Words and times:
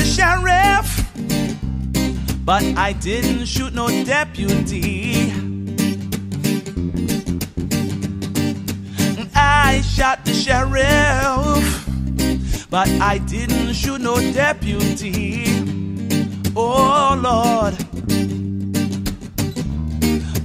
the 0.00 0.06
sheriff, 0.06 0.88
but 2.44 2.62
I 2.76 2.92
didn't 2.94 3.44
shoot 3.44 3.74
no 3.74 3.88
deputy. 4.04 5.30
I 9.34 9.82
shot 9.82 10.24
the 10.24 10.32
sheriff, 10.32 11.64
but 12.70 12.88
I 12.88 13.18
didn't 13.18 13.74
shoot 13.74 14.00
no 14.00 14.16
deputy. 14.32 15.44
Oh 16.56 17.20
Lord. 17.20 17.74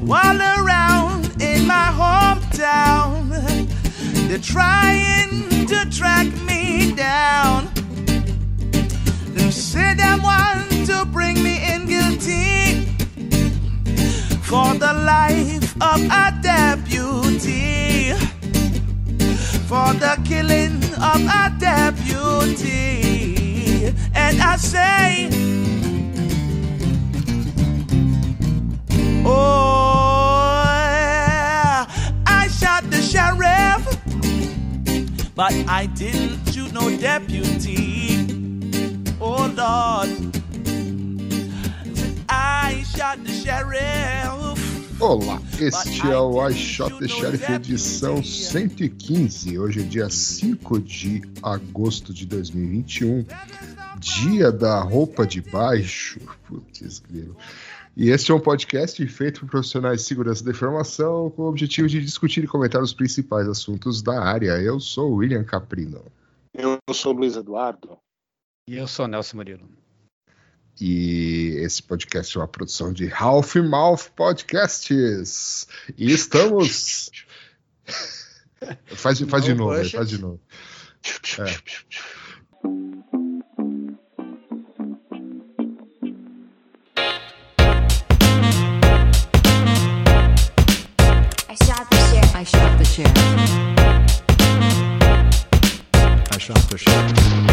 While 0.01 0.41
around 0.41 1.41
in 1.41 1.65
my 1.65 1.89
hometown, 2.01 3.29
they're 4.27 4.37
trying 4.37 5.65
to 5.67 5.89
track 5.89 6.27
me 6.43 6.91
down. 6.93 7.64
Say 9.55 9.93
they 9.95 10.15
want 10.21 10.85
to 10.87 11.05
bring 11.05 11.41
me 11.41 11.55
in 11.73 11.85
guilty 11.85 12.81
for 14.43 14.73
the 14.75 14.93
life 14.93 15.73
of 15.81 16.01
a 16.11 16.37
deputy, 16.41 18.11
for 19.69 19.93
the 19.93 20.19
killing 20.25 20.83
of 21.01 21.21
a 21.25 21.55
deputy. 21.57 22.73
And 24.13 24.41
I 24.41 24.57
say, 24.57 25.29
Oh, 29.25 31.85
I 32.27 32.47
shot 32.49 32.83
the 32.91 33.01
sheriff, 33.01 33.87
but 35.33 35.53
I 35.67 35.85
didn't 35.87 36.45
shoot 36.53 36.71
no 36.73 36.89
deputy. 36.97 37.94
Olá, 44.99 45.39
este 45.61 46.07
é 46.07 46.17
o 46.17 46.49
I 46.49 46.51
Shot 46.51 46.97
the 46.97 47.07
Sheriff 47.07 47.51
edição 47.51 48.23
115. 48.23 49.59
Hoje 49.59 49.81
é 49.81 49.83
dia 49.83 50.09
5 50.09 50.79
de 50.79 51.21
agosto 51.43 52.11
de 52.11 52.25
2021, 52.25 53.23
dia 53.99 54.51
da 54.51 54.81
roupa 54.81 55.27
de 55.27 55.41
baixo. 55.41 56.19
Putz, 56.49 56.97
grilo. 56.97 57.37
E 57.95 58.09
este 58.09 58.31
é 58.31 58.33
um 58.33 58.39
podcast 58.39 59.05
feito 59.07 59.41
por 59.41 59.49
profissionais 59.49 60.01
de 60.01 60.07
segurança 60.07 60.43
da 60.43 60.49
informação 60.49 61.29
com 61.29 61.43
o 61.43 61.49
objetivo 61.49 61.87
de 61.87 62.01
discutir 62.01 62.43
e 62.43 62.47
comentar 62.47 62.81
os 62.81 62.93
principais 62.93 63.47
assuntos 63.47 64.01
da 64.01 64.19
área. 64.23 64.59
Eu 64.59 64.79
sou 64.79 65.11
o 65.11 65.15
William 65.17 65.43
Caprino. 65.43 66.01
Eu 66.51 66.79
sou 66.91 67.13
o 67.13 67.17
Luiz 67.17 67.35
Eduardo. 67.35 67.99
E 68.67 68.77
eu 68.77 68.87
sou 68.87 69.05
o 69.05 69.07
Nelson 69.07 69.37
Murilo. 69.37 69.69
E 70.81 71.55
esse 71.59 71.83
podcast 71.83 72.35
é 72.35 72.39
uma 72.41 72.47
produção 72.47 72.91
de 72.91 73.13
Half 73.13 73.57
Mouth 73.57 74.09
Podcasts. 74.15 75.67
E 75.95 76.11
estamos. 76.11 77.11
faz 78.87 79.19
faz 79.29 79.43
de 79.43 79.53
novo, 79.53 79.69
aí, 79.69 79.87
faz 79.87 80.09
de 80.09 80.17
novo. 80.17 80.41
É. 81.37 81.43
I 91.51 91.55
shot 91.55 91.87
the 91.91 91.97
sheriff. 92.09 92.35
I 92.35 92.43
shot 92.43 92.77
the 92.79 92.85
sheriff. 92.85 93.15
I 96.31 96.37
shot 96.39 96.67
the 96.67 96.77
sheriff. 96.79 97.44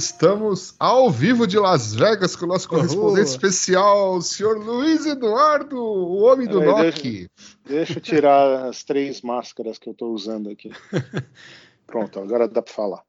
Estamos 0.00 0.74
ao 0.78 1.10
vivo 1.10 1.46
de 1.46 1.58
Las 1.58 1.94
Vegas 1.94 2.34
com 2.34 2.46
o 2.46 2.48
nosso 2.48 2.66
correspondente 2.66 3.20
Uhul. 3.20 3.22
especial, 3.22 4.14
o 4.16 4.22
senhor 4.22 4.56
Luiz 4.58 5.04
Eduardo, 5.04 5.76
o 5.76 6.22
homem 6.22 6.48
do 6.48 6.58
Peraí, 6.58 6.86
NOC. 6.86 7.28
Deixa 7.68 7.98
eu 7.98 8.00
tirar 8.00 8.64
as 8.64 8.82
três 8.82 9.20
máscaras 9.20 9.76
que 9.78 9.90
eu 9.90 9.92
estou 9.92 10.14
usando 10.14 10.48
aqui. 10.48 10.70
Pronto, 11.86 12.18
agora 12.18 12.48
dá 12.48 12.62
para 12.62 12.72
falar. 12.72 13.02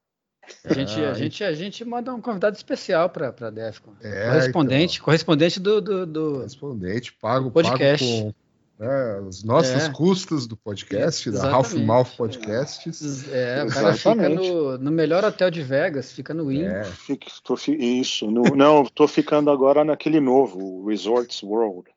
A 0.66 0.74
gente, 0.74 1.00
Ah, 1.02 1.12
a 1.12 1.14
gente, 1.14 1.42
a 1.42 1.52
gente 1.54 1.82
manda 1.82 2.12
um 2.14 2.20
convidado 2.20 2.56
especial 2.56 3.08
para 3.08 3.28
a 3.28 3.50
Defcon. 3.50 3.94
É, 4.02 4.26
correspondente, 4.26 5.00
correspondente 5.00 5.58
do, 5.60 5.80
do, 5.80 6.04
do- 6.06 6.32
Correspondente, 6.34 7.12
pago, 7.14 7.50
Podcast. 7.50 8.04
pago 8.06 8.22
com 8.34 8.34
né, 8.82 9.28
as 9.28 9.44
nossas 9.44 9.84
É. 9.84 9.90
custas 9.92 10.46
do 10.46 10.56
podcast, 10.56 11.30
da 11.30 11.38
Exatamente. 11.38 11.54
Half 11.56 11.74
Mouth 11.74 12.16
Podcasts. 12.16 13.28
É, 13.32 13.64
o 13.64 13.68
cara 13.68 13.94
fica 13.94 14.28
no, 14.28 14.76
no 14.78 14.90
melhor 14.90 15.24
hotel 15.24 15.50
de 15.50 15.62
Vegas, 15.62 16.10
fica 16.12 16.34
no 16.34 16.46
Win. 16.48 16.64
É, 16.64 16.84
Fique- 16.84 17.30
tô 17.44 17.56
fi- 17.56 17.76
isso. 18.00 18.30
no- 18.30 18.42
não, 18.56 18.82
estou 18.82 19.06
ficando 19.06 19.50
agora 19.50 19.84
naquele 19.84 20.20
novo, 20.20 20.58
o 20.58 20.86
Resorts 20.88 21.42
World. 21.42 21.90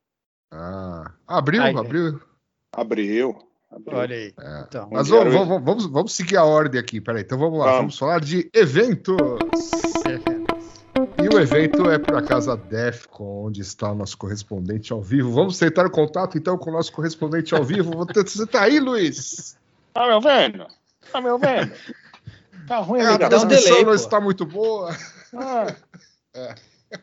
ah, 0.52 1.12
abriu, 1.28 1.62
Ai, 1.64 1.74
abriu. 1.76 2.20
Abriu. 2.72 3.38
abriu. 3.72 3.98
Olha 4.00 4.16
aí. 4.16 4.34
É. 4.40 4.62
Então, 4.68 4.88
Mas 4.92 5.08
vamos, 5.10 5.34
vamos, 5.34 5.64
vamos, 5.64 5.86
vamos 5.88 6.14
seguir 6.14 6.38
a 6.38 6.46
ordem 6.46 6.80
aqui, 6.80 7.02
peraí. 7.02 7.24
Então 7.24 7.38
vamos 7.38 7.58
lá, 7.60 7.66
Vamos. 7.66 7.80
vamos 7.80 7.98
falar 7.98 8.20
de 8.22 8.50
eventos. 8.54 9.18
E 9.18 10.35
o 11.36 11.40
evento 11.40 11.90
é 11.90 11.98
por 12.00 12.16
acaso 12.16 12.52
a 12.52 12.56
Defcon, 12.56 13.46
onde 13.48 13.62
está 13.62 13.92
o 13.92 13.96
nosso 13.96 14.18
correspondente 14.18 14.92
ao 14.94 15.02
vivo. 15.02 15.32
Vamos 15.32 15.58
tentar 15.60 15.86
o 15.86 15.92
contato 15.92 16.38
então 16.38 16.58
com 16.58 16.70
o 16.70 16.74
nosso 16.74 16.92
correspondente 16.92 17.54
ao 17.54 17.64
vivo. 17.64 17.92
Você 18.14 18.46
tá 18.48 18.64
aí, 18.64 18.80
Luiz? 18.80 19.58
Tá 19.94 20.08
me 20.08 20.14
ouvindo? 20.14 20.68
Tá 21.12 21.22
me 21.22 21.30
ouvindo? 21.30 21.72
Tá 22.68 22.78
ruim 22.80 23.00
É, 23.02 23.06
a 23.06 23.18
transmissão 23.30 23.84
não 23.84 23.94
está 23.94 24.20
muito 24.20 24.46
boa. 24.46 24.96
Ah, 25.34 25.76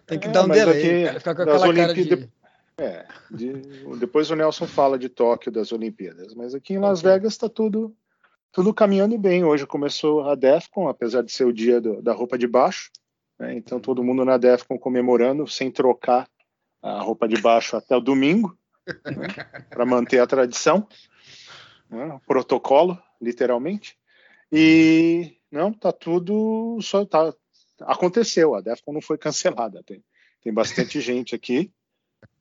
tem 0.06 0.18
que 0.18 0.28
É, 0.28 0.30
dar 0.30 0.44
um 0.44 0.48
delay. 0.48 0.78
aqui, 0.78 1.04
cara, 1.06 1.18
fica 1.20 1.34
com 1.34 1.42
aquela 1.42 1.58
cara 1.58 1.68
Olimpíadas- 1.92 2.18
de... 2.18 2.30
é, 2.78 3.06
de- 3.30 3.96
depois 3.98 4.30
o 4.30 4.34
Nelson 4.34 4.66
fala 4.66 4.98
de 4.98 5.08
Tóquio 5.08 5.52
das 5.52 5.70
Olimpíadas, 5.72 6.34
mas 6.34 6.54
aqui 6.54 6.74
em 6.74 6.78
Las 6.78 7.00
Vegas 7.02 7.32
está 7.34 7.48
tudo 7.48 7.94
tudo 8.50 8.74
caminhando 8.74 9.16
bem. 9.16 9.44
Hoje 9.44 9.66
começou 9.66 10.28
a 10.28 10.34
DEFCON, 10.34 10.86
apesar 10.88 11.22
de 11.22 11.32
ser 11.32 11.44
o 11.44 11.52
dia 11.52 11.80
do- 11.80 12.02
da 12.02 12.12
roupa 12.12 12.36
de 12.36 12.46
baixo, 12.46 12.90
né? 13.42 13.54
então 13.56 13.80
todo 13.80 14.04
mundo 14.04 14.24
na 14.24 14.36
DEFCON 14.36 14.78
comemorando 14.78 15.48
sem 15.48 15.70
trocar 15.70 16.28
a 16.80 17.00
roupa 17.00 17.26
de 17.26 17.40
baixo 17.40 17.76
até 17.76 17.96
o 17.96 18.00
domingo, 18.00 18.56
para 19.68 19.84
manter 19.84 20.20
a 20.20 20.26
tradição, 20.26 20.86
né? 21.90 22.06
o 22.06 22.20
protocolo, 22.20 22.96
literalmente. 23.20 23.96
E 24.50 25.36
não, 25.50 25.72
tá 25.72 25.92
tudo 25.92 26.78
só 26.80 27.04
tá 27.04 27.32
aconteceu. 27.80 28.54
A 28.54 28.60
DEFCON 28.60 28.92
não 28.92 29.00
foi 29.00 29.18
cancelada. 29.18 29.82
Tem, 29.84 30.04
tem 30.42 30.52
bastante 30.52 31.00
gente 31.02 31.34
aqui. 31.34 31.72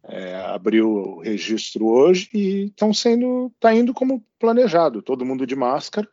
É, 0.03 0.35
abriu 0.35 0.89
o 0.89 1.19
registro 1.21 1.87
hoje 1.87 2.29
e 2.33 2.65
estão 2.65 2.93
sendo 2.93 3.51
tá 3.59 3.73
indo 3.73 3.93
como 3.93 4.25
planejado. 4.39 5.01
Todo 5.01 5.25
mundo 5.25 5.45
de 5.45 5.55
máscara. 5.55 6.07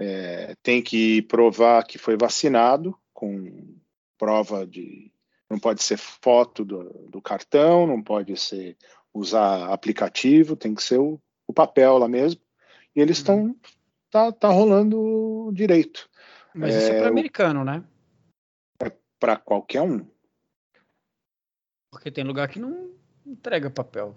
É, 0.00 0.56
tem 0.62 0.82
que 0.82 1.22
provar 1.22 1.84
que 1.84 1.98
foi 1.98 2.16
vacinado 2.16 2.98
com 3.12 3.76
prova 4.18 4.66
de 4.66 5.12
não 5.48 5.58
pode 5.58 5.82
ser 5.82 5.96
foto 5.98 6.64
do, 6.64 6.84
do 7.08 7.20
cartão, 7.20 7.86
não 7.86 8.02
pode 8.02 8.36
ser 8.36 8.76
usar 9.12 9.72
aplicativo, 9.72 10.56
tem 10.56 10.74
que 10.74 10.82
ser 10.82 10.98
o, 10.98 11.20
o 11.46 11.52
papel 11.52 11.98
lá 11.98 12.08
mesmo. 12.08 12.40
E 12.96 13.00
eles 13.00 13.18
estão 13.18 13.54
tá, 14.10 14.32
tá 14.32 14.48
rolando 14.48 15.50
direito 15.52 16.08
Mas 16.54 16.74
isso 16.74 16.92
é 16.92 16.94
É, 16.94 16.98
para 16.98 17.08
americano, 17.08 17.64
né? 17.64 17.84
para 19.18 19.36
qualquer 19.36 19.80
um. 19.80 20.06
Porque 21.90 22.10
tem 22.10 22.24
lugar 22.24 22.48
que 22.48 22.58
não 22.58 22.90
entrega 23.24 23.70
papel. 23.70 24.14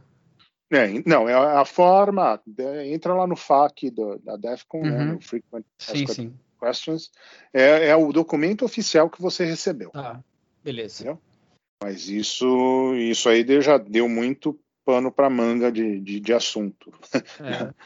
É, 0.70 0.88
não, 1.08 1.30
é 1.30 1.34
a 1.34 1.64
forma. 1.64 2.42
é, 2.60 2.88
entra 2.92 3.14
lá 3.14 3.26
no 3.26 3.38
FAQ 3.38 3.90
do- 3.90 4.20
da 4.20 4.36
DEFCON, 4.36 4.84
né, 4.84 4.98
Uhum. 5.00 5.14
no 5.14 5.22
Frequent 5.22 5.66
Sim, 5.78 6.08
sim. 6.08 6.40
Questions. 6.60 7.12
É, 7.54 7.88
é 7.88 7.96
o 7.96 8.12
documento 8.12 8.66
oficial 8.66 9.10
que 9.10 9.22
você 9.22 9.46
recebeu. 9.46 9.92
Tá, 9.92 10.24
beleza. 10.64 11.04
Entendeu? 11.04 11.22
Mas 11.84 12.10
isso, 12.10 12.94
isso 12.96 13.30
aí 13.30 13.46
já 13.62 13.78
deu 13.78 14.10
muito 14.10 14.60
pano 14.84 15.12
para 15.12 15.30
manga 15.30 15.72
de, 15.72 16.00
de, 16.00 16.20
de 16.20 16.34
assunto. 16.34 16.92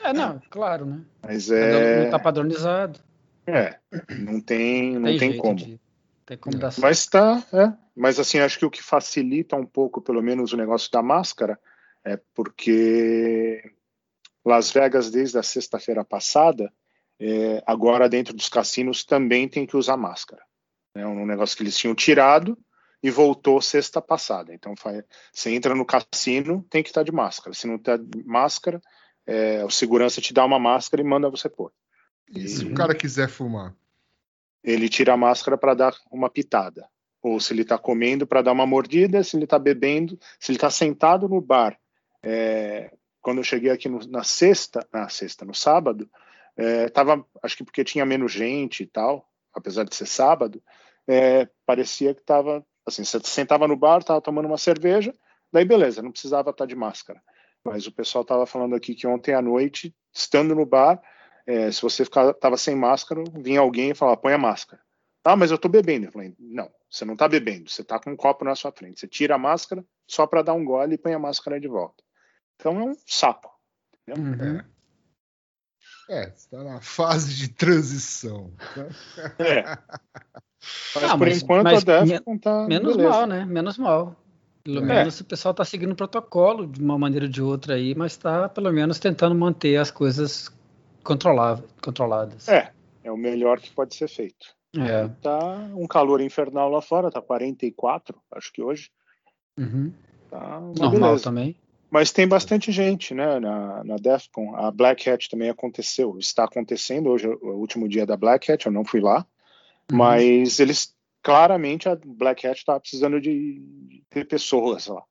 É, 0.03 0.09
é, 0.09 0.13
não, 0.13 0.39
claro, 0.49 0.85
né? 0.85 1.01
Mas 1.23 1.49
um 1.49 1.55
é, 1.55 2.03
Não 2.03 2.11
tá 2.11 2.19
padronizado. 2.19 2.99
é 3.47 3.77
não 4.19 4.39
tem, 4.39 4.93
não 4.93 5.09
tem, 5.09 5.19
jeito 5.19 5.41
como. 5.41 5.55
de- 5.55 5.79
tem 6.25 6.37
como 6.37 6.57
dar 6.57 6.71
certo. 6.71 6.83
Mas 6.83 7.05
tá, 7.07 7.43
é. 7.51 7.73
Mas 7.95 8.19
assim, 8.19 8.39
acho 8.39 8.57
que 8.57 8.65
o 8.65 8.71
que 8.71 8.81
facilita 8.81 9.55
um 9.55 9.65
pouco, 9.65 10.01
pelo 10.01 10.21
menos, 10.21 10.53
o 10.53 10.57
negócio 10.57 10.89
da 10.91 11.01
máscara 11.01 11.59
é 12.05 12.17
porque 12.33 13.61
Las 14.45 14.71
Vegas, 14.71 15.11
desde 15.11 15.37
a 15.37 15.43
sexta-feira 15.43 16.05
passada, 16.05 16.71
é, 17.23 17.63
agora 17.67 18.09
dentro 18.09 18.33
dos 18.33 18.49
cassinos 18.49 19.03
também 19.05 19.47
tem 19.47 19.65
que 19.65 19.77
usar 19.77 19.95
máscara. 19.95 20.41
É 20.95 21.05
um 21.05 21.25
negócio 21.25 21.55
que 21.55 21.61
eles 21.61 21.77
tinham 21.77 21.93
tirado 21.93 22.57
e 23.03 23.11
voltou 23.11 23.61
sexta 23.61 24.01
passada. 24.01 24.53
Então 24.53 24.73
você 25.31 25.51
entra 25.51 25.75
no 25.75 25.85
cassino, 25.85 26.65
tem 26.69 26.81
que 26.81 26.89
estar 26.89 27.03
de 27.03 27.11
máscara. 27.11 27.53
Se 27.53 27.67
não 27.67 27.77
tá 27.77 27.95
de 27.95 28.23
máscara, 28.25 28.81
é, 29.25 29.63
o 29.63 29.69
segurança 29.69 30.19
te 30.19 30.33
dá 30.33 30.43
uma 30.43 30.57
máscara 30.59 31.01
e 31.01 31.05
manda 31.05 31.29
você 31.29 31.47
pôr. 31.47 31.71
E 32.27 32.47
se 32.47 32.65
Uhum. 32.65 32.71
o 32.71 32.73
cara 32.75 32.95
quiser 32.95 33.29
fumar? 33.29 33.75
Ele 34.63 34.89
tira 34.89 35.13
a 35.13 35.17
máscara 35.17 35.57
para 35.57 35.73
dar 35.75 35.95
uma 36.11 36.29
pitada. 36.29 36.87
Ou 37.21 37.39
se 37.39 37.53
ele 37.53 37.61
está 37.61 37.77
comendo 37.77 38.25
para 38.25 38.41
dar 38.41 38.51
uma 38.51 38.65
mordida, 38.65 39.23
se 39.23 39.35
ele 39.37 39.43
está 39.43 39.59
bebendo, 39.59 40.19
se 40.39 40.51
ele 40.51 40.57
está 40.57 40.69
sentado 40.71 41.29
no 41.29 41.39
bar. 41.39 41.77
É, 42.23 42.91
quando 43.21 43.37
eu 43.37 43.43
cheguei 43.43 43.69
aqui 43.71 43.87
no- 43.87 44.05
na 44.07 44.23
sexta, 44.23 44.87
na 44.91 45.07
sexta, 45.07 45.45
no 45.45 45.53
sábado, 45.53 46.09
é, 46.61 46.89
tava, 46.89 47.25
acho 47.41 47.57
que 47.57 47.63
porque 47.63 47.83
tinha 47.83 48.05
menos 48.05 48.31
gente 48.31 48.83
e 48.83 48.85
tal, 48.85 49.27
apesar 49.53 49.83
de 49.83 49.95
ser 49.95 50.05
sábado, 50.05 50.61
é, 51.07 51.47
parecia 51.65 52.13
que 52.13 52.21
estava 52.21 52.65
assim, 52.85 53.03
você 53.03 53.19
sentava 53.23 53.67
no 53.67 53.75
bar, 53.75 53.99
estava 53.99 54.21
tomando 54.21 54.45
uma 54.45 54.57
cerveja, 54.57 55.13
daí 55.51 55.65
beleza, 55.65 56.01
não 56.01 56.11
precisava 56.11 56.51
estar 56.51 56.65
de 56.65 56.75
máscara. 56.75 57.21
Mas 57.63 57.85
o 57.85 57.91
pessoal 57.91 58.23
estava 58.23 58.45
falando 58.45 58.75
aqui 58.75 58.95
que 58.95 59.05
ontem 59.05 59.33
à 59.33 59.41
noite, 59.41 59.95
estando 60.13 60.55
no 60.55 60.65
bar, 60.65 61.01
é, 61.45 61.71
se 61.71 61.81
você 61.81 62.03
estava 62.03 62.57
sem 62.57 62.75
máscara, 62.75 63.23
vinha 63.33 63.59
alguém 63.59 63.91
e 63.91 63.95
falava, 63.95 64.17
põe 64.17 64.33
a 64.33 64.37
máscara. 64.37 64.81
Ah, 65.23 65.35
mas 65.35 65.51
eu 65.51 65.55
estou 65.55 65.69
bebendo. 65.69 66.07
Eu 66.07 66.11
falei, 66.11 66.35
não, 66.39 66.71
você 66.89 67.05
não 67.05 67.13
está 67.13 67.27
bebendo, 67.27 67.69
você 67.69 67.83
está 67.83 67.99
com 67.99 68.11
um 68.11 68.15
copo 68.15 68.43
na 68.43 68.55
sua 68.55 68.71
frente. 68.71 68.99
Você 68.99 69.07
tira 69.07 69.35
a 69.35 69.37
máscara 69.37 69.85
só 70.07 70.25
para 70.25 70.41
dar 70.41 70.53
um 70.53 70.65
gole 70.65 70.95
e 70.95 70.97
põe 70.97 71.13
a 71.13 71.19
máscara 71.19 71.59
de 71.59 71.67
volta. 71.67 72.03
Então 72.55 72.79
é 72.79 72.83
um 72.83 72.95
sapo. 73.05 73.49
Uhum. 74.07 74.57
É, 74.57 74.65
está 76.19 76.63
na 76.63 76.79
fase 76.81 77.33
de 77.35 77.47
transição. 77.49 78.51
É. 79.39 79.63
Mas 80.95 81.03
Ah, 81.05 81.17
por 81.17 81.27
mas- 81.27 81.41
enquanto 81.41 81.63
mas 81.63 81.87
a 81.87 82.03
Defcon 82.03 82.37
tá 82.37 82.67
Menos 82.67 82.95
beleza. 82.95 83.09
mal, 83.17 83.25
né? 83.25 83.45
Menos 83.45 83.77
mal. 83.79 84.15
Pelo 84.63 84.77
É. 84.77 84.81
menos 84.81 85.19
o 85.19 85.25
pessoal 85.25 85.51
está 85.53 85.65
seguindo 85.65 85.93
o 85.93 85.95
protocolo 85.95 86.67
de 86.67 86.79
uma 86.79 86.99
maneira 86.99 87.25
ou 87.25 87.31
de 87.31 87.41
outra 87.41 87.73
aí, 87.73 87.95
mas 87.95 88.11
está 88.11 88.47
pelo 88.47 88.71
menos 88.71 88.99
tentando 88.99 89.33
manter 89.33 89.77
as 89.77 89.89
coisas 89.89 90.51
controláveis, 91.03 91.67
controladas. 91.83 92.47
É, 92.47 92.71
é 93.03 93.11
o 93.11 93.17
melhor 93.17 93.59
que 93.59 93.71
pode 93.71 93.95
ser 93.95 94.07
feito. 94.07 94.45
É. 94.77 95.07
Tá 95.21 95.39
um 95.75 95.87
calor 95.87 96.21
infernal 96.21 96.69
lá 96.69 96.79
fora, 96.79 97.09
tá 97.09 97.19
44, 97.23 98.21
acho 98.31 98.53
que 98.53 98.61
hoje. 98.61 98.91
Uhum. 99.57 99.91
Tá 100.29 100.59
Normal 100.59 100.91
beleza. 100.91 101.23
também. 101.23 101.55
Mas 101.91 102.13
tem 102.13 102.25
bastante 102.25 102.71
gente, 102.71 103.13
né, 103.13 103.37
na, 103.37 103.83
na 103.83 103.97
Defcon. 103.97 104.55
A 104.55 104.71
Black 104.71 105.09
Hat 105.09 105.29
também 105.29 105.49
aconteceu, 105.49 106.17
está 106.17 106.45
acontecendo. 106.45 107.09
Hoje 107.09 107.27
é 107.27 107.29
o 107.29 107.57
último 107.57 107.89
dia 107.89 108.05
da 108.05 108.15
Black 108.15 108.49
Hat, 108.49 108.65
eu 108.65 108.71
não 108.71 108.85
fui 108.85 109.01
lá. 109.01 109.25
Uhum. 109.91 109.97
Mas 109.97 110.61
eles, 110.61 110.95
claramente, 111.21 111.89
a 111.89 111.97
Black 112.01 112.47
Hat 112.47 112.57
estava 112.57 112.79
precisando 112.79 113.19
de, 113.19 113.59
de 113.59 114.03
ter 114.09 114.25
pessoas 114.25 114.87
lá. 114.87 115.03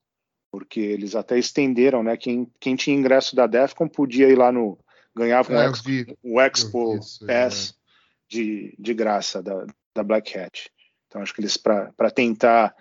Porque 0.51 0.79
eles 0.79 1.15
até 1.15 1.37
estenderam, 1.37 2.01
né, 2.01 2.17
quem, 2.17 2.51
quem 2.59 2.75
tinha 2.75 2.97
ingresso 2.97 3.35
da 3.35 3.45
Defcon 3.45 3.87
podia 3.87 4.27
ir 4.27 4.35
lá 4.35 4.51
no... 4.51 4.79
Ganhava 5.15 5.53
um, 5.53 5.57
É, 5.57 5.67
eu 6.23 6.41
Expo, 6.41 6.79
o 6.79 6.93
vi 6.93 6.99
isso, 6.99 7.27
Pass 7.27 7.75
de, 8.27 8.73
de 8.79 8.93
graça 8.93 9.43
da, 9.43 9.67
da 9.93 10.03
Black 10.03 10.35
Hat. 10.35 10.71
Então, 11.07 11.21
acho 11.21 11.33
que 11.33 11.41
eles, 11.41 11.57
para 11.57 12.09
tentar 12.09 12.73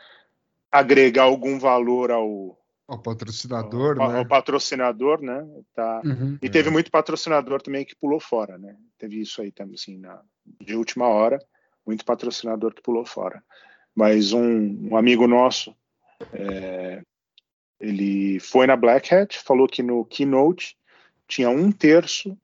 agregar 0.71 1.25
algum 1.25 1.59
valor 1.59 2.13
ao, 2.13 2.57
O 2.91 2.99
patrocinador, 2.99 4.01
ao, 4.01 4.11
né? 4.11 4.19
ao 4.19 4.27
patrocinador, 4.27 5.23
né? 5.23 5.47
Tá. 5.73 6.03
Uhum. 6.05 6.37
E 6.43 6.51
teve 6.51 6.71
muito 6.71 6.91
patrocinador 6.91 7.63
também 7.63 7.85
que 7.85 7.95
pulou 7.95 8.19
fora, 8.19 8.59
né? 8.59 8.77
Teve 8.99 9.21
isso 9.21 9.41
aí 9.41 9.53
também, 9.53 9.75
assim, 9.77 9.97
na, 9.97 10.21
de 10.61 10.75
última 10.75 11.07
hora, 11.07 11.39
muito 11.87 12.05
patrocinador 12.05 12.75
que 12.75 12.83
pulou 12.83 13.05
fora. 13.05 13.43
Mas 13.95 14.33
um, 14.33 14.89
um 14.91 14.97
amigo 14.97 15.29
nosso, 15.29 15.73
é, 16.33 17.01
ele 17.79 18.41
foi 18.41 18.67
na 18.67 18.77
Black 18.77 19.15
Hat, 19.15 19.39
falou 19.39 19.69
que 19.69 19.85
no 19.85 20.05
keynote 20.05 20.77
tinha 21.29 21.49
um 21.49 21.71
terço 21.71 22.37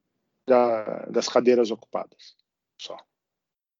da- 0.47 1.05
das 1.09 1.27
cadeiras 1.27 1.71
ocupadas, 1.71 2.37
só. 2.81 2.97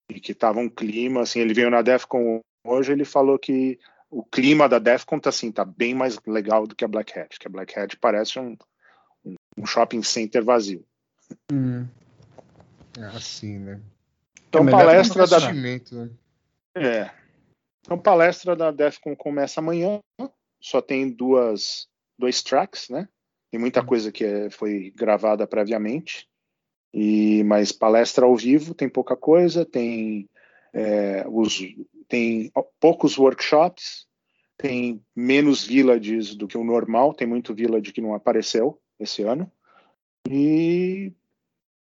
E 0.09 0.19
que 0.19 0.33
tava 0.33 0.59
um 0.59 0.69
clima, 0.69 1.21
assim, 1.21 1.39
ele 1.39 1.53
veio 1.53 1.69
na 1.69 1.81
Defcon 1.81 2.41
hoje, 2.61 2.91
ele 2.91 3.05
falou 3.05 3.39
que 3.39 3.79
o 4.09 4.23
clima 4.23 4.69
da 4.69 4.79
Defcon 4.79 5.19
tá 5.19 5.29
assim, 5.29 5.51
tá 5.51 5.65
bem 5.65 5.93
mais 5.93 6.19
legal 6.25 6.65
do 6.65 6.75
que 6.75 6.85
a 6.85 6.87
Black 6.87 7.17
Hat, 7.17 7.37
que 7.37 7.47
a 7.47 7.51
Black 7.51 7.77
Hat 7.77 7.97
parece 7.97 8.39
um, 8.39 8.57
um, 9.57 9.65
shopping 9.65 10.01
center 10.01 10.43
vazio. 10.43 10.85
Uhum. 11.51 11.87
É 12.97 13.05
assim, 13.05 13.59
né? 13.59 13.81
Então, 14.47 14.65
que 14.65 14.71
palestra 14.71 15.27
da 15.27 15.51
né? 15.51 16.09
É. 16.75 17.11
Então, 17.81 17.97
palestra 17.97 18.55
da 18.55 18.71
Defcon 18.71 19.15
começa 19.15 19.59
amanhã. 19.59 19.99
Só 20.59 20.81
tem 20.81 21.09
duas, 21.09 21.87
dois 22.17 22.41
tracks, 22.41 22.89
né? 22.89 23.07
Tem 23.51 23.59
muita 23.59 23.83
coisa 23.83 24.11
que 24.11 24.23
é- 24.23 24.49
foi 24.49 24.91
gravada 24.95 25.45
previamente. 25.45 26.27
E 26.93 27.43
mas 27.43 27.71
palestra 27.71 28.25
ao 28.25 28.35
vivo 28.35 28.73
tem 28.73 28.89
pouca 28.89 29.15
coisa. 29.15 29.65
Tem 29.65 30.27
é, 30.73 31.25
os 31.27 31.59
tem 32.07 32.51
poucos 32.79 33.17
workshops. 33.17 34.05
Tem 34.57 35.01
menos 35.15 35.63
villages 35.63 36.35
do 36.35 36.47
que 36.47 36.57
o 36.57 36.63
normal. 36.63 37.13
Tem 37.13 37.27
muito 37.27 37.53
village 37.53 37.93
que 37.93 38.01
não 38.01 38.15
apareceu 38.15 38.79
esse 38.99 39.21
ano. 39.23 39.51
E 40.29 41.13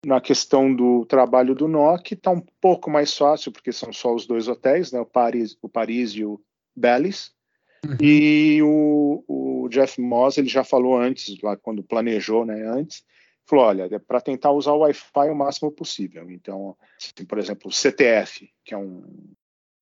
na 0.06 0.20
questão 0.20 0.74
do 0.74 1.06
trabalho 1.06 1.56
do 1.56 1.68
NOC 1.68 2.14
está 2.14 2.32
um 2.32 2.42
pouco 2.60 2.90
mais 2.90 3.16
fácil, 3.16 3.52
porque 3.52 3.72
são 3.72 3.94
só 3.94 4.14
os 4.14 4.26
dois 4.26 4.48
hotéis, 4.48 4.92
né? 4.92 5.00
o, 5.00 5.06
Paris, 5.06 5.58
o 5.62 5.70
Paris 5.70 6.12
e 6.12 6.26
o 6.26 6.42
Bellis. 6.76 7.32
Uhum. 7.86 7.98
E 8.02 8.62
o, 8.62 9.24
o 9.28 9.70
Jeff 9.70 10.00
Moss, 10.02 10.38
ele 10.38 10.50
já 10.50 10.64
falou 10.64 10.98
antes, 10.98 11.40
lá 11.42 11.56
quando 11.58 11.84
planejou, 11.84 12.46
né, 12.46 12.66
antes, 12.66 13.04
falou, 13.46 13.66
olha, 13.66 13.90
é 13.92 14.00
para 14.00 14.22
tentar 14.22 14.52
usar 14.52 14.72
o 14.72 14.80
Wi-Fi 14.80 15.30
o 15.30 15.36
máximo 15.36 15.72
possível. 15.72 16.30
Então, 16.32 16.78
assim, 16.98 17.26
por 17.26 17.38
exemplo, 17.38 17.70
o 17.70 17.74
CTF, 17.74 18.50
que 18.64 18.74
é 18.74 18.78
um, 18.78 19.04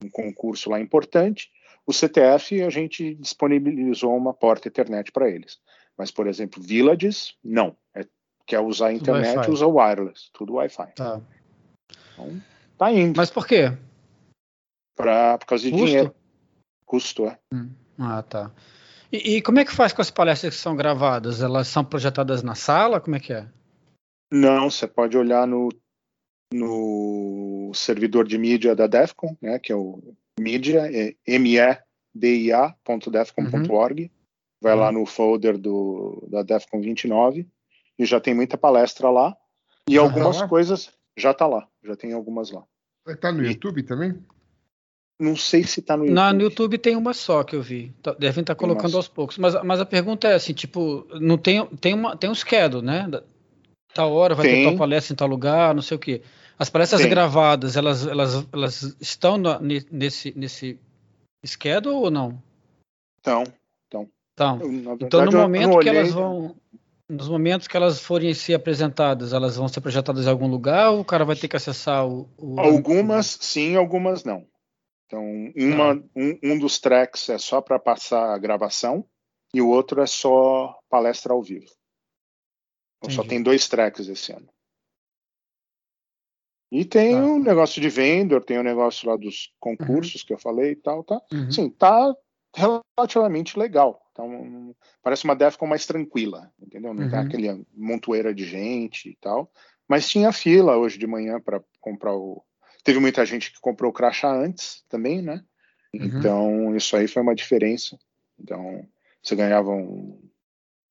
um 0.03 0.09
concurso 0.09 0.69
lá 0.69 0.79
importante, 0.79 1.49
o 1.85 1.93
CTF 1.93 2.61
a 2.61 2.69
gente 2.69 3.15
disponibilizou 3.15 4.15
uma 4.15 4.33
porta 4.33 4.67
Ethernet 4.67 5.11
para 5.11 5.29
eles. 5.29 5.59
Mas, 5.97 6.11
por 6.11 6.27
exemplo, 6.27 6.61
Villages, 6.61 7.35
não. 7.43 7.75
É, 7.93 8.05
quer 8.45 8.59
usar 8.59 8.87
a 8.87 8.93
internet, 8.93 9.49
usa 9.49 9.67
wireless, 9.67 10.29
tudo 10.33 10.53
Wi-Fi. 10.53 10.93
Tá. 10.95 11.21
Então, 12.13 12.41
tá 12.77 12.91
indo. 12.91 13.17
Mas 13.17 13.29
por 13.29 13.45
quê? 13.45 13.77
Pra, 14.95 15.37
por 15.37 15.45
causa 15.45 15.63
de 15.63 15.71
Custo? 15.71 15.85
dinheiro. 15.85 16.15
Custo, 16.85 17.25
é. 17.27 17.37
Ah, 17.97 18.23
tá. 18.23 18.51
E, 19.11 19.37
e 19.37 19.41
como 19.41 19.59
é 19.59 19.65
que 19.65 19.71
faz 19.71 19.93
com 19.93 20.01
as 20.01 20.11
palestras 20.11 20.55
que 20.55 20.61
são 20.61 20.75
gravadas? 20.75 21.41
Elas 21.41 21.67
são 21.67 21.83
projetadas 21.83 22.43
na 22.43 22.55
sala? 22.55 22.99
Como 22.99 23.15
é 23.15 23.19
que 23.19 23.33
é? 23.33 23.47
Não, 24.31 24.69
você 24.69 24.87
pode 24.87 25.17
olhar 25.17 25.45
no, 25.45 25.69
no 26.53 27.71
servidor 27.73 28.27
de 28.27 28.37
mídia 28.37 28.75
da 28.75 28.85
Defcon, 28.87 29.35
né, 29.41 29.57
que 29.59 29.71
é 29.71 29.75
o 29.75 30.01
mídia, 30.39 30.89
é 30.93 31.15
media.defcon.org. 31.39 34.11
Vai 34.61 34.75
lá 34.75 34.91
no 34.91 35.05
folder 35.07 35.57
do, 35.57 36.27
da 36.29 36.43
Defcon 36.43 36.81
29 36.81 37.47
e 37.97 38.05
já 38.05 38.19
tem 38.19 38.33
muita 38.35 38.57
palestra 38.57 39.09
lá. 39.09 39.35
E 39.89 39.95
Já 39.95 40.01
tá 40.01 40.07
algumas 40.07 40.41
lá? 40.41 40.47
coisas 40.47 40.91
já 41.17 41.33
tá 41.33 41.47
lá, 41.47 41.67
já 41.83 41.95
tem 41.95 42.13
algumas 42.13 42.51
lá. 42.51 42.63
Vai 43.03 43.15
estar 43.15 43.31
no 43.31 43.43
E- 43.43 43.47
YouTube 43.47 43.81
também? 43.83 44.15
Não 45.19 45.35
sei 45.35 45.63
se 45.63 45.81
tá 45.81 45.97
no 45.97 46.03
YouTube. 46.03 46.15
Na, 46.15 46.31
no 46.33 46.41
YouTube 46.41 46.77
tem 46.77 46.95
uma 46.95 47.13
só 47.13 47.43
que 47.43 47.55
eu 47.55 47.61
vi. 47.61 47.91
Tá- 48.03 48.13
Devem 48.13 48.41
estar 48.41 48.53
uma 48.53 48.57
colocando 48.59 48.97
aos 48.97 49.07
poucos. 49.07 49.37
Mas, 49.37 49.55
mas 49.63 49.79
a 49.79 49.85
pergunta 49.85 50.27
é 50.27 50.33
assim, 50.35 50.53
tipo, 50.53 51.07
não 51.19 51.37
tem, 51.37 51.65
tem, 51.77 51.93
uma, 51.93 52.15
tem 52.15 52.29
um 52.29 52.35
schedule, 52.35 52.85
né? 52.85 53.07
Da- 53.09 53.23
Tal 53.93 54.13
hora 54.13 54.33
vai 54.33 54.47
ter 54.47 54.63
tal 54.63 54.77
palestra 54.77 55.13
em 55.13 55.17
tal 55.17 55.27
lugar, 55.27 55.75
não 55.75 55.81
sei 55.81 55.97
o 55.97 55.99
quê. 55.99 56.21
As 56.57 56.69
palestras 56.69 57.01
Tem. 57.01 57.09
gravadas, 57.09 57.75
elas, 57.75 58.05
elas, 58.05 58.47
elas 58.53 58.95
estão 59.01 59.37
na- 59.37 59.59
ne- 59.59 59.85
nesse, 59.91 60.31
nesse 60.37 60.79
schedule 61.45 61.95
ou 61.95 62.11
não? 62.11 62.41
Então, 63.19 63.43
Então, 64.33 64.59
eu, 64.61 64.71
na 64.71 64.89
verdade, 64.95 65.03
então 65.05 65.25
no 65.25 65.31
momento 65.31 65.79
que 65.79 65.89
elas 65.89 66.11
vão... 66.11 66.55
Nos 67.09 67.27
momentos 67.27 67.67
que 67.67 67.75
elas 67.75 67.99
forem 67.99 68.33
ser 68.33 68.53
apresentadas, 68.53 69.33
elas 69.33 69.57
vão 69.57 69.67
ser 69.67 69.81
projetadas 69.81 70.25
em 70.25 70.29
algum 70.29 70.47
lugar 70.47 70.91
ou 70.91 71.01
o 71.01 71.05
cara 71.05 71.25
vai 71.25 71.35
ter 71.35 71.49
que 71.49 71.57
acessar 71.57 72.07
o... 72.07 72.29
o- 72.37 72.57
Algumas 72.59 73.37
sim, 73.41 73.75
algumas 73.75 74.23
não. 74.23 74.47
Então, 75.07 75.21
uma, 75.57 75.95
Tá. 75.99 76.03
um, 76.15 76.39
um 76.41 76.57
dos 76.59 76.79
tracks 76.79 77.27
é 77.27 77.37
só 77.37 77.59
para 77.59 77.77
passar 77.77 78.33
a 78.33 78.37
gravação 78.37 79.05
e 79.53 79.61
o 79.61 79.67
outro 79.67 80.01
é 80.01 80.07
só 80.07 80.79
palestra 80.89 81.33
ao 81.33 81.43
vivo. 81.43 81.69
Então, 83.03 83.13
só 83.13 83.23
tem 83.25 83.43
dois 83.43 83.67
tracks 83.67 84.07
esse 84.07 84.31
ano. 84.31 84.47
E 86.71 86.85
tem 86.85 87.13
Tá. 87.13 87.25
o 87.25 87.39
negócio 87.39 87.81
de 87.81 87.89
vendor, 87.89 88.43
tem 88.43 88.57
o 88.57 88.63
negócio 88.63 89.09
lá 89.09 89.17
dos 89.17 89.53
concursos 89.59 90.23
que 90.23 90.33
eu 90.33 90.37
falei 90.37 90.71
e 90.71 90.75
tal, 90.75 91.03
tá? 91.03 91.21
Uhum. 91.33 91.51
Sim, 91.51 91.69
tá 91.69 92.15
relativamente 92.55 93.59
legal. 93.59 94.01
Então, 94.11 94.73
parece 95.03 95.25
uma 95.25 95.35
Defcon 95.35 95.67
mais 95.67 95.85
tranquila, 95.85 96.51
entendeu? 96.61 96.93
Não 96.93 97.09
tem 97.09 97.19
Uhum. 97.19 97.25
aquele 97.25 97.65
montoeira 97.75 98.33
de 98.33 98.45
gente 98.45 99.09
e 99.09 99.15
tal. 99.17 99.51
Mas 99.87 100.07
tinha 100.07 100.31
fila 100.31 100.77
hoje 100.77 100.97
de 100.97 101.05
manhã 101.05 101.39
para 101.41 101.61
comprar 101.81 102.15
o. 102.15 102.41
Teve 102.83 102.99
muita 102.99 103.25
gente 103.25 103.51
que 103.51 103.59
comprou 103.59 103.91
o 103.91 103.93
crachá 103.93 104.33
antes 104.33 104.83
também, 104.87 105.21
né? 105.21 105.43
Então, 105.93 106.73
isso 106.75 106.95
aí 106.95 107.07
foi 107.07 107.21
uma 107.21 107.35
diferença. 107.35 107.99
Então, 108.39 108.87
você 109.21 109.35
ganhava 109.35 109.71
um 109.71 110.21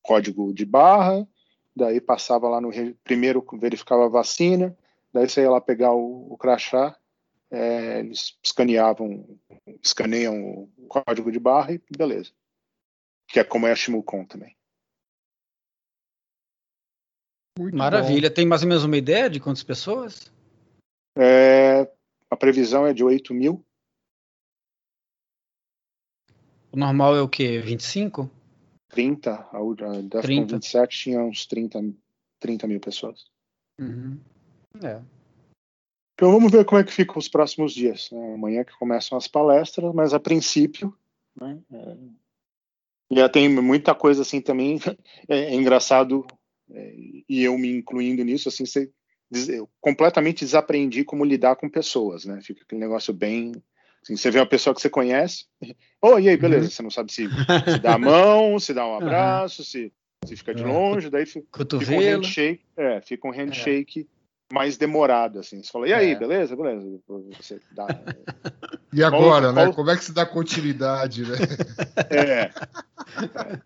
código 0.03 0.53
de 0.53 0.65
barra, 0.67 1.27
daí 1.75 2.01
passava 2.01 2.49
lá 2.49 2.61
no 2.61 2.71
primeiro 3.03 3.45
verificava 3.55 4.05
a 4.07 4.09
vacina, 4.09 4.77
daí 5.13 5.29
você 5.29 5.43
ia 5.43 5.51
lá 5.51 5.61
pegar 5.61 5.93
o, 5.93 6.33
o 6.33 6.37
crachá, 6.37 6.97
é, 7.51 8.01
eles 8.01 8.39
escaneavam, 8.43 9.39
escaneiam 9.83 10.71
o 10.77 10.87
código 10.87 11.33
de 11.33 11.39
barra 11.39 11.73
e 11.73 11.83
beleza. 11.97 12.33
Que 13.29 13.41
é 13.41 13.45
como 13.45 13.67
é 13.67 13.73
a 13.73 13.77
Shimulcon 13.77 14.25
também. 14.25 14.57
Muito 17.59 17.77
Maravilha. 17.77 18.31
Tem 18.31 18.47
mais 18.47 18.63
ou 18.63 18.69
menos 18.69 18.85
uma 18.85 18.97
ideia 18.97 19.29
de 19.29 19.41
quantas 19.41 19.63
pessoas? 19.63 20.33
É, 21.17 21.91
a 22.31 22.37
previsão 22.37 22.87
é 22.87 22.95
de 22.95 23.05
8 23.05 23.35
mil. 23.35 23.65
O 26.73 26.77
normal 26.77 27.17
é 27.17 27.21
o 27.21 27.29
quê? 27.29 27.59
25? 27.59 28.31
30, 28.89 29.31
a, 29.31 29.37
a 29.37 30.03
Defcon 30.03 30.21
30. 30.23 30.55
27 30.57 30.99
tinha 30.99 31.21
uns 31.21 31.47
30, 31.47 31.81
30 32.39 32.67
mil 32.67 32.81
pessoas. 32.81 33.31
Uhum. 33.79 34.21
É. 34.83 35.01
Então 36.15 36.33
vamos 36.33 36.53
ver 36.53 36.65
como 36.65 36.81
é 36.81 36.85
que 36.85 36.93
ficam 36.93 37.17
os 37.19 37.29
próximos 37.29 37.73
dias. 37.73 38.11
né? 38.11 38.35
Amanhã 38.35 38.63
que 38.65 38.77
começam 38.79 39.17
as 39.17 39.27
palestras, 39.27 39.93
mas 39.95 40.13
a 40.13 40.21
princípio. 40.21 40.95
Né, 41.41 41.59
é, 41.73 41.97
já 43.13 43.29
tem 43.29 43.49
muita 43.49 43.95
coisa 43.95 44.23
assim 44.23 44.41
também. 44.41 44.79
É, 45.29 45.37
é 45.47 45.55
engraçado, 45.55 46.27
é, 46.71 46.95
e 47.29 47.43
eu 47.43 47.57
me 47.59 47.71
incluindo 47.79 48.23
nisso, 48.25 48.49
assim, 48.49 48.65
você, 48.67 48.91
eu 49.49 49.69
completamente 49.81 50.45
desaprendi 50.45 51.05
como 51.05 51.25
lidar 51.25 51.57
com 51.57 51.69
pessoas, 51.69 52.25
né? 52.25 52.41
Fica 52.43 52.63
aquele 52.63 52.81
negócio 52.81 53.13
bem. 53.15 53.53
Assim, 54.03 54.17
você 54.17 54.31
vê 54.31 54.39
uma 54.39 54.47
pessoa 54.47 54.75
que 54.75 54.81
você 54.81 54.89
conhece, 54.91 55.47
oh, 56.03 56.19
e 56.19 56.29
aí, 56.29 56.37
beleza, 56.37 56.65
Uhum. 56.65 56.71
você 56.71 56.83
não 56.83 56.91
sabe 56.91 57.13
se, 57.13 57.29
se 57.67 57.79
dá 57.81 57.95
a 57.95 57.99
mão, 57.99 58.59
se 58.59 58.73
dá 58.75 58.87
um 58.87 58.95
abraço, 58.97 59.63
se, 59.65 59.93
se 60.25 60.37
fica 60.37 60.55
de 60.55 60.63
É. 60.63 60.67
longe, 60.67 61.11
daí 61.11 61.27
fi- 61.27 61.45
Fica 61.79 61.93
um 61.95 62.01
handshake, 62.01 62.63
é, 62.77 63.01
fica 63.01 63.29
um 63.29 63.31
handshake 63.31 64.09
mais 64.53 64.77
demorado, 64.77 65.39
assim. 65.39 65.63
Você 65.63 65.71
fala, 65.71 65.89
e 65.89 65.93
aí, 65.95 66.13
É. 66.13 66.15
beleza, 66.19 66.57
beleza? 66.57 67.01
Você 67.37 67.61
dá, 67.71 67.87
E 68.93 69.03
agora, 69.05 69.47
Qual- 69.47 69.55
né? 69.55 69.63
qual- 69.67 69.75
Como 69.75 69.91
é 69.91 69.97
que 69.97 70.05
se 70.05 70.13
dá 70.13 70.27
continuidade, 70.27 71.23
né? 71.23 71.37
é, 72.11 72.51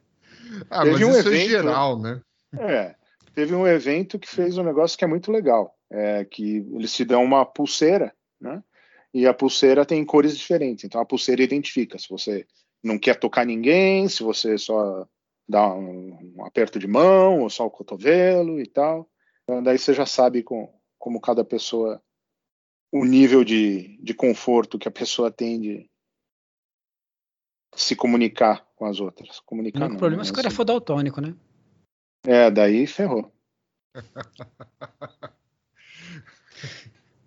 Ah, 0.70 0.82
Teve 0.82 0.92
mas 0.92 1.02
um 1.02 1.10
isso 1.18 1.28
é 1.28 1.32
evento- 1.32 1.48
geral, 1.50 1.98
né? 1.98 2.20
é. 2.58 2.94
Teve 3.34 3.54
um 3.54 3.66
evento 3.66 4.18
que 4.18 4.28
fez 4.28 4.56
um 4.56 4.62
negócio 4.62 4.96
que 4.96 5.04
é 5.04 5.08
muito 5.08 5.32
legal, 5.32 5.74
é 5.90 6.24
que 6.24 6.58
eles 6.72 6.92
te 6.94 7.04
dão 7.04 7.24
uma 7.24 7.44
pulseira, 7.44 8.12
né? 8.40 8.62
E 9.12 9.26
a 9.26 9.34
pulseira 9.34 9.84
tem 9.84 10.04
cores 10.04 10.36
diferentes. 10.38 10.84
Então 10.84 11.00
a 11.00 11.04
pulseira 11.04 11.42
identifica 11.42 11.98
se 11.98 12.08
você 12.08 12.46
não 12.82 12.96
quer 12.98 13.16
tocar 13.16 13.44
ninguém, 13.44 14.08
se 14.08 14.22
você 14.22 14.56
só 14.58 15.06
dá 15.48 15.66
um, 15.74 16.32
um 16.36 16.44
aperto 16.44 16.78
de 16.78 16.86
mão 16.86 17.40
ou 17.40 17.50
só 17.50 17.66
o 17.66 17.70
cotovelo 17.70 18.60
e 18.60 18.66
tal. 18.66 19.08
Então, 19.42 19.62
daí 19.62 19.78
você 19.78 19.92
já 19.92 20.06
sabe 20.06 20.42
com, 20.42 20.72
como 21.04 21.20
cada 21.20 21.44
pessoa, 21.44 22.02
o 22.90 23.04
nível 23.04 23.44
de, 23.44 23.98
de 24.02 24.14
conforto 24.14 24.78
que 24.78 24.88
a 24.88 24.90
pessoa 24.90 25.30
tem 25.30 25.60
de 25.60 25.90
se 27.76 27.94
comunicar 27.94 28.66
com 28.74 28.86
as 28.86 29.00
outras. 29.00 29.36
O 29.40 29.44
Comunicar 29.44 29.80
único 29.80 29.92
não, 29.92 29.98
problema 29.98 30.22
é 30.22 30.24
se 30.24 30.30
o 30.30 30.32
mas, 30.32 30.36
cara 30.36 30.48
assim, 30.48 30.56
for 30.56 30.64
daltônico, 30.64 31.20
né? 31.20 31.34
É, 32.26 32.50
daí 32.50 32.86
ferrou. 32.86 33.30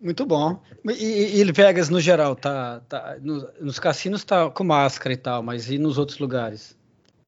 Muito 0.02 0.26
bom. 0.26 0.60
E, 0.90 1.40
e 1.40 1.52
Vegas, 1.52 1.90
no 1.90 2.00
geral, 2.02 2.36
tá, 2.36 2.80
tá 2.90 3.20
no- 3.22 3.48
nos 3.62 3.78
cassinos 3.78 4.24
tá 4.24 4.50
com 4.50 4.64
máscara 4.64 5.14
e 5.14 5.18
tal, 5.18 5.44
mas 5.44 5.70
e 5.70 5.78
nos 5.78 6.00
outros 6.00 6.18
lugares? 6.18 6.76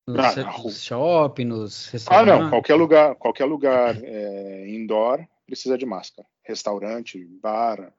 Nos, 0.08 0.18
Ah, 0.20 0.44
nos 0.64 0.82
shopping, 0.84 1.46
nos 1.46 1.88
Ah, 1.90 1.92
restaurantes? 1.92 2.40
não, 2.40 2.50
qualquer 2.50 2.74
lugar, 2.74 3.16
qualquer 3.18 3.46
lugar 3.46 3.96
é, 4.04 4.68
indoor 4.68 5.24
precisa 5.46 5.78
de 5.78 5.86
máscara. 5.86 6.28
Restaurante, 6.54 7.24
bar, 7.42 7.94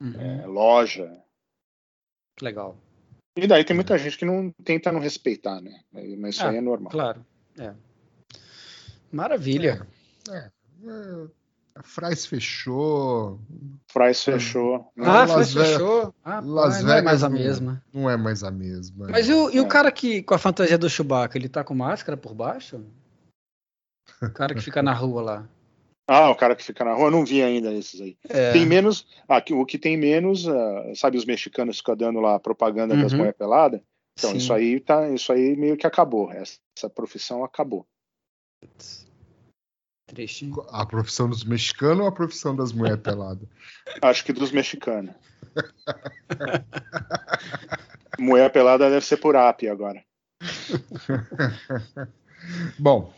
Uhum, 0.00 0.14
é, 0.20 0.46
loja. 0.46 1.20
Legal. 2.40 2.78
E 3.36 3.44
daí 3.48 3.64
tem 3.64 3.74
muita 3.74 3.98
gente 3.98 4.16
que 4.16 4.24
não 4.24 4.52
tenta 4.64 4.92
não 4.92 5.00
respeitar, 5.00 5.60
né? 5.60 5.80
Mas 5.92 6.36
isso 6.36 6.44
Ah, 6.44 6.50
aí 6.50 6.56
é 6.58 6.60
normal. 6.60 6.92
Claro. 6.92 7.26
É. 7.58 7.74
Maravilha. 9.10 9.84
É, 10.30 10.50
a 11.74 11.82
Frais 11.82 12.26
fechou, 12.26 13.40
Fries 13.90 14.22
fechou. 14.22 14.92
né? 14.96 15.06
Ah, 15.06 15.24
Las 15.24 15.52
Vegas- 15.54 15.70
fechou. 15.72 16.14
Ah, 16.24 16.40
Las 16.40 16.82
não 16.82 16.92
é 16.92 17.02
mais 17.02 17.20
Vegas 17.20 17.24
a 17.24 17.28
não- 17.28 17.38
mesma. 17.38 17.84
não 17.92 18.10
é 18.10 18.16
mais 18.16 18.44
a 18.44 18.50
mesma. 18.52 19.08
Mas 19.10 19.28
e 19.28 19.32
o, 19.32 19.50
e 19.50 19.60
o 19.60 19.64
É. 19.64 19.68
cara 19.68 19.90
que 19.90 20.22
com 20.22 20.34
a 20.34 20.38
fantasia 20.38 20.78
do 20.78 20.88
Chewbacca, 20.88 21.36
ele 21.36 21.48
tá 21.48 21.64
com 21.64 21.74
máscara 21.74 22.16
por 22.16 22.34
baixo? 22.34 22.84
O 24.22 24.30
cara 24.30 24.54
que 24.54 24.60
fica 24.60 24.82
na 24.82 24.92
rua 24.92 25.22
lá. 25.22 25.48
Ah, 26.10 26.30
o 26.30 26.34
cara 26.34 26.56
que 26.56 26.64
fica 26.64 26.86
na 26.86 26.94
rua, 26.94 27.08
eu 27.08 27.10
não 27.10 27.22
vi 27.22 27.42
ainda 27.42 27.70
esses 27.74 28.00
aí. 28.00 28.16
É. 28.30 28.54
Tem 28.54 28.64
menos. 28.64 29.06
Ah, 29.28 29.44
o 29.50 29.66
que 29.66 29.78
tem 29.78 29.94
menos, 29.94 30.48
ah, 30.48 30.92
sabe, 30.94 31.18
os 31.18 31.26
mexicanos 31.26 31.76
ficam 31.76 31.94
dando 31.94 32.18
lá 32.18 32.40
propaganda 32.40 32.96
das 32.96 33.12
Uhum. 33.12 33.18
mulher 33.18 33.34
pelada? 33.34 33.84
Então, 34.18 34.30
Sim. 34.30 34.38
isso 34.38 34.50
aí 34.54 34.80
tá, 34.80 35.06
isso 35.10 35.30
aí 35.30 35.54
meio 35.54 35.76
que 35.76 35.86
acabou. 35.86 36.32
Essa, 36.32 36.56
essa 36.74 36.88
profissão 36.88 37.44
acabou. 37.44 37.86
Triste. 40.06 40.50
A 40.70 40.86
profissão 40.86 41.28
dos 41.28 41.44
mexicanos 41.44 42.00
ou 42.00 42.06
a 42.06 42.12
profissão 42.12 42.56
das 42.56 42.72
mulheres 42.72 43.02
peladas? 43.02 43.46
Acho 44.00 44.24
que 44.24 44.32
dos 44.32 44.50
mexicanos. 44.50 45.14
mulher 48.18 48.50
pelada 48.50 48.88
deve 48.88 49.04
ser 49.04 49.18
por 49.18 49.36
app 49.36 49.68
agora. 49.68 50.02
Bom, 52.78 53.12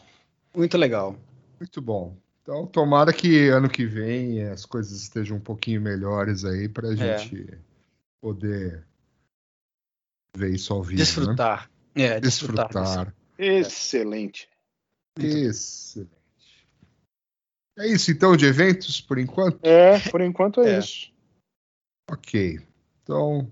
Muito 0.54 0.76
legal. 0.76 1.14
muito 1.60 1.80
bom. 1.80 2.16
Então, 2.50 2.66
tomara 2.66 3.12
que 3.12 3.48
ano 3.48 3.70
que 3.70 3.86
vem 3.86 4.42
as 4.42 4.66
coisas 4.66 5.02
estejam 5.02 5.36
um 5.36 5.40
pouquinho 5.40 5.80
melhores 5.80 6.44
aí 6.44 6.68
para 6.68 6.88
a 6.88 6.92
É. 6.94 7.16
gente 7.16 7.56
poder 8.20 8.84
ver 10.36 10.52
isso 10.52 10.72
ao 10.72 10.82
vivo. 10.82 10.98
Né? 10.98 11.04
Desfrutar. 11.04 11.70
É, 11.94 12.18
desfrutar. 12.18 12.66
Desfrutar. 12.66 13.14
Excelente. 13.38 14.48
Excelente. 15.16 16.10
É 17.78 17.86
isso 17.86 18.10
então 18.10 18.36
de 18.36 18.46
eventos 18.46 19.00
por 19.00 19.20
enquanto? 19.20 19.64
É, 19.64 20.00
por 20.10 20.20
enquanto 20.20 20.60
é, 20.60 20.74
É. 20.74 20.78
isso. 20.80 21.12
Ok. 22.10 22.58
Então, 23.04 23.48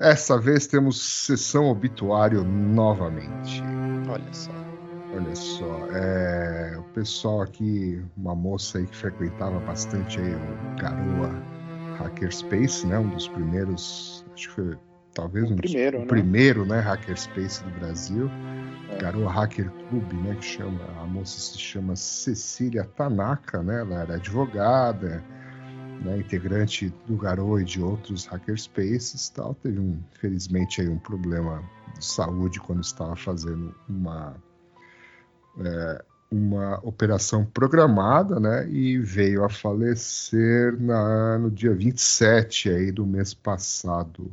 dessa 0.00 0.40
vez 0.40 0.66
temos 0.66 0.98
sessão 1.26 1.66
obituário 1.66 2.42
novamente. 2.42 3.62
Olha 4.06 4.32
só. 4.32 4.54
Olha 5.18 5.34
só, 5.34 5.84
é, 5.90 6.76
o 6.78 6.82
pessoal 6.94 7.42
aqui, 7.42 8.00
uma 8.16 8.36
moça 8.36 8.78
aí 8.78 8.86
que 8.86 8.96
frequentava 8.96 9.58
bastante 9.58 10.20
aí 10.20 10.32
o 10.32 10.76
Garoa 10.80 11.42
Hackerspace, 11.96 12.86
né? 12.86 12.96
Um 13.00 13.08
dos 13.08 13.26
primeiros, 13.26 14.24
acho 14.32 14.48
que 14.48 14.54
foi 14.54 14.78
talvez 15.12 15.50
O 15.50 15.54
um 15.54 15.56
dos- 15.56 15.72
primeiro, 15.72 15.96
o 15.98 16.00
né? 16.02 16.06
primeiro, 16.06 16.64
né? 16.64 16.78
Hackerspace 16.78 17.64
do 17.64 17.70
Brasil. 17.80 18.30
É. 18.90 18.98
Garoa 18.98 19.28
Hacker 19.32 19.72
Club, 19.88 20.12
né? 20.22 20.36
Que 20.36 20.44
chama, 20.44 20.84
a 21.02 21.04
moça 21.06 21.40
se 21.40 21.58
chama 21.58 21.96
Cecília 21.96 22.84
Tanaka, 22.84 23.60
né? 23.60 23.80
Ela 23.80 24.02
era 24.02 24.14
advogada, 24.14 25.24
né, 26.00 26.18
integrante 26.18 26.94
do 27.08 27.16
Garoa 27.16 27.60
e 27.60 27.64
de 27.64 27.82
outros 27.82 28.24
hackerspaces, 28.26 29.28
tal. 29.30 29.52
Teve 29.54 29.80
um, 29.80 29.98
infelizmente 30.14 30.80
aí 30.80 30.88
um 30.88 30.98
problema 30.98 31.60
de 31.98 32.04
saúde 32.04 32.60
quando 32.60 32.82
estava 32.82 33.16
fazendo 33.16 33.74
uma 33.88 34.36
é, 35.64 36.04
uma 36.30 36.78
operação 36.86 37.44
programada, 37.44 38.38
né, 38.38 38.68
e 38.68 38.98
veio 38.98 39.44
a 39.44 39.48
falecer 39.48 40.78
na, 40.80 41.38
no 41.38 41.50
dia 41.50 41.74
27 41.74 42.70
aí 42.70 42.92
do 42.92 43.06
mês 43.06 43.32
passado. 43.32 44.32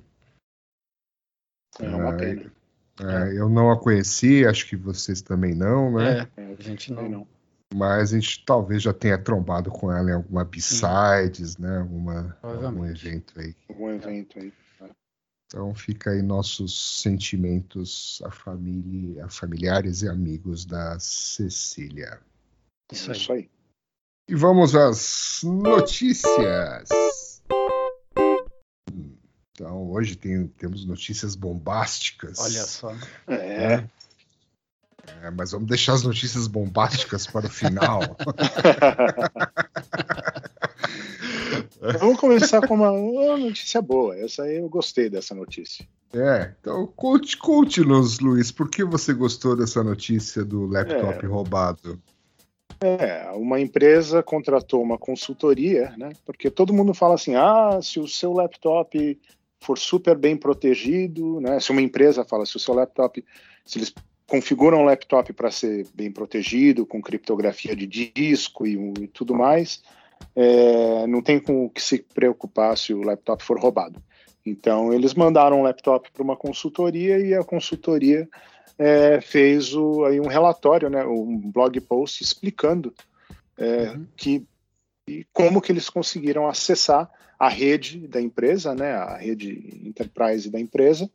É 1.79 1.87
uma 1.87 2.13
É, 2.15 2.17
pena. 2.17 2.51
É, 2.99 3.37
eu 3.37 3.49
não 3.49 3.71
a 3.71 3.77
conheci, 3.79 4.45
acho 4.45 4.67
que 4.67 4.75
vocês 4.75 5.21
também 5.21 5.53
não, 5.53 5.91
né? 5.91 6.27
É, 6.37 6.41
É, 6.41 6.55
a 6.57 6.63
gente 6.63 6.93
não. 6.93 7.09
não. 7.09 7.27
Mas 7.73 8.13
a 8.13 8.19
gente 8.19 8.45
talvez 8.45 8.81
já 8.81 8.93
tenha 8.93 9.17
trombado 9.17 9.69
com 9.69 9.91
ela 9.91 10.09
em 10.09 10.13
alguma 10.13 10.45
B-Sides, 10.45 11.57
né? 11.57 11.79
Alguma, 11.79 12.37
algum 12.41 12.85
evento 12.85 13.37
aí. 13.37 13.53
Algum 13.67 13.89
evento 13.89 14.39
aí. 14.39 14.53
Então 15.47 15.73
fica 15.75 16.09
aí 16.11 16.21
nossos 16.21 17.01
sentimentos 17.01 18.21
a 18.25 18.31
família, 18.31 19.25
a 19.25 19.29
familiares 19.29 20.01
e 20.01 20.09
amigos 20.09 20.65
da 20.65 20.99
Cecília. 20.99 22.19
Isso 22.91 23.11
aí. 23.11 23.17
Isso 23.17 23.33
aí. 23.33 23.49
E 24.27 24.35
vamos 24.35 24.75
às 24.75 25.41
notícias. 25.43 26.89
Então 29.51 29.89
hoje 29.91 30.15
tem- 30.15 30.47
temos 30.47 30.83
notícias 30.85 31.35
bombásticas. 31.35 32.39
Olha 32.39 32.63
só. 32.63 32.91
É. 33.27 33.87
É, 35.21 35.29
mas 35.29 35.51
vamos 35.51 35.67
deixar 35.67 35.93
as 35.93 36.01
notícias 36.01 36.47
bombásticas 36.47 37.27
para 37.27 37.45
o 37.45 37.49
final. 37.49 38.01
Vamos 41.99 42.19
começar 42.19 42.65
com 42.67 42.75
uma, 42.75 42.91
uma 42.91 43.37
notícia 43.37 43.81
boa. 43.81 44.17
Essa 44.17 44.43
aí 44.43 44.57
eu 44.57 44.69
gostei 44.69 45.09
dessa 45.09 45.35
notícia. 45.35 45.87
É, 46.13 46.53
então 46.59 46.87
conte, 46.95 47.37
conte-nos, 47.37 48.19
Luiz, 48.19 48.51
por 48.51 48.69
que 48.69 48.83
você 48.83 49.13
gostou 49.13 49.55
dessa 49.55 49.83
notícia 49.83 50.45
do 50.45 50.65
laptop 50.65 51.25
É. 51.25 51.27
roubado? 51.27 52.01
É, 52.81 53.29
uma 53.31 53.59
empresa 53.59 54.21
contratou 54.21 54.81
uma 54.81 54.97
consultoria, 54.97 55.93
né? 55.97 56.09
Porque 56.25 56.49
todo 56.49 56.73
mundo 56.73 56.93
fala 56.93 57.15
assim: 57.15 57.35
ah, 57.35 57.79
se 57.81 57.99
o 57.99 58.07
seu 58.07 58.33
laptop 58.33 59.19
for 59.61 59.77
super 59.77 60.17
bem 60.17 60.35
protegido, 60.35 61.39
né? 61.39 61.59
Se 61.59 61.71
uma 61.71 61.81
empresa 61.81 62.25
fala, 62.25 62.45
se 62.45 62.55
o 62.55 62.59
seu 62.59 62.73
laptop, 62.73 63.23
se 63.65 63.79
eles 63.79 63.93
configuram 64.27 64.81
o 64.81 64.85
laptop 64.85 65.31
para 65.33 65.51
ser 65.51 65.87
bem 65.93 66.11
protegido, 66.11 66.85
com 66.85 67.01
criptografia 67.01 67.75
de 67.75 67.87
disco 67.87 68.65
e, 68.65 68.75
e 69.01 69.07
tudo 69.07 69.33
mais, 69.33 69.81
é, 70.35 71.07
não 71.07 71.21
tem 71.21 71.39
com 71.39 71.65
o 71.65 71.69
que 71.69 71.81
se 71.81 71.99
preocupar 72.13 72.77
se 72.77 72.93
o 72.93 73.01
laptop 73.01 73.43
for 73.43 73.59
roubado. 73.59 74.01
Então, 74.45 74.93
eles 74.93 75.13
mandaram 75.13 75.59
um 75.59 75.63
laptop 75.63 76.11
para 76.11 76.21
uma 76.23 76.35
consultoria 76.35 77.19
e 77.19 77.33
a 77.33 77.43
consultoria 77.43 78.27
é, 78.77 79.19
fez 79.21 79.73
o, 79.73 80.03
aí 80.05 80.19
um 80.19 80.27
relatório, 80.27 80.89
né, 80.89 81.03
um 81.05 81.49
blog 81.51 81.79
post 81.81 82.23
explicando 82.23 82.93
é, 83.57 83.89
Uhum. 83.91 84.05
que 84.15 84.45
e 85.07 85.23
como 85.31 85.61
que 85.61 85.71
eles 85.71 85.89
conseguiram 85.89 86.47
acessar 86.47 87.09
a 87.39 87.47
rede 87.47 88.07
da 88.07 88.19
empresa, 88.19 88.73
né, 88.73 88.93
a 88.93 89.15
rede 89.17 89.79
enterprise 89.83 90.49
da 90.49 90.59
empresa, 90.59 91.09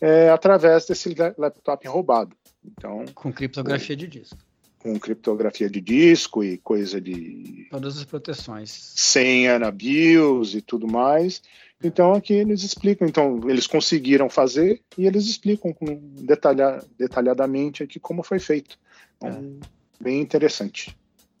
é, 0.00 0.30
através 0.30 0.86
desse 0.86 1.12
la- 1.14 1.34
laptop 1.36 1.86
roubado. 1.88 2.36
Então, 2.64 3.04
Com 3.14 3.32
criptografia 3.32 3.96
de 3.96 4.06
disco. 4.06 4.36
Com 4.82 4.98
criptografia 4.98 5.70
de 5.70 5.80
disco 5.80 6.42
e 6.42 6.58
coisa 6.58 7.00
de 7.00 7.68
Todas 7.70 7.96
as 7.98 8.04
proteções. 8.04 8.70
senha 8.96 9.58
na 9.58 9.70
BIOS 9.70 10.54
e 10.54 10.60
tudo 10.60 10.86
mais. 10.88 11.40
Então 11.84 12.12
aqui 12.12 12.32
eles 12.32 12.62
explicam, 12.62 13.08
então 13.08 13.40
eles 13.48 13.66
conseguiram 13.66 14.28
fazer 14.30 14.80
e 14.96 15.06
eles 15.06 15.26
explicam 15.26 15.72
com 15.72 16.00
detalha, 16.20 16.82
detalhadamente 16.98 17.82
aqui 17.82 17.98
como 17.98 18.22
foi 18.22 18.38
feito. 18.38 18.78
Então, 19.16 19.58
Bem 20.00 20.20
interessante. 20.20 20.96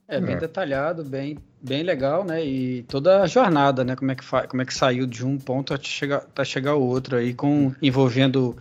É 0.06 0.20
bem 0.20 0.34
É. 0.36 0.38
detalhado, 0.38 1.02
bem, 1.02 1.36
bem 1.60 1.82
legal, 1.82 2.22
né? 2.24 2.44
E 2.44 2.82
toda 2.84 3.22
a 3.22 3.26
jornada, 3.26 3.82
né? 3.82 3.96
Como 3.96 4.10
é 4.10 4.14
que, 4.14 4.22
fa... 4.24 4.46
como 4.46 4.62
é 4.62 4.64
que 4.64 4.74
saiu 4.74 5.06
de 5.06 5.24
um 5.24 5.36
ponto 5.38 5.72
até 5.74 5.84
chegar, 5.84 6.18
até 6.18 6.44
chegar 6.44 6.72
ao 6.72 6.82
outro 6.82 7.16
aí, 7.16 7.32
com, 7.34 7.74
envolvendo 7.82 8.56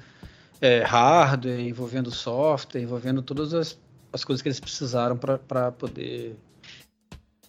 é, 0.59 0.81
hardware, 0.83 1.59
envolvendo 1.59 2.09
software, 2.09 2.81
envolvendo 2.81 3.21
todas 3.21 3.53
as, 3.53 3.77
as 4.13 4.23
coisas 4.23 4.41
que 4.41 4.47
eles 4.49 4.59
precisaram 4.59 5.17
para 5.17 5.71
poder 5.71 6.35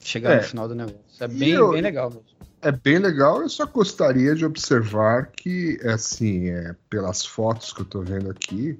chegar 0.00 0.32
É. 0.32 0.36
no 0.36 0.42
final 0.42 0.68
do 0.68 0.74
negócio. 0.74 1.00
É 1.20 1.28
bem, 1.28 1.50
eu- 1.50 1.70
bem 1.70 1.82
legal 1.82 2.10
mesmo. 2.10 2.24
É 2.60 2.70
bem 2.70 2.98
legal, 2.98 3.42
eu 3.42 3.48
só 3.48 3.66
gostaria 3.66 4.36
de 4.36 4.44
observar 4.44 5.32
que, 5.32 5.80
assim, 5.84 6.48
é, 6.50 6.76
pelas 6.88 7.26
fotos 7.26 7.72
que 7.72 7.80
eu 7.80 7.84
tô 7.84 8.02
vendo 8.02 8.30
aqui, 8.30 8.78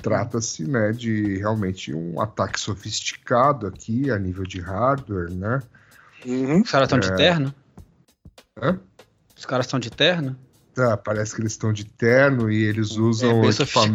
trata-se, 0.00 0.64
né, 0.66 0.90
de 0.92 1.36
realmente 1.36 1.92
um 1.94 2.18
ataque 2.18 2.58
sofisticado 2.58 3.66
aqui 3.66 4.10
a 4.10 4.18
nível 4.18 4.44
de 4.44 4.58
hardware, 4.58 5.30
né? 5.30 5.62
Uhum. 6.24 6.62
Os 6.62 6.70
caras 6.70 6.86
estão 6.86 6.98
de 6.98 7.12
É. 7.12 7.16
terno? 7.16 7.54
Hã? 8.58 8.80
Os 9.36 9.44
caras 9.44 9.66
estão 9.66 9.78
de 9.78 9.90
terno? 9.90 10.34
Tá, 10.74 10.96
parece 10.96 11.34
que 11.34 11.42
eles 11.42 11.52
estão 11.52 11.72
de 11.72 11.84
terno 11.84 12.50
e 12.50 12.62
eles 12.62 12.96
É 12.96 13.00
usam 13.00 13.40
bem 13.40 13.50
equipam- 13.50 13.92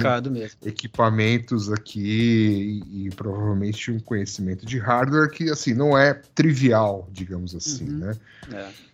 equipamentos 0.61 1.71
aqui 1.71 2.01
e, 2.01 3.07
e 3.07 3.11
provavelmente 3.11 3.91
um 3.91 3.99
conhecimento 3.99 4.65
de 4.65 4.77
hardware 4.77 5.29
que, 5.31 5.49
assim, 5.49 5.73
não 5.73 5.97
é 5.97 6.13
trivial, 6.13 7.07
digamos 7.11 7.55
assim, 7.55 7.89
Uhum. 7.89 7.99
né? 7.99 8.17
É. 8.53 8.85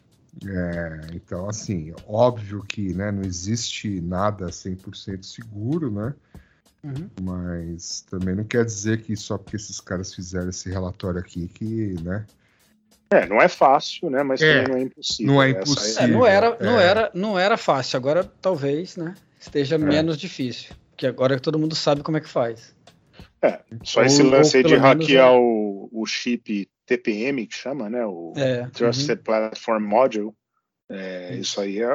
É, 0.47 1.11
então, 1.13 1.49
assim, 1.49 1.93
óbvio 2.07 2.63
que 2.63 2.93
né, 2.93 3.11
não 3.11 3.23
existe 3.23 3.99
nada 3.99 4.49
100% 4.51 5.25
seguro, 5.25 5.91
né? 5.91 6.13
Uhum. 6.83 7.09
Mas 7.17 8.01
também 8.09 8.35
não 8.35 8.43
quer 8.45 8.63
dizer 8.63 9.01
que 9.03 9.15
só 9.15 9.37
porque 9.37 9.57
esses 9.57 9.79
caras 9.81 10.13
fizeram 10.13 10.49
esse 10.49 10.69
relatório 10.69 11.19
aqui 11.19 11.47
que, 11.49 11.97
né? 11.99 12.25
É, 13.11 13.27
não 13.27 13.41
é 13.41 13.47
fácil, 13.47 14.09
né? 14.09 14.23
Mas 14.23 14.41
É, 14.41 14.63
também 14.63 14.67
não 14.69 14.77
é 14.77 14.81
impossível. 14.83 15.33
não 15.33 15.43
é 15.43 15.49
Essa 15.51 15.59
impossível. 15.59 16.03
É, 16.03 16.07
não 16.07 16.25
era, 16.25 16.47
é. 16.47 16.63
não 16.63 16.79
era, 16.79 17.11
não 17.13 17.39
era 17.39 17.57
fácil. 17.57 17.97
Agora 17.97 18.23
talvez, 18.23 18.95
né, 18.95 19.15
esteja 19.39 19.77
menos 19.77 20.17
difícil, 20.17 20.73
que 20.95 21.05
agora 21.05 21.39
todo 21.39 21.59
mundo 21.59 21.75
sabe 21.75 22.03
como 22.03 22.17
é 22.17 22.21
que 22.21 22.29
faz. 22.29 22.73
Só 23.83 24.03
esse 24.03 24.21
Ou- 24.21 24.29
lance 24.29 24.57
aí 24.57 24.63
de 24.63 24.75
hackear 24.75 25.33
é. 25.33 25.37
o, 25.37 25.89
o 25.91 26.05
chip 26.05 26.69
TPM, 26.85 27.47
que 27.47 27.55
chama, 27.55 27.89
né? 27.89 28.05
O 28.05 28.33
É, 28.37 28.67
Trusted 28.67 29.21
Platform 29.23 29.83
Module. 29.83 30.31
É, 30.89 31.35
Isso. 31.35 31.59
aí 31.59 31.81
é 31.81 31.87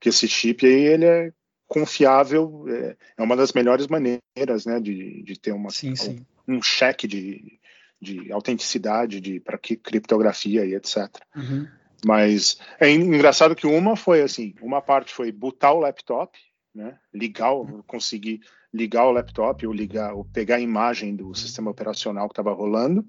que 0.00 0.10
esse 0.10 0.28
chip 0.28 0.66
aí 0.66 0.84
ele 0.86 1.04
é 1.04 1.32
confiável, 1.66 2.64
é, 2.68 2.96
é 3.16 3.22
uma 3.22 3.36
das 3.36 3.52
melhores 3.52 3.86
maneiras, 3.88 4.66
né, 4.66 4.78
de, 4.78 5.22
de 5.22 5.38
ter 5.38 5.52
uma, 5.52 5.70
sim, 5.70 5.96
sim. 5.96 6.24
um 6.46 6.62
cheque 6.62 7.08
de, 7.08 7.58
de 8.00 8.30
autenticidade 8.32 9.20
de 9.20 9.40
para 9.40 9.58
que 9.58 9.76
criptografia 9.76 10.64
e 10.64 10.74
etc. 10.74 11.08
Uhum. 11.34 11.66
Mas 12.04 12.58
é 12.78 12.90
engraçado 12.90 13.54
que 13.56 13.66
uma 13.66 13.96
foi 13.96 14.22
assim, 14.22 14.54
uma 14.60 14.82
parte 14.82 15.14
foi 15.14 15.32
botar 15.32 15.72
o 15.72 15.80
laptop, 15.80 16.38
né, 16.74 16.98
ligar, 17.12 17.52
conseguir 17.86 18.40
ligar 18.72 19.06
o 19.06 19.12
laptop 19.12 19.66
ou 19.66 19.72
ligar, 19.72 20.12
ou 20.12 20.24
pegar 20.24 20.56
a 20.56 20.60
imagem 20.60 21.16
do 21.16 21.34
sistema 21.34 21.70
operacional 21.70 22.28
que 22.28 22.32
estava 22.32 22.52
rolando, 22.52 23.04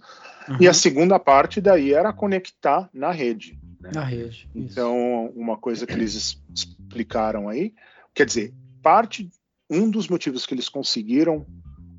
e 0.60 0.63
Uhum. 0.63 0.69
a 0.69 0.73
segunda 0.73 1.19
parte 1.19 1.60
daí 1.60 1.93
era 1.93 2.13
conectar 2.13 2.89
na 2.93 3.12
rede. 3.12 3.60
né? 3.82 3.91
Na 3.93 4.04
rede. 4.04 4.47
isso. 4.56 4.71
Então, 4.71 5.28
uma 5.36 5.58
coisa 5.58 5.86
que 5.86 5.93
eles 5.93 6.15
es- 6.15 6.41
explicaram 6.56 7.50
aí, 7.50 7.73
quer 8.15 8.26
dizer, 8.26 8.54
parte, 8.82 9.30
um 9.69 9.89
dos 9.91 10.08
motivos 10.08 10.45
que 10.45 10.54
eles 10.54 10.69
conseguiram 10.69 11.45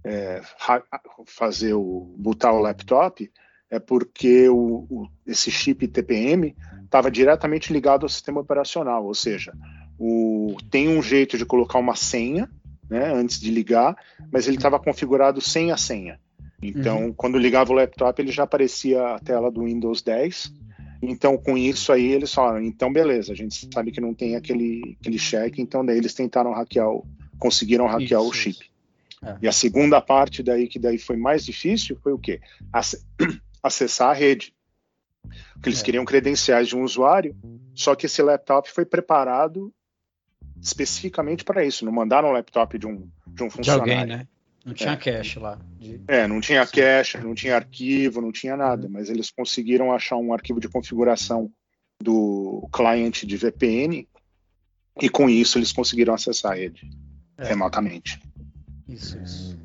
é, 0.05 0.41
fazer 1.27 1.75
o 1.75 2.15
botar 2.19 2.53
o 2.53 2.61
laptop 2.61 3.31
é 3.71 3.79
porque 3.79 4.49
o, 4.49 4.87
o- 4.89 5.09
esse 5.27 5.51
chip 5.51 5.87
TPM 5.89 6.57
estava 6.85 7.11
diretamente 7.11 7.73
ligado 7.73 8.05
ao 8.05 8.09
sistema 8.09 8.41
operacional, 8.41 9.05
ou 9.05 9.15
seja, 9.15 9.53
o, 9.99 10.57
tem 10.71 10.89
um 10.89 11.03
jeito 11.03 11.37
de 11.37 11.45
colocar 11.45 11.79
uma 11.79 11.95
senha, 11.95 12.49
né, 12.89 13.13
antes 13.13 13.39
de 13.39 13.51
ligar, 13.51 13.95
mas 14.33 14.47
ele 14.47 14.57
estava 14.57 14.79
configurado 14.79 15.41
sem 15.41 15.71
a 15.71 15.77
senha. 15.77 16.19
Então, 16.63 17.13
quando 17.13 17.39
ligava 17.39 17.71
o 17.73 17.75
laptop, 17.75 18.21
ele 18.21 18.33
já 18.33 18.43
aparecia 18.45 19.15
a 19.15 19.19
tela 19.21 19.51
do 19.51 19.65
Windows 19.65 20.03
10. 20.03 20.53
Então, 21.01 21.37
com 21.39 21.57
isso 21.57 21.93
aí, 21.93 22.07
eles 22.11 22.33
falaram: 22.35 22.61
então, 22.63 22.93
beleza, 22.93 23.33
a 23.33 23.37
gente 23.37 23.69
sabe 23.73 23.93
que 23.93 24.01
não 24.01 24.13
tem 24.15 24.35
aquele, 24.35 24.97
aquele 25.01 25.19
check, 25.19 25.59
então 25.59 25.85
daí 25.85 25.99
eles 25.99 26.15
tentaram 26.15 26.53
hackear, 26.53 26.89
o, 26.91 27.07
conseguiram 27.39 27.87
hackear 27.87 28.21
o 28.21 28.31
Isso, 28.31 28.35
chip. 28.35 28.68
É. 29.23 29.37
E 29.43 29.49
a 29.49 29.53
segunda 29.53 30.01
parte 30.01 30.43
daí, 30.43 30.69
que 30.69 30.79
daí 30.79 30.99
foi 30.99 31.17
mais 31.17 31.45
difícil, 31.45 31.99
foi 32.03 32.13
o 32.13 32.19
quê? 32.19 32.41
Ace- 32.73 33.05
acessar 33.63 34.11
a 34.11 34.15
rede. 34.15 34.55
Porque 35.55 35.69
eles 35.69 35.81
É. 35.81 35.85
queriam 35.85 36.05
credenciais 36.05 36.69
de 36.69 36.77
um 36.77 36.83
usuário, 36.85 37.37
só 37.75 37.95
que 37.95 38.07
esse 38.07 38.23
laptop 38.23 38.71
foi 38.71 38.85
preparado 38.85 39.73
especificamente 40.61 41.45
para 41.45 41.65
isso. 41.65 41.85
Não 41.85 41.93
mandaram 41.93 42.29
o 42.29 42.33
laptop 42.33 42.79
de 42.79 42.87
um, 42.87 43.09
de 43.27 43.43
um 43.43 43.49
De 43.49 43.55
funcionário. 43.55 43.93
alguém, 43.93 44.07
né? 44.07 44.29
Não 44.65 44.75
tinha 44.75 44.91
É. 44.93 44.97
cache 44.97 45.39
lá. 45.39 45.59
de- 45.79 46.01
É, 46.09 46.27
não 46.27 46.41
tinha 46.41 46.67
cache, 46.67 47.19
não 47.19 47.35
tinha 47.35 47.55
arquivo, 47.57 48.21
não 48.21 48.33
tinha 48.33 48.57
nada, 48.57 48.89
mas 48.89 49.09
eles 49.09 49.31
conseguiram 49.31 49.93
achar 49.93 50.17
um 50.17 50.33
arquivo 50.33 50.61
de 50.61 50.69
configuração 50.69 51.51
do 52.03 52.69
cliente 52.73 53.27
de 53.27 53.37
VPN 53.37 54.07
e 55.01 55.09
com 55.09 55.29
isso 55.29 55.59
eles 55.59 55.73
conseguiram 55.73 56.15
acessar 56.15 56.53
a 56.53 56.55
rede 56.57 56.89
É. 57.37 57.45
remotamente. 57.49 58.21
Isso, 58.89 59.19
isso. 59.23 59.57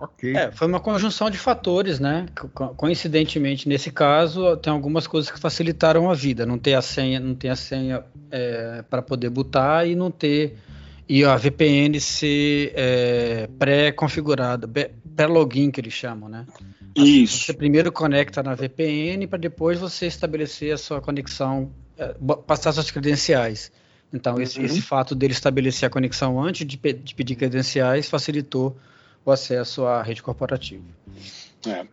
Ok. 0.00 0.34
É, 0.36 0.50
foi 0.50 0.66
uma 0.66 0.80
conjunção 0.80 1.30
de 1.30 1.38
fatores, 1.38 2.00
né? 2.00 2.26
Co- 2.54 2.68
Coincidentemente, 2.74 3.68
nesse 3.68 3.90
caso, 3.90 4.56
tem 4.56 4.72
algumas 4.72 5.06
coisas 5.06 5.30
que 5.30 5.38
facilitaram 5.38 6.10
a 6.10 6.14
vida. 6.14 6.44
Não 6.44 6.58
ter 6.58 6.74
a 6.74 6.82
senha, 6.82 7.20
não 7.20 7.34
ter 7.34 7.48
a 7.50 7.56
senha 7.56 8.04
para 8.90 9.00
poder 9.02 9.30
botar 9.30 9.86
e 9.86 9.94
não 9.94 10.10
ter 10.10 10.56
e 11.08 11.24
a 11.24 11.36
VPN 11.36 12.00
ser 12.00 12.72
é, 12.74 13.48
pré-configurada, 13.58 14.66
pré-login 15.14 15.70
que 15.70 15.80
eles 15.80 15.92
chamam, 15.92 16.28
né? 16.28 16.46
Você 17.26 17.52
primeiro 17.52 17.92
conecta 17.92 18.42
na 18.42 18.54
VPN 18.54 19.26
para 19.26 19.38
depois 19.38 19.78
você 19.78 20.06
estabelecer 20.06 20.72
a 20.72 20.78
sua 20.78 21.00
conexão, 21.00 21.70
é, 21.98 22.14
passar 22.46 22.72
suas 22.72 22.90
credenciais. 22.90 23.70
Então, 24.12 24.40
esse, 24.40 24.58
Uhum. 24.58 24.64
esse 24.66 24.82
fato 24.82 25.14
dele 25.14 25.32
estabelecer 25.32 25.86
a 25.86 25.90
conexão 25.90 26.42
antes 26.42 26.66
de, 26.66 26.76
pe- 26.76 26.92
de 26.92 27.14
pedir 27.14 27.34
credenciais 27.36 28.08
facilitou 28.10 28.76
o 29.24 29.30
acesso 29.30 29.86
à 29.86 30.02
rede 30.02 30.22
corporativa. 30.22 30.84
É. 31.66 31.86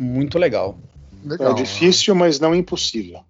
Muito 0.00 0.38
legal. 0.38 0.78
Legal. 1.24 1.52
É 1.52 1.54
difícil, 1.54 2.14
mas 2.14 2.40
não 2.40 2.54
impossível. 2.54 3.22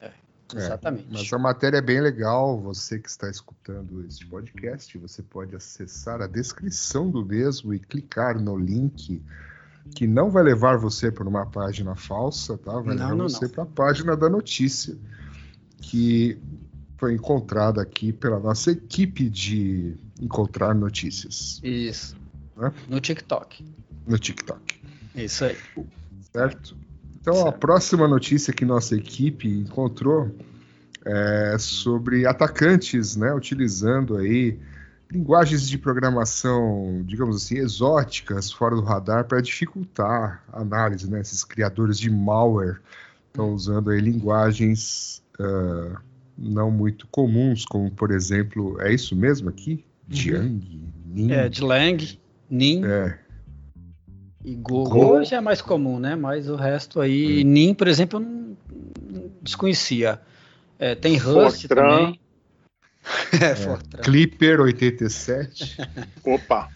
É, 0.00 0.10
Exatamente. 0.56 1.06
Mas 1.12 1.32
a 1.32 1.38
matéria 1.38 1.76
é 1.76 1.82
bem 1.82 2.00
legal. 2.00 2.58
Você 2.60 2.98
que 2.98 3.08
está 3.08 3.28
escutando 3.30 4.04
este 4.06 4.26
podcast, 4.26 4.96
você 4.98 5.22
pode 5.22 5.54
acessar 5.54 6.20
a 6.22 6.26
descrição 6.26 7.08
do 7.10 7.24
mesmo 7.24 7.72
e 7.74 7.78
clicar 7.78 8.40
no 8.40 8.56
link 8.56 9.22
que 9.94 10.06
não 10.06 10.30
vai 10.30 10.42
levar 10.42 10.76
você 10.78 11.10
para 11.12 11.28
uma 11.28 11.46
página 11.46 11.94
falsa, 11.94 12.56
tá? 12.58 12.72
Vai 12.72 12.94
Não, 12.96 13.04
levar 13.04 13.14
não, 13.14 13.28
você 13.28 13.48
para 13.48 13.62
a 13.62 13.66
página 13.66 14.16
da 14.16 14.28
notícia, 14.28 14.96
que 15.80 16.38
foi 17.00 17.14
encontrada 17.14 17.80
aqui 17.80 18.12
pela 18.12 18.38
nossa 18.38 18.72
equipe 18.72 19.30
de 19.30 19.96
encontrar 20.20 20.74
notícias. 20.74 21.58
Isso. 21.64 22.14
Né? 22.54 22.70
No 22.86 23.00
TikTok. 23.00 23.64
No 24.06 24.18
TikTok. 24.18 24.78
Isso 25.14 25.46
aí. 25.46 25.56
Certo? 26.30 26.76
Então, 27.18 27.34
certo. 27.34 27.48
a 27.48 27.52
próxima 27.52 28.06
notícia 28.06 28.52
que 28.52 28.66
nossa 28.66 28.94
equipe 28.94 29.48
encontrou 29.48 30.30
é 31.02 31.56
sobre 31.58 32.26
atacantes, 32.26 33.16
né, 33.16 33.32
utilizando 33.32 34.18
aí 34.18 34.58
linguagens 35.10 35.66
de 35.66 35.78
programação, 35.78 37.02
digamos 37.06 37.34
assim, 37.36 37.56
exóticas, 37.56 38.52
fora 38.52 38.76
do 38.76 38.82
radar, 38.82 39.24
para 39.24 39.40
dificultar 39.40 40.44
a 40.52 40.60
análise, 40.60 41.10
né? 41.10 41.20
Esses 41.20 41.42
criadores 41.42 41.98
de 41.98 42.10
malware 42.10 42.80
estão 43.26 43.52
usando 43.54 43.90
aí 43.90 44.00
linguagens 44.00 45.20
uh, 45.40 45.98
não 46.40 46.70
muito 46.70 47.06
comuns, 47.08 47.64
como, 47.66 47.90
por 47.90 48.10
exemplo, 48.10 48.80
é 48.80 48.92
isso 48.92 49.14
mesmo 49.14 49.50
aqui? 49.50 49.84
Uhum. 50.08 50.16
Jiang, 50.16 50.80
Nin. 51.06 51.32
É, 51.32 51.48
de 51.48 51.62
Lang, 51.62 52.18
Nin 52.48 52.84
É, 52.84 53.18
e 54.44 54.54
Go. 54.54 54.84
Go. 54.84 55.22
Já 55.22 55.36
é 55.36 55.40
mais 55.40 55.60
comum, 55.60 55.98
né? 55.98 56.16
Mas 56.16 56.48
o 56.48 56.56
resto 56.56 57.00
aí, 57.00 57.44
Nin, 57.44 57.74
por 57.74 57.86
exemplo, 57.86 58.18
eu 58.18 58.24
não, 58.24 58.56
não 59.10 59.30
desconhecia. 59.42 60.20
É, 60.78 60.94
tem 60.94 61.16
Rust 61.16 61.62
Fortran. 61.62 61.98
também. 61.98 62.20
É, 63.32 63.54
Fortran. 63.56 64.02
Clipper 64.02 64.60
87. 64.60 65.76
Opa! 66.24 66.68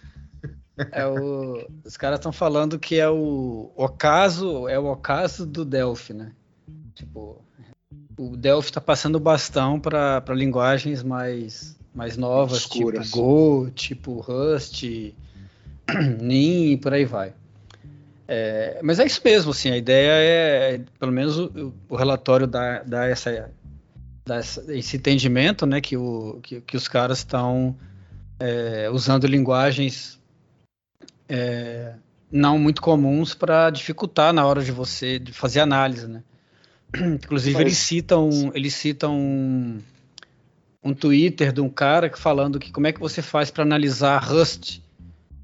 É 0.91 1.07
o, 1.07 1.69
os 1.85 1.97
caras 1.97 2.19
estão 2.19 2.33
falando 2.33 2.79
que 2.79 2.99
é 2.99 3.09
o 3.09 3.71
ocaso, 3.77 4.67
é 4.69 4.79
o 4.79 4.87
ocaso 4.87 5.47
do 5.47 5.65
Delphi, 5.65 6.15
né? 6.15 6.33
Tipo, 6.95 7.44
o 8.17 8.37
Delphi 8.37 8.71
está 8.71 8.81
passando 8.81 9.17
o 9.17 9.21
bastão 9.21 9.79
para 9.81 10.23
linguagens 10.31 11.03
mais, 11.03 11.77
mais 11.95 12.17
novas, 12.17 12.65
Obscuras. 12.65 13.07
tipo 13.07 13.17
Go, 13.17 13.71
tipo 13.71 14.21
Rust, 14.21 14.83
Nin 16.21 16.73
e 16.73 16.77
por 16.77 16.93
aí 16.93 17.05
vai. 17.05 17.33
É, 18.27 18.81
mas 18.83 18.99
é 18.99 19.05
isso 19.05 19.21
mesmo, 19.25 19.51
assim, 19.51 19.71
a 19.71 19.77
ideia 19.77 20.13
é, 20.13 20.81
pelo 20.99 21.13
menos 21.13 21.37
o, 21.39 21.75
o 21.89 21.97
relatório 21.97 22.47
dá, 22.47 22.83
dá, 22.83 23.05
essa, 23.07 23.51
dá 24.25 24.37
essa- 24.37 24.65
esse 24.75 24.97
entendimento, 24.97 25.67
né, 25.67 25.81
que, 25.81 25.97
o, 25.97 26.41
que, 26.43 26.61
que 26.63 26.77
os 26.77 26.89
caras 26.89 27.19
estão 27.19 27.77
é, 28.41 28.89
usando 28.91 29.27
linguagens 29.27 30.19
é, 31.29 31.95
não 32.33 32.59
muito 32.59 32.81
comuns 32.81 33.35
para 33.35 33.69
dificultar 33.71 34.33
na 34.33 34.47
hora 34.47 34.63
de 34.63 34.73
você 34.73 35.19
de 35.19 35.33
fazer 35.33 35.61
análise, 35.61 36.07
né? 36.09 36.23
Inclusive 37.25 37.55
Mas- 37.55 37.61
eles 37.63 37.79
citam, 37.79 38.31
eles 38.55 38.75
citam 38.75 39.17
um, 39.19 39.79
um 40.83 40.95
Twitter 40.95 41.53
de 41.53 41.61
um 41.61 41.69
cara 41.69 42.09
que 42.09 42.19
falando 42.19 42.59
que 42.59 42.73
como 42.73 42.87
é 42.87 42.93
que 42.93 43.01
você 43.01 43.21
faz 43.23 43.51
para 43.51 43.63
analisar 43.63 44.19
Rust, 44.19 44.81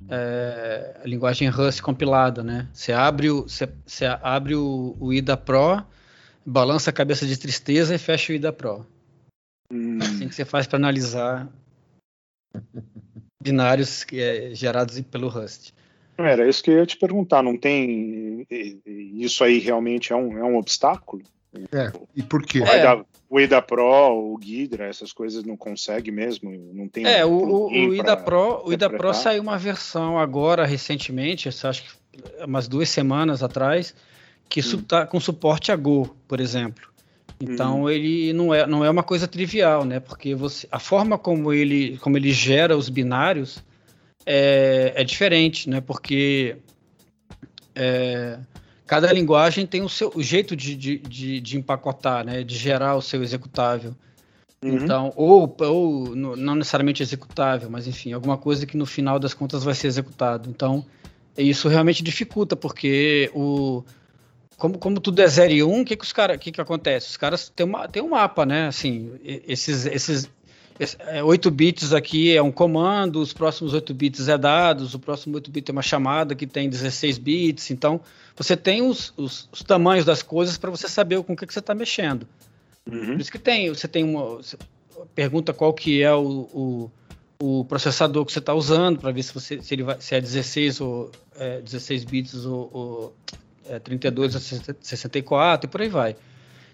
é, 0.08 1.00
a 1.04 1.06
linguagem 1.06 1.48
Rust 1.48 1.80
compilada, 1.82 2.42
né? 2.42 2.68
Você 2.72 2.92
abre 2.92 3.30
o, 3.30 3.42
você, 3.42 3.68
você 3.86 4.06
abre 4.06 4.54
o, 4.54 4.96
o 5.00 5.12
IDA 5.12 5.36
Pro, 5.36 5.82
balança 6.44 6.90
a 6.90 6.92
cabeça 6.92 7.26
de 7.26 7.36
tristeza 7.38 7.94
e 7.94 7.98
fecha 7.98 8.32
o 8.32 8.36
IDA 8.36 8.52
Pro. 8.52 8.86
Hum, 9.72 9.98
Assim 10.02 10.28
que 10.28 10.34
você 10.34 10.44
faz 10.44 10.66
para 10.66 10.78
analisar 10.78 11.48
binários 13.42 14.04
que 14.04 14.20
é, 14.20 14.54
gerados 14.54 15.00
pelo 15.02 15.28
Rust. 15.28 15.70
era 16.18 16.48
isso 16.48 16.62
que 16.62 16.70
eu 16.70 16.78
ia 16.78 16.86
te 16.86 16.96
perguntar. 16.96 17.42
Não 17.42 17.56
tem. 17.56 18.46
e- 18.50 18.78
e 18.86 19.24
Isso 19.24 19.42
aí 19.44 19.58
realmente 19.58 20.12
é 20.12 20.16
um, 20.16 20.36
é 20.38 20.44
um 20.44 20.56
obstáculo? 20.56 21.22
É, 21.72 21.92
e 22.14 22.22
por 22.22 22.42
quê? 22.44 22.60
O 22.60 22.62
IDA, 22.64 23.06
o 23.28 23.40
IDA 23.40 23.62
Pro, 23.62 24.32
o 24.32 24.36
Ghidra, 24.36 24.86
essas 24.86 25.12
coisas 25.12 25.44
não 25.44 25.56
consegue 25.56 26.10
mesmo? 26.10 26.50
Não 26.72 26.88
tem 26.88 27.04
É, 27.04 27.24
o, 27.24 27.68
o, 27.68 27.94
IDA 27.94 28.16
Pro, 28.16 28.62
o 28.64 28.72
IDA 28.72 28.88
Pro 28.88 29.12
saiu 29.12 29.42
uma 29.42 29.58
versão 29.58 30.18
agora 30.18 30.64
recentemente, 30.64 31.48
acho 31.48 31.82
que 31.82 32.44
umas 32.44 32.68
duas 32.68 32.88
semanas 32.88 33.42
atrás, 33.42 33.94
que 34.48 34.60
está 34.60 35.06
com 35.06 35.18
suporte 35.18 35.72
a 35.72 35.76
Go, 35.76 36.14
por 36.28 36.40
exemplo. 36.40 36.90
Então 37.40 37.88
ele 37.88 38.32
não 38.32 38.52
é, 38.52 38.66
não 38.66 38.84
é 38.84 38.90
uma 38.90 39.02
coisa 39.02 39.26
trivial, 39.26 39.84
né? 39.84 39.98
Porque 39.98 40.34
você, 40.34 40.68
a 40.70 40.78
forma 40.78 41.16
como 41.16 41.52
ele, 41.52 41.96
como 41.98 42.16
ele 42.16 42.32
gera 42.32 42.76
os 42.76 42.88
binários 42.88 43.64
é, 44.26 44.92
é 44.94 45.04
diferente, 45.04 45.68
né? 45.68 45.80
Porque 45.80 46.56
é, 47.74 48.38
cada 48.90 49.12
linguagem 49.12 49.68
tem 49.68 49.82
o 49.82 49.88
seu 49.88 50.10
o 50.16 50.20
jeito 50.20 50.56
de, 50.56 50.74
de, 50.74 50.98
de, 50.98 51.40
de 51.40 51.56
empacotar, 51.56 52.24
né? 52.24 52.42
De 52.42 52.56
gerar 52.56 52.96
o 52.96 53.00
seu 53.00 53.22
executável. 53.22 53.94
Uhum. 54.60 54.78
Então, 54.78 55.12
ou, 55.14 55.56
ou 55.60 56.16
não 56.16 56.56
necessariamente 56.56 57.00
executável, 57.00 57.70
mas 57.70 57.86
enfim, 57.86 58.12
alguma 58.12 58.36
coisa 58.36 58.66
que 58.66 58.76
no 58.76 58.84
final 58.84 59.20
das 59.20 59.32
contas 59.32 59.62
vai 59.62 59.74
ser 59.74 59.86
executado. 59.86 60.50
Então, 60.50 60.84
isso 61.38 61.68
realmente 61.68 62.02
dificulta, 62.02 62.56
porque 62.56 63.30
o 63.32 63.84
como, 64.56 64.76
como 64.76 64.98
tudo 64.98 65.22
é 65.22 65.26
0 65.28 65.52
e 65.52 65.62
1, 65.62 65.72
um, 65.72 65.82
o 65.82 65.84
que, 65.84 65.96
que 65.96 66.04
os 66.04 66.12
caras, 66.12 66.36
que, 66.38 66.50
que 66.50 66.60
acontece? 66.60 67.10
Os 67.10 67.16
caras 67.16 67.48
têm, 67.48 67.64
uma, 67.64 67.86
têm 67.86 68.02
um 68.02 68.08
mapa, 68.08 68.44
né? 68.44 68.66
Assim, 68.66 69.12
esses, 69.22 69.86
esses 69.86 70.08
esse- 70.08 70.30
8 71.24 71.50
bits 71.50 71.92
aqui 71.92 72.34
é 72.34 72.42
um 72.42 72.50
comando, 72.50 73.20
os 73.20 73.32
próximos 73.32 73.74
8 73.74 73.92
bits 73.92 74.28
é 74.28 74.38
dados, 74.38 74.94
o 74.94 74.98
próximo 74.98 75.34
8 75.34 75.50
bits 75.50 75.68
é 75.68 75.72
uma 75.72 75.82
chamada 75.82 76.34
que 76.34 76.46
tem 76.46 76.70
16 76.70 77.18
bits. 77.18 77.70
Então, 77.70 78.00
você 78.34 78.56
tem 78.56 78.80
os, 78.80 79.12
os, 79.16 79.48
os 79.52 79.62
tamanhos 79.62 80.04
das 80.04 80.22
coisas 80.22 80.56
para 80.56 80.70
você 80.70 80.88
saber 80.88 81.22
com 81.22 81.34
o 81.34 81.36
que, 81.36 81.46
que 81.46 81.52
você 81.52 81.58
está 81.58 81.74
mexendo. 81.74 82.26
Uhum. 82.90 83.12
Por 83.12 83.20
isso 83.20 83.30
que 83.30 83.38
tem, 83.38 83.68
você 83.68 83.86
tem 83.86 84.04
uma. 84.04 84.36
Você 84.36 84.56
pergunta 85.14 85.52
qual 85.52 85.72
que 85.74 86.02
é 86.02 86.12
o, 86.14 86.48
o, 86.52 86.90
o 87.60 87.64
processador 87.66 88.24
que 88.24 88.32
você 88.32 88.38
está 88.38 88.54
usando, 88.54 88.98
para 88.98 89.10
ver 89.10 89.22
se, 89.22 89.34
você, 89.34 89.60
se 89.62 89.74
ele 89.74 89.82
vai, 89.82 90.00
se 90.00 90.14
é 90.14 90.20
16 90.20 90.80
ou 90.80 91.10
é, 91.36 91.60
16 91.60 92.04
bits 92.04 92.44
ou, 92.46 92.70
ou 92.72 93.16
é, 93.68 93.78
32 93.78 94.34
ou 94.34 94.40
64 94.80 95.68
e 95.68 95.70
por 95.70 95.80
aí 95.80 95.88
vai. 95.88 96.16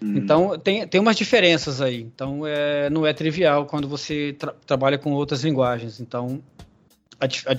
Uhum. 0.01 0.17
Então 0.17 0.59
tem, 0.59 0.87
tem 0.87 1.01
umas 1.01 1.15
diferenças 1.15 1.81
aí. 1.81 2.01
Então 2.01 2.45
é, 2.45 2.89
não 2.89 3.05
é 3.05 3.13
trivial 3.13 3.65
quando 3.65 3.87
você 3.87 4.35
tra- 4.37 4.55
trabalha 4.65 4.97
com 4.97 5.11
outras 5.13 5.43
linguagens. 5.43 5.99
Então 5.99 6.41
a, 7.19 7.25
a 7.25 7.55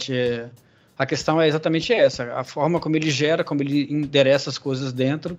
a 0.99 1.07
questão 1.07 1.41
é 1.41 1.47
exatamente 1.47 1.93
essa: 1.93 2.35
a 2.35 2.43
forma 2.43 2.81
como 2.81 2.97
ele 2.97 3.11
gera, 3.11 3.45
como 3.45 3.63
ele 3.63 3.87
endereça 3.93 4.51
as 4.51 4.59
coisas 4.59 4.93
dentro, 4.93 5.39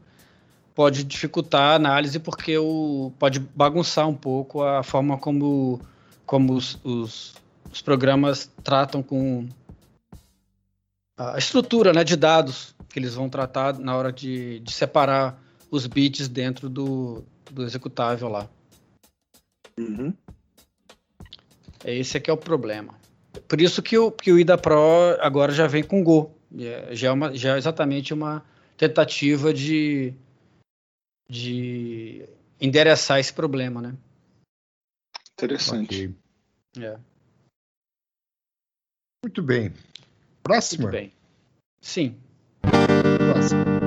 pode 0.73 1.03
dificultar 1.03 1.73
a 1.73 1.75
análise 1.75 2.17
porque 2.19 2.57
o, 2.57 3.11
pode 3.19 3.39
bagunçar 3.39 4.07
um 4.07 4.15
pouco 4.15 4.63
a 4.63 4.81
forma 4.81 5.17
como, 5.17 5.81
como 6.25 6.53
os, 6.53 6.79
os, 6.83 7.35
os 7.69 7.81
programas 7.81 8.49
tratam 8.63 9.03
com 9.03 9.45
a 11.17 11.37
estrutura 11.37 11.91
né, 11.91 12.05
de 12.05 12.15
dados 12.15 12.73
que 12.87 12.97
eles 12.97 13.13
vão 13.13 13.29
tratar 13.29 13.77
na 13.77 13.95
hora 13.97 14.11
de, 14.11 14.61
de 14.61 14.71
separar 14.71 15.37
os 15.71 15.85
bits 15.85 16.27
dentro 16.27 16.69
do, 16.69 17.23
do 17.51 17.63
executável 17.63 18.29
lá. 18.29 18.49
Uhum. 19.77 20.13
É 21.83 21.95
Esse 21.95 22.17
é 22.17 22.19
que 22.19 22.29
é 22.29 22.33
o 22.33 22.37
problema. 22.37 22.99
Por 23.47 23.61
isso 23.61 23.81
que 23.81 23.97
o, 23.97 24.11
que 24.11 24.31
o 24.31 24.39
IDA 24.39 24.57
Pro 24.57 25.17
agora 25.19 25.51
já 25.51 25.67
vem 25.67 25.83
com 25.83 26.03
Go. 26.03 26.35
Já 26.91 27.09
é, 27.09 27.11
uma, 27.11 27.35
já 27.35 27.55
é 27.55 27.57
exatamente 27.57 28.13
uma 28.13 28.43
tentativa 28.75 29.53
de, 29.53 30.13
de 31.29 32.27
endereçar 32.59 33.19
esse 33.19 33.31
problema, 33.31 33.81
né? 33.81 33.95
Interessante. 35.33 36.15
Ok. 36.75 36.83
É, 36.83 36.99
Muito 39.23 39.41
bem. 39.41 39.69
muito 39.69 39.83
Próxima? 40.43 40.89
bem. 40.89 41.13
Sim. 41.81 42.19
Próxima. 42.61 43.78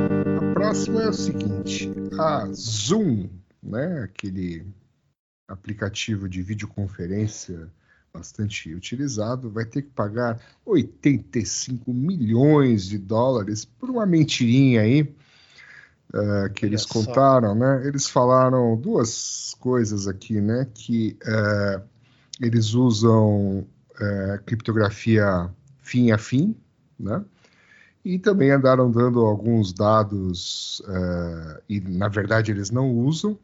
A 0.72 0.74
próxima 0.74 1.02
é 1.02 1.08
o 1.10 1.12
seguinte: 1.12 1.92
a 2.18 2.48
Zoom, 2.54 3.28
né, 3.62 4.04
aquele 4.04 4.66
aplicativo 5.46 6.26
de 6.26 6.40
videoconferência 6.40 7.70
bastante 8.10 8.74
utilizado, 8.74 9.50
vai 9.50 9.66
ter 9.66 9.82
que 9.82 9.90
pagar 9.90 10.40
85 10.64 11.92
milhões 11.92 12.86
de 12.86 12.96
dólares 12.96 13.66
por 13.66 13.90
uma 13.90 14.06
mentirinha 14.06 14.80
aí 14.80 15.14
eh, 16.14 16.48
que 16.54 16.64
Olha 16.64 16.70
eles 16.70 16.82
só. 16.82 16.88
contaram, 16.88 17.54
né? 17.54 17.86
Eles 17.86 18.08
falaram 18.08 18.74
duas 18.74 19.54
coisas 19.60 20.08
aqui, 20.08 20.40
né? 20.40 20.66
Que 20.72 21.18
eh, 21.22 21.82
eles 22.40 22.72
usam 22.72 23.66
eh, 24.00 24.40
criptografia 24.46 25.50
fim 25.82 26.12
a 26.12 26.16
fim, 26.16 26.56
né? 26.98 27.22
E 28.04 28.18
também 28.18 28.50
andaram 28.50 28.90
dando 28.90 29.20
alguns 29.20 29.72
dados, 29.72 30.82
eh, 30.88 31.62
e 31.68 31.80
na 31.80 32.08
verdade 32.08 32.50
eles 32.50 32.70
não 32.70 32.90
usam, 32.90 33.38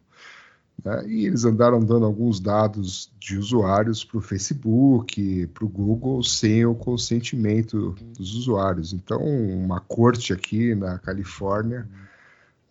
né? 0.84 1.06
e 1.06 1.26
eles 1.26 1.44
andaram 1.44 1.78
dando 1.80 2.04
alguns 2.04 2.40
dados 2.40 3.12
de 3.20 3.38
usuários 3.38 4.04
para 4.04 4.18
o 4.18 4.20
Facebook, 4.20 5.46
para 5.48 5.64
o 5.64 5.68
Google, 5.68 6.22
sem 6.24 6.66
o 6.66 6.74
consentimento 6.74 7.94
dos 8.16 8.34
usuários. 8.34 8.92
Então, 8.92 9.20
uma 9.22 9.80
corte 9.80 10.32
aqui 10.32 10.74
na 10.74 10.98
Califórnia 10.98 11.88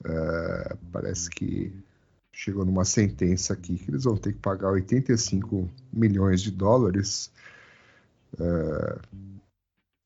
eh, 0.03 0.75
parece 0.91 1.29
que 1.29 1.73
chegou 2.37 2.63
numa 2.63 2.85
sentença 2.85 3.53
aqui 3.53 3.77
que 3.77 3.89
eles 3.89 4.03
vão 4.03 4.15
ter 4.15 4.31
que 4.31 4.39
pagar 4.39 4.69
85 4.71 5.67
milhões 5.91 6.41
de 6.41 6.51
dólares. 6.51 7.31
é, 8.39 8.99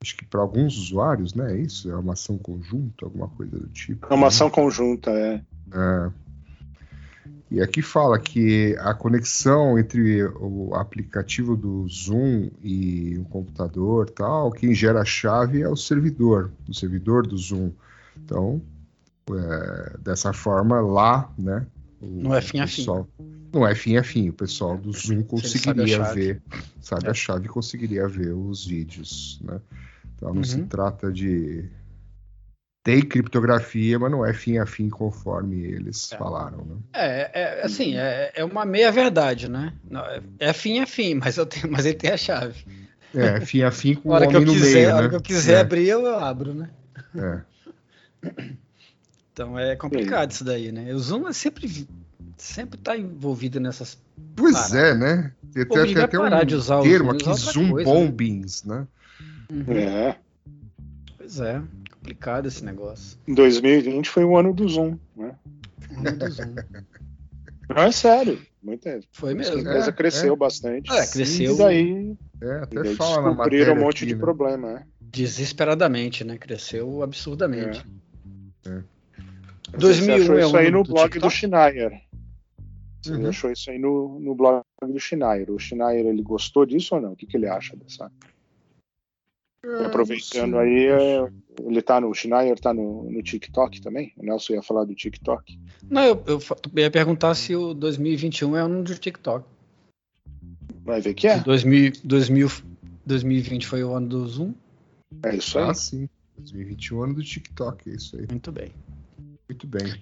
acho 0.01 0.17
que 0.17 0.25
para 0.25 0.41
alguns 0.41 0.77
usuários, 0.77 1.33
né? 1.33 1.53
É 1.53 1.61
isso? 1.61 1.89
É 1.91 1.95
uma 1.95 2.13
ação 2.13 2.37
conjunta, 2.37 3.05
alguma 3.05 3.27
coisa 3.29 3.57
do 3.57 3.67
tipo. 3.67 4.07
É 4.09 4.13
uma 4.13 4.27
ação 4.27 4.49
conjunta, 4.49 5.11
é. 5.11 5.41
É. 5.73 6.11
E 7.51 7.61
aqui 7.61 7.81
fala 7.81 8.17
que 8.17 8.75
a 8.79 8.93
conexão 8.93 9.77
entre 9.77 10.23
o 10.23 10.73
aplicativo 10.73 11.55
do 11.57 11.85
Zoom 11.87 12.49
e 12.63 13.17
o 13.19 13.25
computador, 13.25 14.09
tal, 14.09 14.51
quem 14.51 14.73
gera 14.73 15.01
a 15.01 15.05
chave 15.05 15.61
é 15.61 15.67
o 15.67 15.75
servidor, 15.75 16.49
o 16.67 16.73
servidor 16.73 17.27
do 17.27 17.37
Zoom. 17.37 17.71
Então, 18.23 18.61
é, 19.29 19.97
dessa 19.99 20.31
forma, 20.31 20.79
lá, 20.79 21.29
né? 21.37 21.67
o 22.01 22.05
Não 22.23 22.33
é 22.33 22.41
fim 22.41 22.59
a 22.59 22.67
fim. 22.67 22.85
Não 23.53 23.67
é 23.67 23.75
fim 23.75 23.97
a 23.97 24.03
fim. 24.03 24.29
O 24.29 24.33
pessoal 24.33 24.77
do 24.77 24.91
Zoom 24.93 25.17
sabe 25.17 25.23
conseguiria 25.25 25.97
chave. 25.97 26.21
ver, 26.21 26.41
sabe 26.79 27.07
É. 27.07 27.09
a 27.11 27.13
chave, 27.13 27.49
conseguiria 27.49 28.07
ver 28.07 28.31
os 28.31 28.65
vídeos, 28.65 29.39
né? 29.43 29.59
Então 30.21 30.35
não 30.35 30.43
se 30.43 30.57
Uhum. 30.57 30.67
trata 30.67 31.11
de 31.11 31.67
tem 32.83 33.01
criptografia, 33.01 33.97
mas 33.97 34.11
não 34.11 34.23
é 34.25 34.33
fim 34.33 34.57
a 34.59 34.65
fim 34.67 34.87
conforme 34.89 35.63
eles 35.63 36.11
É. 36.11 36.17
falaram, 36.17 36.63
né? 36.63 36.75
É, 36.93 37.41
é 37.41 37.65
assim, 37.65 37.95
é, 37.95 38.31
é 38.35 38.45
uma 38.45 38.65
meia 38.65 38.91
verdade, 38.91 39.49
né? 39.49 39.73
Não, 39.89 40.01
é, 40.05 40.21
é 40.39 40.53
fim 40.53 40.79
é 40.79 40.85
fim, 40.85 41.15
mas, 41.15 41.37
eu 41.37 41.45
tenho, 41.45 41.71
mas 41.71 41.85
ele 41.85 41.95
tem 41.95 42.11
a 42.11 42.17
chave. 42.17 42.63
É, 43.15 43.39
fim 43.41 43.61
a 43.63 43.71
fim 43.71 43.95
com 43.95 44.09
A 44.13 44.13
o 44.13 44.15
hora 44.15 44.27
que 44.27 44.35
eu 44.35 44.41
homem 44.41 44.45
no 44.45 44.53
quiser, 44.53 44.75
meio, 44.75 44.91
a 44.91 44.95
hora 44.95 45.03
né? 45.03 45.09
que 45.09 45.15
eu 45.15 45.21
quiser 45.21 45.57
É, 45.57 45.59
abrir, 45.59 45.87
eu 45.89 46.15
abro, 46.19 46.53
né? 46.53 46.69
é. 47.15 47.41
Então 49.33 49.57
é 49.57 49.75
complicado 49.75 50.31
isso 50.31 50.43
daí, 50.43 50.71
né? 50.71 50.93
O 50.93 50.99
Zoom 50.99 51.27
é 51.27 51.33
sempre 51.33 51.87
sempre 52.37 52.79
tá 52.79 52.97
envolvido 52.97 53.59
nessas. 53.59 53.97
Pois 54.35 54.73
Parar. 54.73 54.87
é, 54.87 54.95
né? 54.95 55.33
Tem 55.53 55.63
até, 55.63 56.03
até 56.03 56.17
parar 56.17 56.43
um 56.43 56.45
de 56.45 56.55
usar 56.55 56.79
o 56.79 56.83
termo 56.83 57.11
Zoom 57.19 57.31
aqui, 57.31 57.39
Zoom 57.39 57.69
coisa, 57.71 57.93
né? 57.93 57.99
bombings, 57.99 58.63
né? 59.51 60.09
É. 60.09 60.15
Pois 61.17 61.39
é, 61.39 61.61
complicado 61.91 62.47
esse 62.47 62.63
negócio. 62.63 63.17
Em 63.27 63.33
2020 63.33 64.09
foi 64.09 64.23
o 64.23 64.35
ano 64.37 64.53
do 64.53 64.67
Zoom, 64.67 64.97
né? 65.15 65.35
Muito 65.91 66.15
do 66.17 66.29
Zoom. 66.31 66.55
Não, 67.69 67.83
é 67.83 67.91
sério. 67.91 68.41
Muita, 68.61 68.99
Foi 69.13 69.31
a 69.31 69.35
mesmo. 69.35 69.57
empresa 69.57 69.89
É, 69.89 69.93
cresceu 69.93 70.33
é. 70.33 70.37
bastante. 70.37 70.91
É, 70.91 71.07
cresceu 71.07 71.55
E 71.55 71.57
daí, 71.57 72.17
É, 72.41 72.45
e 72.45 72.51
até 72.63 72.83
daí 72.83 72.95
fala 72.95 73.21
na 73.29 73.33
matéria 73.33 73.73
um 73.73 73.79
monte 73.79 73.97
aqui, 74.03 74.07
de 74.07 74.13
né? 74.15 74.19
problema, 74.19 74.73
né? 74.73 74.85
Desesperadamente, 74.99 76.23
né? 76.23 76.37
Cresceu 76.37 77.01
absurdamente. 77.01 77.85
É. 78.65 78.81
Você 79.71 79.77
2001 79.77 80.13
achou 80.23 80.35
é 80.37 80.41
isso 80.41 80.53
o 80.53 80.57
aí 80.57 80.67
ano 80.67 80.77
no 80.79 80.83
do 80.83 80.93
blog 80.93 81.19
do? 81.19 81.29
Schneier. 81.29 82.01
Você 83.01 83.13
Uhum. 83.13 83.29
achou 83.29 83.51
isso 83.51 83.71
aí 83.71 83.79
no, 83.79 84.19
no 84.19 84.35
blog 84.35 84.61
do 84.81 84.99
Schneier. 84.99 85.49
O 85.49 85.57
Schneier, 85.57 86.05
ele 86.05 86.21
gostou 86.21 86.65
disso 86.65 86.93
ou 86.95 87.01
não? 87.01 87.13
O 87.13 87.15
que, 87.15 87.25
que 87.25 87.35
ele 87.37 87.47
acha 87.47 87.75
dessa? 87.75 88.11
É, 89.63 89.85
Aproveitando 89.85 90.57
aí, 90.57 90.87
é, 90.87 91.27
ele 91.59 91.81
tá 91.81 92.01
no 92.01 92.09
o 92.09 92.13
Schneier, 92.15 92.59
tá 92.59 92.73
no, 92.73 93.09
no 93.11 93.21
TikTok 93.21 93.79
também? 93.79 94.11
O 94.17 94.25
Nelson 94.25 94.53
ia 94.53 94.63
falar 94.63 94.85
do 94.85 94.95
TikTok. 94.95 95.59
Não, 95.87 96.03
eu, 96.03 96.23
eu 96.25 96.39
eu 96.39 96.81
ia 96.81 96.89
perguntar 96.89 97.35
se 97.35 97.55
o 97.55 97.73
2021 97.73 98.57
é 98.57 98.63
o 98.63 98.65
ano 98.65 98.83
do 98.83 98.95
TikTok. 98.95 99.45
Vai 100.83 100.99
ver 100.99 101.13
que 101.13 101.27
é. 101.27 101.37
Se 101.37 101.43
2000, 101.45 101.91
2000, 102.03 102.49
2020 103.05 103.67
foi 103.67 103.83
o 103.83 103.93
ano 103.93 104.07
do 104.07 104.27
Zoom. 104.27 104.53
É 105.23 105.35
isso 105.35 105.59
aí. 105.59 105.69
Ah, 105.69 105.73
sim. 105.75 106.09
2021 106.37 107.03
ano 107.03 107.13
do 107.13 107.23
TikTok, 107.23 107.89
é 107.89 107.93
isso 107.93 108.17
aí. 108.17 108.25
Muito 108.29 108.51
bem. 108.51 108.71
Muito 109.47 109.67
bem. 109.67 110.01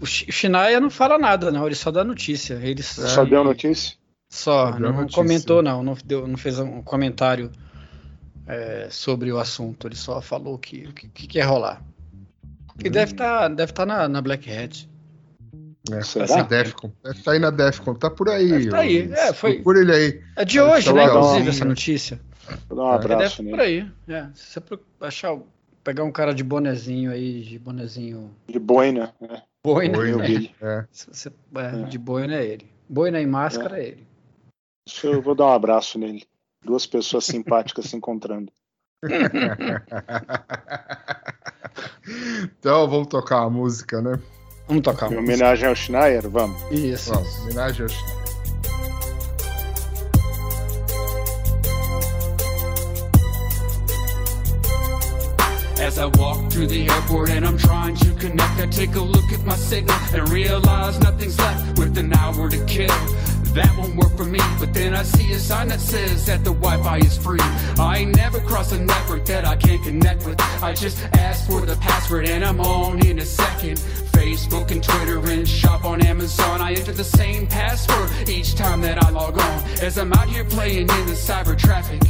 O 0.00 0.06
Shinaia 0.06 0.78
não 0.78 0.88
fala 0.88 1.18
nada, 1.18 1.50
não. 1.50 1.66
Ele 1.66 1.74
só 1.74 1.90
dá 1.90 2.04
notícia. 2.04 2.54
Ele 2.62 2.82
Só 2.82 3.24
deu 3.24 3.42
notícia? 3.42 3.96
Só, 4.30 4.66
Só 4.66 4.78
deu 4.78 4.80
não 4.80 5.00
notícia. 5.00 5.16
comentou, 5.20 5.62
não. 5.62 5.82
Não, 5.82 5.96
deu, 6.04 6.28
não 6.28 6.36
fez 6.36 6.60
um 6.60 6.80
comentário 6.80 7.50
é, 8.52 8.88
sobre 8.90 9.30
o 9.32 9.38
assunto. 9.38 9.86
Ele 9.86 9.96
só 9.96 10.20
falou 10.20 10.58
que 10.58 10.86
o 10.86 10.92
que, 10.92 11.08
que 11.08 11.26
quer 11.26 11.42
rolar. 11.42 11.82
E 12.82 12.88
Hum. 12.88 12.92
deve 12.92 13.12
estar 13.12 13.48
deve 13.48 13.72
tá 13.72 13.84
na, 13.86 14.08
na 14.08 14.20
Black 14.20 14.50
Hat. 14.50 14.88
É, 15.90 16.02
Será? 16.02 16.42
Defcon. 16.42 16.92
Deve 17.02 17.18
estar 17.18 17.32
aí 17.32 17.38
na 17.38 17.50
Defcon. 17.50 17.94
Tá 17.94 18.10
por 18.10 18.28
aí. 18.28 18.48
Deve 18.50 18.68
tá 18.70 18.78
aí. 18.78 19.12
É, 19.12 19.32
foi- 19.32 19.54
Procura 19.54 19.80
ele 19.80 19.92
aí. 19.92 20.22
É 20.36 20.44
de 20.44 20.60
hoje, 20.60 20.92
né? 20.92 21.04
Inclusive, 21.04 21.48
essa 21.48 21.64
notícia. 21.64 22.20
Vou 22.68 22.76
dar 22.78 22.84
um 22.84 22.86
É. 22.86 22.94
Ele 22.94 23.00
deve 23.02 23.14
abraço 23.14 23.32
estar 23.32 23.42
nele. 23.42 23.56
por 23.56 23.60
aí. 23.62 23.90
É, 24.08 24.28
se 24.34 24.60
você 24.60 24.78
achar, 25.00 25.38
pegar 25.82 26.04
um 26.04 26.12
cara 26.12 26.34
de 26.34 26.44
bonezinho 26.44 27.10
aí, 27.10 27.40
de 27.42 27.58
bonezinho 27.58 28.30
De 28.46 28.58
boina. 28.58 29.12
Né? 29.20 29.42
boina, 29.64 29.96
Boina. 29.98 30.24
Vi. 30.26 30.54
É. 30.60 30.84
você, 30.90 31.30
é, 31.54 31.82
de 31.88 31.98
boina 31.98 32.34
é 32.34 32.44
ele. 32.46 32.70
Boina 32.88 33.20
e 33.20 33.26
máscara 33.26 33.78
é, 33.82 33.88
ele. 33.88 34.06
Isso 34.86 35.06
Eu 35.06 35.22
vou 35.22 35.34
dar 35.34 35.46
um 35.46 35.52
abraço 35.52 35.98
nele. 35.98 36.24
Duas 36.64 36.86
pessoas 36.86 37.24
simpáticas 37.24 37.86
se 37.86 37.96
encontrando. 37.96 38.52
então 42.58 42.88
vamos 42.88 43.08
tocar 43.08 43.44
a 43.44 43.50
música, 43.50 44.02
né? 44.02 44.20
Vamos 44.68 44.82
tocar 44.82 45.10
Em 45.10 45.14
uma 45.14 45.22
homenagem 45.22 45.66
ao 45.66 45.74
Schneier, 45.74 46.28
vamos. 46.28 46.60
Isso. 46.70 47.12
Vamos, 47.12 47.40
homenagem 47.40 47.82
aos 47.84 47.94
As 55.80 55.98
I 55.98 56.04
walk 56.20 56.50
through 56.50 56.66
the 56.66 56.88
airport 56.88 57.30
and 57.30 57.44
I'm 57.44 57.56
trying 57.56 57.96
to 57.96 58.14
connect, 58.16 58.60
I 58.60 58.66
take 58.66 58.94
a 58.96 59.00
look 59.00 59.32
at 59.32 59.42
my 59.46 59.56
signal 59.56 59.96
and 60.12 60.28
realize 60.28 61.00
nothing's 61.00 61.38
left 61.38 61.78
with 61.78 61.96
an 61.96 62.12
hour 62.12 62.50
to 62.50 62.64
kill. 62.66 62.94
That 63.54 63.76
won't 63.76 63.96
work 63.96 64.16
for 64.16 64.24
me, 64.24 64.38
but 64.60 64.72
then 64.72 64.94
I 64.94 65.02
see 65.02 65.32
a 65.32 65.38
sign 65.38 65.68
that 65.68 65.80
says 65.80 66.24
that 66.26 66.44
the 66.44 66.52
Wi-Fi 66.52 66.98
is 66.98 67.18
free. 67.18 67.40
I 67.78 67.98
ain't 67.98 68.16
never 68.16 68.38
crossed 68.40 68.72
a 68.72 68.78
network 68.78 69.24
that 69.26 69.44
I 69.44 69.56
can't 69.56 69.82
connect 69.82 70.24
with. 70.24 70.40
I 70.62 70.72
just 70.72 71.02
ask 71.14 71.48
for 71.48 71.60
the 71.60 71.74
password 71.76 72.28
and 72.28 72.44
I'm 72.44 72.60
on 72.60 73.04
in 73.04 73.18
a 73.18 73.24
second. 73.24 73.78
Facebook 74.12 74.70
and 74.70 74.82
Twitter 74.82 75.18
and 75.30 75.48
shop 75.48 75.84
on 75.84 76.00
Amazon. 76.06 76.60
I 76.60 76.74
enter 76.74 76.92
the 76.92 77.02
same 77.02 77.46
password 77.48 78.28
each 78.28 78.54
time 78.54 78.80
that 78.82 79.02
I 79.02 79.10
log 79.10 79.38
on. 79.38 79.64
As 79.82 79.98
I'm 79.98 80.12
out 80.12 80.28
here 80.28 80.44
playing 80.44 80.82
in 80.82 81.06
the 81.06 81.18
cyber 81.28 81.58
traffic. 81.58 82.00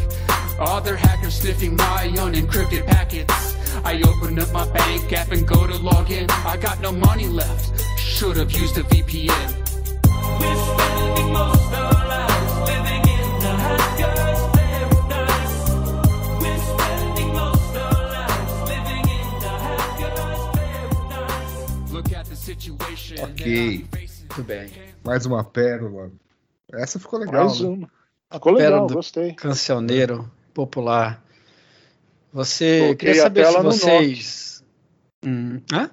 Other 0.58 0.94
hackers 0.94 1.40
sniffing 1.40 1.74
my 1.74 2.10
unencrypted 2.16 2.86
packets. 2.86 3.56
I 3.82 4.02
open 4.02 4.38
up 4.38 4.52
my 4.52 4.70
bank 4.72 5.10
app 5.14 5.32
and 5.32 5.48
go 5.48 5.66
to 5.66 5.76
log 5.78 6.10
in. 6.10 6.28
I 6.30 6.58
got 6.58 6.80
no 6.80 6.92
money 6.92 7.28
left. 7.28 7.80
Should 7.98 8.36
have 8.36 8.52
used 8.52 8.76
a 8.76 8.82
VPN. 8.82 9.59
Ok. 23.22 23.86
Muito 24.20 24.42
bem. 24.44 24.70
Mais 25.04 25.26
uma 25.26 25.42
pérola. 25.42 26.10
Essa 26.72 26.98
ficou 26.98 27.18
legal, 27.18 27.46
Mais 27.46 27.60
né? 27.60 27.68
uma. 27.68 27.90
Ficou 28.32 28.52
legal, 28.52 28.70
Pérola 28.70 28.88
do 28.88 28.94
gostei. 28.94 29.32
Cancioneiro 29.34 30.30
popular. 30.54 31.22
Você 32.32 32.80
Coloquei 32.80 33.08
queria 33.08 33.22
saber 33.22 33.46
se 33.46 33.60
vocês. 33.60 34.64
Hum, 35.24 35.60
hã? 35.72 35.90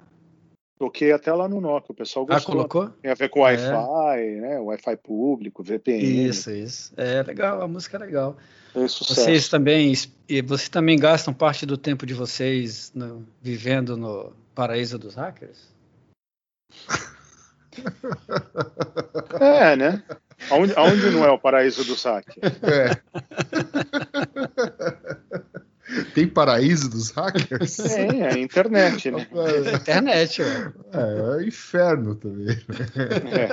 Toquei 0.80 1.12
até 1.12 1.34
lá 1.34 1.48
no 1.48 1.60
Nokia, 1.60 1.92
o 1.92 1.96
pessoal 1.96 2.26
Ah, 2.30 2.34
gostou. 2.36 2.56
colocou? 2.56 2.90
Tem 3.02 3.10
a 3.10 3.16
ver 3.16 3.30
com 3.30 3.40
Wi-Fi, 3.42 4.22
né? 4.42 4.60
Wi-Fi 4.60 4.96
público, 4.98 5.64
VPN. 5.64 6.28
Isso, 6.28 6.52
isso. 6.52 6.94
É 6.96 7.24
legal, 7.24 7.62
a 7.62 7.68
música 7.68 7.98
é 7.98 8.00
legal. 8.00 8.38
É 8.76 8.88
sucesso. 8.88 9.16
Vocês 9.22 9.50
também, 9.50 9.94
vocês 10.46 10.70
também 10.70 11.00
gastam 11.00 11.34
parte 11.34 11.66
do 11.66 11.78
tempo 11.78 12.06
de 12.06 12.14
vocês 12.14 12.92
no- 12.94 13.26
vivendo 13.42 13.98
no 13.98 14.32
paraíso 14.54 15.00
dos 15.00 15.16
hackers? 15.16 15.58
É, 19.40 19.76
né? 19.76 20.02
Aonde, 20.50 20.74
aonde 20.76 21.12
não 21.12 21.24
é 21.24 21.30
o 21.30 21.38
paraíso 21.38 21.86
do 21.86 21.96
saque? 21.96 22.40
É. 22.64 22.98
Tem 26.14 26.28
paraíso 26.28 26.90
dos 26.90 27.12
hackers? 27.12 27.78
Tem, 27.78 28.24
é 28.24 28.34
a 28.34 28.40
internet, 28.40 29.12
né? 29.12 29.28
Internet, 29.74 30.42
ué. 30.42 30.74
É, 30.94 31.42
é 31.42 31.48
inferno 31.48 32.16
também. 32.16 32.58
É. 33.32 33.48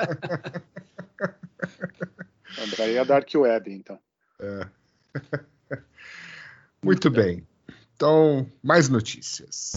Daí 2.79 2.99
a 2.99 3.05
Dark 3.05 3.29
Web, 3.35 3.73
então. 3.73 3.99
Muito 6.83 7.11
bem. 7.11 7.47
Então, 7.97 8.47
mais 8.63 8.89
notícias. 8.89 9.75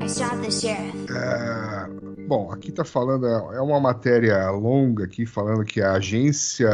I 0.00 0.08
shot 0.08 0.40
the 0.40 0.50
sheriff. 0.50 1.12
É, 1.12 1.86
bom, 2.26 2.50
aqui 2.50 2.70
está 2.70 2.84
falando, 2.84 3.26
é 3.26 3.60
uma 3.60 3.78
matéria 3.80 4.48
longa 4.50 5.04
aqui 5.04 5.26
falando 5.26 5.64
que 5.64 5.82
a 5.82 5.92
agência 5.92 6.70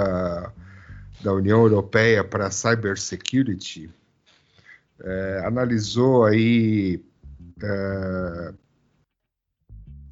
da 1.22 1.32
União 1.32 1.62
Europeia 1.62 2.22
para 2.22 2.50
Cybersecurity 2.50 3.90
é, 5.02 5.42
analisou 5.44 6.24
aí 6.24 7.02
é, 7.62 8.54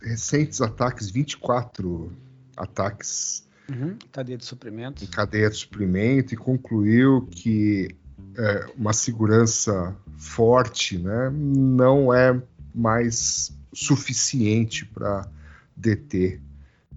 recentes 0.03 0.61
ataques, 0.61 1.11
24 1.11 2.13
ataques 2.57 3.47
Uhum. 3.71 3.97
Cadeia 4.11 4.37
de 4.37 4.45
suprimentos. 4.45 5.03
em 5.03 5.07
cadeia 5.07 5.49
de 5.49 5.57
suprimento 5.57 6.35
e 6.35 6.37
concluiu 6.37 7.27
que 7.31 7.95
é, 8.37 8.67
uma 8.77 8.93
segurança 8.93 9.97
forte 10.17 10.99
né, 10.99 11.31
não 11.33 12.13
é 12.13 12.41
mais 12.75 13.57
suficiente 13.73 14.85
para 14.85 15.29
deter 15.77 16.41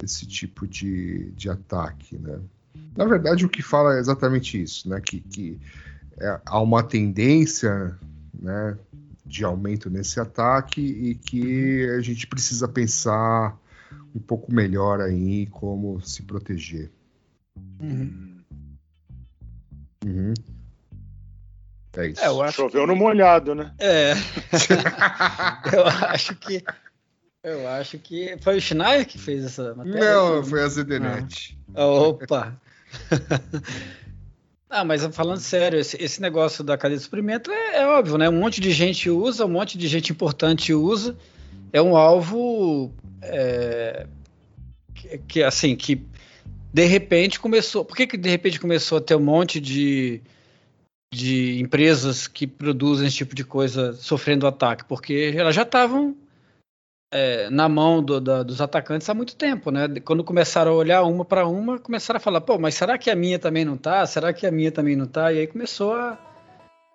esse 0.04 0.26
tipo 0.26 0.68
de, 0.68 1.32
de 1.32 1.50
ataque. 1.50 2.18
Né? 2.18 2.40
Na 2.96 3.06
verdade, 3.06 3.46
o 3.46 3.50
que 3.50 3.62
fala 3.62 3.96
é 3.96 4.00
exatamente 4.00 4.62
isso, 4.62 4.90
né, 4.90 5.00
que, 5.00 5.22
que 5.22 5.60
é, 6.20 6.40
há 6.46 6.60
uma 6.60 6.84
tendência 6.84 7.98
né, 8.34 8.78
de 9.26 9.44
aumento 9.44 9.90
nesse 9.90 10.20
ataque 10.20 10.82
e 10.82 11.16
que 11.16 11.90
a 11.98 12.02
gente 12.02 12.28
precisa 12.28 12.68
pensar 12.68 13.58
um 14.14 14.20
pouco 14.20 14.54
melhor 14.54 15.02
aí 15.02 15.44
em 15.44 15.46
como 15.46 16.00
se 16.02 16.24
proteger. 16.24 16.92
Uhum. 17.80 18.38
Uhum. 20.06 20.34
É 21.98 22.08
isso. 22.08 22.22
É, 22.22 22.28
eu 22.28 22.42
acho 22.42 22.58
Choveu 22.58 22.86
no 22.86 22.96
molhado, 22.96 23.56
né? 23.56 23.74
É. 23.80 24.14
eu 25.74 25.86
acho 26.10 26.36
que. 26.36 26.64
Eu 27.44 27.68
acho 27.68 27.98
que. 28.00 28.38
Foi 28.42 28.58
o 28.58 28.62
Schneier 28.62 29.06
que 29.06 29.18
fez 29.18 29.46
essa 29.46 29.74
matéria? 29.74 30.00
Não, 30.00 30.44
foi 30.44 30.62
a 30.62 30.68
ZDNet. 30.68 31.58
Opa! 31.74 32.60
Ah, 34.70 34.84
mas 34.84 35.06
falando 35.16 35.40
sério, 35.40 35.80
esse, 35.80 36.02
esse 36.02 36.22
negócio 36.22 36.64
da 36.64 36.78
cadeia 36.78 36.98
de 36.98 37.04
suprimento 37.04 37.52
é, 37.52 37.78
é 37.78 37.88
óbvio, 37.88 38.18
né? 38.18 38.28
Um 38.28 38.40
monte 38.40 38.60
de 38.60 38.72
gente 38.72 39.10
usa, 39.10 39.46
um 39.46 39.50
monte 39.50 39.78
de 39.78 39.88
gente 39.88 40.12
importante 40.12 40.74
usa. 40.74 41.16
É 41.72 41.82
um 41.82 41.96
alvo 41.96 42.92
é, 43.22 44.08
que, 44.94 45.18
que, 45.20 45.44
assim, 45.44 45.76
que 45.76 46.02
de 46.74 46.86
repente 46.86 47.40
começou. 47.40 47.86
Por 47.86 47.96
que, 47.96 48.08
que 48.08 48.18
de 48.18 48.30
repente 48.30 48.60
começou 48.60 48.98
a 48.98 49.02
ter 49.02 49.16
um 49.16 49.20
monte 49.20 49.60
de, 49.60 50.22
de 51.14 51.60
empresas 51.62 52.28
que 52.28 52.48
produzem 52.48 53.08
esse 53.08 53.18
tipo 53.18 53.36
de 53.36 53.44
coisa 53.44 53.94
sofrendo 53.94 54.48
ataque? 54.48 54.84
Porque 54.86 55.34
elas 55.38 55.56
já 55.56 55.62
estavam 55.62 56.18
é, 57.18 57.50
na 57.50 57.70
mão 57.70 58.04
do- 58.04 58.20
da- 58.20 58.44
dos 58.44 58.60
atacantes 58.60 59.10
há 59.10 59.14
muito 59.14 59.36
tempo, 59.38 59.72
né? 59.72 59.88
Quando 60.04 60.22
começaram 60.24 60.72
a 60.72 60.76
olhar 60.76 61.04
uma 61.04 61.24
para 61.24 61.48
uma, 61.48 61.80
começaram 61.80 62.18
a 62.18 62.20
falar, 62.20 62.42
pô, 62.42 62.60
mas 62.60 62.76
será 62.76 62.98
que 62.98 63.10
a 63.10 63.16
minha 63.16 63.40
também 63.40 63.64
não 63.64 63.78
tá? 63.78 64.06
Será 64.06 64.34
que 64.34 64.46
a 64.46 64.52
minha 64.52 64.72
também 64.72 64.96
não 64.98 65.06
tá? 65.08 65.32
E 65.32 65.40
aí 65.40 65.48
começou 65.48 65.94
a. 65.94 66.18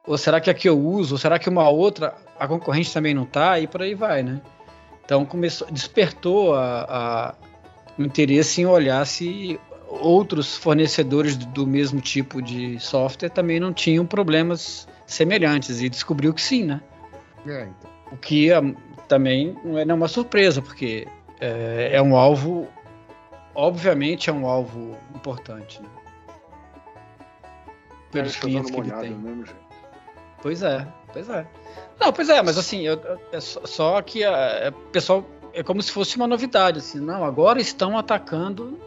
Ou 0.07 0.19
será 0.19 0.41
que 0.41 0.51
a 0.51 0.55
que 0.55 0.69
eu 0.69 0.79
uso? 0.79 1.15
Ou 1.15 1.19
será 1.19 1.39
que 1.39 1.49
uma 1.49 1.69
outra, 1.71 2.15
a 2.39 2.47
concorrente 2.47 2.93
também 2.93 3.15
não 3.15 3.25
tá? 3.25 3.59
E 3.59 3.67
por 3.67 3.81
aí 3.81 3.95
vai, 3.95 4.23
né? 4.23 4.41
Então 5.05 5.25
começou, 5.25 5.67
despertou 5.71 6.55
a, 6.55 6.83
a- 6.89 7.35
o 7.99 8.03
interesse 8.03 8.61
em 8.61 8.67
olhar 8.67 9.05
se 9.07 9.59
outros 9.89 10.57
fornecedores 10.57 11.37
do, 11.37 11.47
do 11.47 11.67
mesmo 11.67 12.01
tipo 12.01 12.41
de 12.43 12.79
software 12.79 13.31
também 13.31 13.59
não 13.59 13.73
tinham 13.73 14.05
problemas 14.07 14.87
semelhantes. 15.07 15.81
E 15.81 15.89
descobriu 15.89 16.33
que 16.35 16.43
sim, 16.43 16.65
né? 16.65 16.81
É, 17.47 17.63
então. 17.63 17.91
O 18.13 18.17
que 18.17 18.53
ah, 18.53 18.61
também 19.11 19.57
não 19.65 19.77
é 19.77 19.85
nenhuma 19.85 20.07
surpresa, 20.07 20.63
porque 20.63 21.07
é, 21.41 21.91
é 21.95 22.01
um 22.01 22.15
alvo, 22.17 22.69
obviamente 23.55 24.31
é 24.31 24.33
um 24.33 24.47
alvo 24.47 24.97
importante. 25.15 25.83
Né? 25.83 25.89
Pelos 28.13 28.33
Choveu 28.35 28.49
clientes 28.63 28.71
que 28.71 28.81
ele 28.81 28.91
tem. 28.93 29.11
mesmo. 29.11 29.45
Pois 30.41 30.63
é, 30.63 30.87
pois 31.13 31.29
é. 31.29 31.47
Não, 31.99 32.13
pois 32.13 32.29
é, 32.29 32.41
mas 32.41 32.57
assim, 32.57 32.83
eu- 32.87 33.01
é 33.33 33.41
só, 33.41 34.01
que 34.01 34.25
a- 34.25 34.31
é, 34.37 34.71
pessoal 34.93 35.25
é 35.53 35.63
como 35.63 35.83
se 35.83 35.91
fosse 35.91 36.17
uma 36.17 36.27
novidade, 36.29 36.79
assim, 36.79 37.01
não, 37.01 37.25
agora 37.25 37.61
estão 37.61 37.99
atacando. 37.99 38.79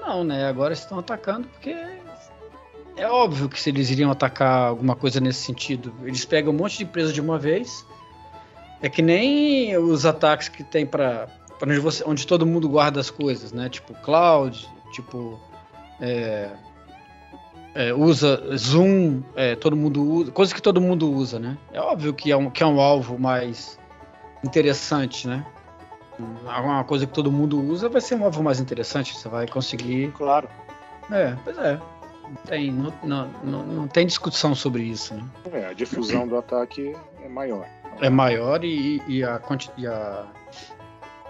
Não, 0.00 0.22
né? 0.24 0.46
Agora 0.46 0.72
estão 0.72 0.98
atacando 1.00 1.46
porque 1.48 1.76
é 2.96 3.06
óbvio 3.08 3.48
que 3.48 3.60
se 3.60 3.70
eles 3.70 3.90
iriam 3.90 4.10
atacar 4.10 4.68
alguma 4.68 4.94
coisa 4.96 5.20
nesse 5.20 5.40
sentido, 5.40 5.92
eles 6.04 6.24
pegam 6.24 6.52
um 6.52 6.56
monte 6.56 6.78
de 6.78 6.84
empresa 6.84 7.12
de 7.12 7.20
uma 7.20 7.38
vez. 7.38 7.84
É 8.82 8.88
que 8.88 9.00
nem 9.02 9.76
os 9.78 10.04
ataques 10.04 10.48
que 10.48 10.64
tem 10.64 10.84
para 10.84 11.28
onde, 11.62 11.78
você- 11.78 12.02
onde 12.06 12.26
todo 12.26 12.44
mundo 12.44 12.68
guarda 12.68 13.00
as 13.00 13.10
coisas, 13.10 13.52
né? 13.52 13.68
Tipo 13.68 13.94
cloud, 14.02 14.68
tipo 14.92 15.38
é, 16.00 16.50
é, 17.74 17.94
usa 17.94 18.56
Zoom, 18.56 19.22
é, 19.36 19.54
todo 19.54 19.76
mundo 19.76 20.02
usa, 20.02 20.32
coisas 20.32 20.52
que 20.52 20.60
todo 20.60 20.80
mundo 20.80 21.10
usa, 21.10 21.38
né? 21.38 21.56
É 21.72 21.80
óbvio 21.80 22.12
que 22.12 22.30
é 22.32 22.36
um, 22.36 22.50
que 22.50 22.62
é 22.62 22.66
um 22.66 22.80
alvo 22.80 23.18
mais 23.18 23.78
interessante, 24.44 25.28
né? 25.28 25.46
Alguma 26.46 26.84
coisa 26.84 27.06
que 27.06 27.12
todo 27.12 27.32
mundo 27.32 27.60
usa 27.60 27.88
vai 27.88 28.00
ser 28.00 28.16
um 28.16 28.24
alvo 28.24 28.42
mais 28.42 28.60
interessante, 28.60 29.16
você 29.16 29.28
vai 29.28 29.46
conseguir. 29.48 30.12
Claro. 30.12 30.48
É, 31.10 31.36
pois 31.44 31.56
é. 31.58 31.78
Não 32.24 32.34
tem, 32.46 32.70
não, 32.72 32.92
não, 33.02 33.28
não, 33.44 33.62
não 33.66 33.88
tem 33.88 34.06
discussão 34.06 34.54
sobre 34.54 34.82
isso, 34.82 35.14
né? 35.14 35.22
É, 35.52 35.66
a 35.66 35.72
difusão 35.72 36.26
do 36.26 36.36
ataque 36.36 36.94
é 37.22 37.28
maior. 37.28 37.66
É 38.00 38.10
maior 38.10 38.64
e, 38.64 39.02
e 39.06 39.22
a, 39.22 39.40
e 39.76 39.86
a 39.86 40.26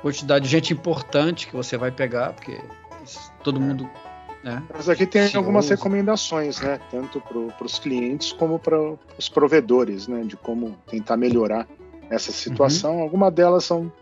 quantidade 0.01 0.45
de 0.45 0.51
gente 0.51 0.73
importante 0.73 1.47
que 1.47 1.55
você 1.55 1.77
vai 1.77 1.91
pegar, 1.91 2.33
porque 2.33 2.61
todo 3.43 3.61
mundo. 3.61 3.89
Né? 4.43 4.63
Mas 4.75 4.89
aqui 4.89 5.07
tem 5.07 5.31
algumas 5.35 5.67
usa. 5.67 5.77
recomendações, 5.77 6.61
né? 6.61 6.81
Tanto 6.91 7.21
para 7.21 7.65
os 7.65 7.79
clientes 7.79 8.33
como 8.33 8.59
para 8.59 8.77
os 9.17 9.29
provedores, 9.29 10.09
né? 10.09 10.23
De 10.25 10.37
como 10.37 10.77
tentar 10.89 11.17
melhorar 11.17 11.67
essa 12.11 12.33
situação. 12.33 12.97
Uhum. 12.97 13.03
Algumas 13.03 13.33
delas 13.33 13.65
são, 13.65 13.93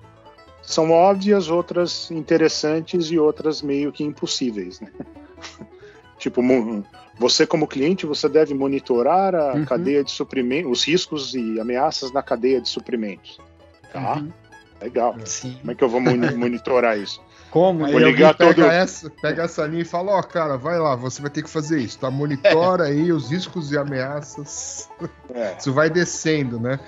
são 0.62 0.90
óbvias, 0.90 1.50
outras 1.50 2.10
interessantes 2.10 3.10
e 3.10 3.18
outras 3.18 3.60
meio 3.60 3.92
que 3.92 4.02
impossíveis, 4.02 4.80
né? 4.80 4.90
tipo, 6.16 6.42
você 7.20 7.46
como 7.46 7.68
cliente, 7.68 8.06
você 8.06 8.28
deve 8.30 8.54
monitorar 8.54 9.34
a 9.34 9.52
Uhum. 9.52 9.64
cadeia 9.66 10.02
de 10.02 10.10
suprimentos, 10.10 10.72
os 10.72 10.84
riscos 10.84 11.34
e 11.34 11.60
ameaças 11.60 12.10
na 12.10 12.22
cadeia 12.22 12.60
de 12.62 12.68
suprimentos. 12.68 13.38
Tá, 13.92 14.14
Uhum. 14.14 14.32
legal. 14.80 15.14
Sim. 15.26 15.56
Como 15.60 15.70
é 15.70 15.74
que 15.74 15.84
eu 15.84 15.88
vou 15.90 16.00
moni- 16.00 16.34
monitorar 16.34 16.98
isso? 16.98 17.20
Como? 17.50 17.84
Aí 17.84 17.90
Vou 17.92 18.00
ligar 18.00 18.32
pega, 18.34 18.54
todo- 18.54 18.64
essa, 18.64 19.10
pega 19.10 19.42
essa 19.42 19.66
linha 19.66 19.82
e 19.82 19.84
fala, 19.84 20.12
ó, 20.12 20.22
cara, 20.22 20.56
vai 20.56 20.78
lá, 20.78 20.94
você 20.96 21.20
vai 21.20 21.30
ter 21.30 21.42
que 21.42 21.50
fazer 21.50 21.80
isso, 21.80 21.98
tá? 21.98 22.10
Monitora 22.10 22.84
aí 22.84 23.12
os 23.12 23.30
riscos 23.30 23.70
e 23.72 23.76
ameaças. 23.76 24.88
É, 25.34 25.56
Isso 25.60 25.72
vai 25.72 25.90
descendo, 25.90 26.58
né? 26.58 26.80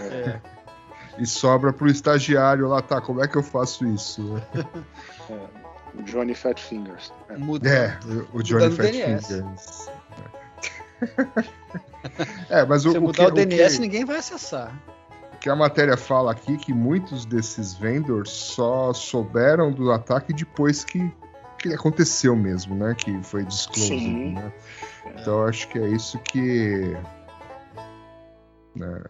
É. 0.00 0.38
E 1.16 1.24
sobra 1.26 1.72
pro 1.72 1.86
estagiário 1.88 2.66
lá, 2.68 2.82
tá? 2.82 3.00
Como 3.00 3.22
é 3.22 3.28
que 3.28 3.36
eu 3.36 3.42
faço 3.42 3.86
isso? 3.86 4.34
o 5.30 5.63
Johnny 6.02 6.34
Fat 6.34 6.58
Fingers. 6.60 7.12
É. 7.28 7.36
Muda. 7.36 7.68
É, 7.68 7.98
o 8.32 8.38
o 8.38 8.42
Johnny 8.42 8.64
Mudando 8.64 8.76
Fat 8.76 8.90
DNS. 8.92 9.26
Fingers. 9.26 9.88
É, 12.50 12.64
mas 12.66 12.84
o, 12.84 12.92
Se 12.92 12.98
o 12.98 13.02
mudar 13.02 13.24
que, 13.24 13.30
o, 13.30 13.32
o 13.32 13.46
DNS, 13.46 13.74
que- 13.76 13.80
ninguém 13.80 14.04
vai 14.04 14.18
acessar. 14.18 14.78
que 15.40 15.48
a 15.48 15.56
matéria 15.56 15.96
fala 15.96 16.30
aqui 16.32 16.56
que 16.58 16.72
muitos 16.72 17.24
desses 17.24 17.74
vendors 17.74 18.30
só 18.30 18.92
souberam 18.92 19.72
do 19.72 19.90
ataque 19.90 20.32
depois 20.32 20.84
que, 20.84 21.10
que 21.58 21.72
aconteceu 21.72 22.36
mesmo, 22.36 22.74
né? 22.74 22.94
Que 22.94 23.22
foi 23.22 23.44
disclosed, 23.44 23.88
Sim. 23.98 24.34
né? 24.34 24.52
Então 25.18 25.40
eu 25.42 25.48
acho 25.48 25.66
que 25.68 25.78
é 25.78 25.88
isso 25.88 26.18
que. 26.20 26.94
né, 28.76 29.02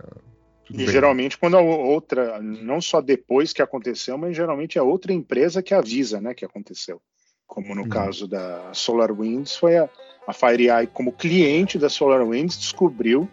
tudo 0.65 0.81
E 0.81 0.85
bem. 0.85 0.93
geralmente 0.93 1.37
quando 1.39 1.57
a 1.57 1.61
outra, 1.61 2.41
não 2.43 2.81
só 2.81 3.01
depois 3.01 3.53
que 3.53 3.63
aconteceu, 3.63 4.17
mas 4.19 4.37
geralmente 4.37 4.79
é 4.79 4.83
outra 4.83 5.13
empresa 5.13 5.63
que 5.63 5.75
avisa, 5.75 6.21
né, 6.21 6.35
que 6.35 6.45
aconteceu. 6.45 7.01
Como 7.47 7.75
no 7.75 7.83
Hum. 7.83 7.89
caso 7.89 8.27
da 8.27 8.73
SolarWinds, 8.73 9.57
foi 9.57 9.77
a, 9.77 9.89
a 10.27 10.33
FireEye 10.33 10.87
como 10.87 11.13
cliente 11.13 11.79
da 11.79 11.89
SolarWinds 11.89 12.59
descobriu 12.59 13.29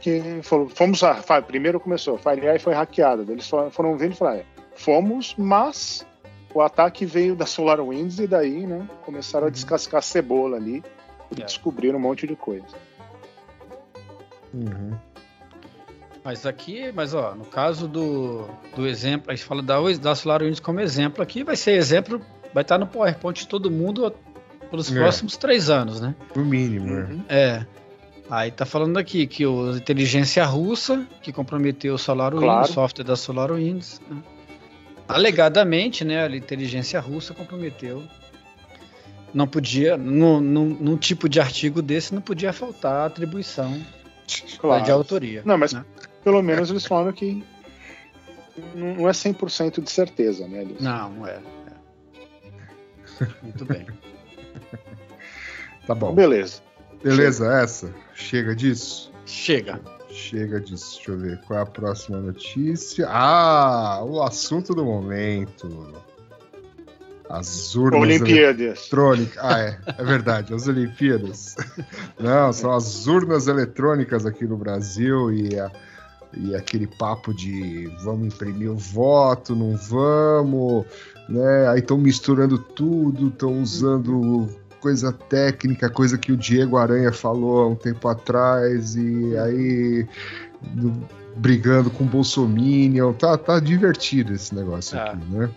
que 0.00 0.40
falou, 0.42 0.68
fomos 0.68 1.02
a, 1.02 1.22
primeiro 1.40 1.80
começou, 1.80 2.16
a 2.16 2.18
FireEye 2.18 2.58
foi 2.58 2.74
hackeada, 2.74 3.30
eles 3.32 3.48
foram, 3.48 3.96
vendo 3.96 4.12
e 4.12 4.16
falaram, 4.16 4.40
é, 4.40 4.44
fomos, 4.74 5.34
mas 5.38 6.06
o 6.52 6.60
ataque 6.60 7.06
veio 7.06 7.34
da 7.34 7.46
SolarWinds 7.46 8.18
e 8.18 8.26
daí, 8.26 8.66
né, 8.66 8.86
começaram 9.04 9.46
a 9.46 9.48
Uhum. 9.48 9.52
descascar 9.52 9.98
a 10.00 10.02
cebola 10.02 10.56
ali 10.56 10.82
e 11.34 11.40
É. 11.40 11.44
descobriram 11.44 11.98
um 11.98 12.02
monte 12.02 12.26
de 12.26 12.36
coisa. 12.36 12.66
Uhum. 14.52 14.96
Mas 16.26 16.44
aqui, 16.44 16.90
mas 16.92 17.14
ó, 17.14 17.36
no 17.36 17.44
caso 17.44 17.86
do, 17.86 18.48
do 18.74 18.84
exemplo, 18.84 19.30
a 19.30 19.34
gente 19.36 19.44
fala 19.44 19.62
da, 19.62 19.76
da 20.00 20.12
SolarWinds 20.12 20.58
como 20.58 20.80
exemplo 20.80 21.22
aqui, 21.22 21.44
vai 21.44 21.54
ser 21.54 21.70
exemplo, 21.76 22.20
vai 22.52 22.62
estar 22.62 22.78
no 22.78 22.86
PowerPoint 22.88 23.38
de 23.38 23.46
todo 23.46 23.70
mundo 23.70 24.12
pelos 24.68 24.90
É. 24.90 24.94
próximos 24.98 25.36
três 25.36 25.70
anos, 25.70 26.00
né? 26.00 26.16
No 26.34 26.44
mínimo, 26.44 26.84
né? 26.86 27.02
Uhum. 27.08 27.24
É. 27.28 27.64
Aí 28.28 28.50
tá 28.50 28.66
falando 28.66 28.96
aqui 28.96 29.24
que 29.28 29.44
a 29.44 29.76
inteligência 29.76 30.44
russa, 30.44 31.06
que 31.22 31.32
comprometeu 31.32 31.94
o 31.94 31.98
SolarWinds, 31.98 32.44
Claro. 32.44 32.68
o 32.70 32.72
software 32.72 33.04
da 33.04 33.14
SolarWinds. 33.14 34.00
né? 34.10 34.16
Alegadamente, 35.06 36.04
né, 36.04 36.24
a 36.26 36.36
inteligência 36.36 36.98
russa 36.98 37.34
comprometeu. 37.34 38.02
Não 39.32 39.46
podia, 39.46 39.96
num, 39.96 40.40
num, 40.40 40.64
num 40.70 40.96
tipo 40.96 41.28
de 41.28 41.38
artigo 41.38 41.80
desse, 41.80 42.12
não 42.12 42.20
podia 42.20 42.52
faltar 42.52 43.06
atribuição 43.06 43.80
Claro. 44.58 44.82
de 44.84 44.90
autoria. 44.90 45.42
Não, 45.44 45.56
mas 45.56 45.72
né? 45.72 45.84
Pelo 46.26 46.42
menos 46.42 46.70
eles 46.70 46.84
falam 46.84 47.12
que 47.12 47.44
não 48.74 49.08
é 49.08 49.12
100% 49.12 49.80
de 49.80 49.88
certeza, 49.88 50.48
né? 50.48 50.62
Eles... 50.62 50.80
Não, 50.80 51.08
não 51.10 51.24
é. 51.28 51.38
Muito 53.44 53.64
bem. 53.64 53.86
Tá 55.86 55.94
bom. 55.94 56.06
Então, 56.06 56.14
beleza. 56.16 56.60
Beleza, 57.00 57.46
essa? 57.62 57.94
Chega 58.12 58.56
disso? 58.56 59.12
Chega. 59.24 59.80
Chega 60.10 60.60
disso. 60.60 60.96
Deixa 60.96 61.10
eu 61.12 61.18
ver. 61.18 61.40
Qual 61.42 61.60
é 61.60 61.62
a 61.62 61.66
próxima 61.66 62.18
notícia? 62.18 63.06
Ah, 63.08 64.02
o 64.02 64.20
assunto 64.20 64.74
do 64.74 64.84
momento. 64.84 65.94
As 67.30 67.76
urnas 67.76 68.00
Olimpíadas. 68.00 68.78
eletrônicas. 68.80 69.38
Ah, 69.44 69.60
é. 69.60 69.78
É 69.96 70.02
verdade. 70.02 70.52
As 70.52 70.66
Olimpíadas. 70.66 71.54
Não, 72.18 72.52
são 72.52 72.72
as 72.72 73.06
urnas 73.06 73.46
eletrônicas 73.46 74.26
aqui 74.26 74.44
no 74.44 74.56
Brasil 74.56 75.32
e, 75.32 75.56
a- 75.56 75.70
e 76.34 76.54
aquele 76.54 76.86
papo 76.86 77.32
de 77.34 77.86
vamos 78.04 78.26
imprimir 78.28 78.70
o 78.70 78.76
voto, 78.76 79.54
não 79.54 79.76
vamos, 79.76 80.84
né? 81.28 81.68
Aí 81.68 81.80
estão 81.80 81.96
misturando 81.98 82.58
tudo, 82.58 83.28
estão 83.28 83.60
usando 83.62 84.48
coisa 84.80 85.12
técnica, 85.12 85.88
coisa 85.90 86.16
que 86.18 86.30
o 86.32 86.36
Diego 86.36 86.76
Aranha 86.76 87.12
falou 87.12 87.62
há 87.62 87.68
um 87.68 87.74
tempo 87.74 88.06
atrás, 88.08 88.94
e 88.94 89.36
aí 89.38 90.06
do- 90.74 90.92
brigando 91.36 91.90
com 91.90 92.04
o 92.04 92.06
Bolsominion. 92.06 93.12
Tá, 93.12 93.36
tá 93.36 93.58
divertido 93.60 94.32
esse 94.32 94.54
negócio 94.54 94.96
Tá. 94.96 95.04
aqui, 95.12 95.18
né? 95.30 95.50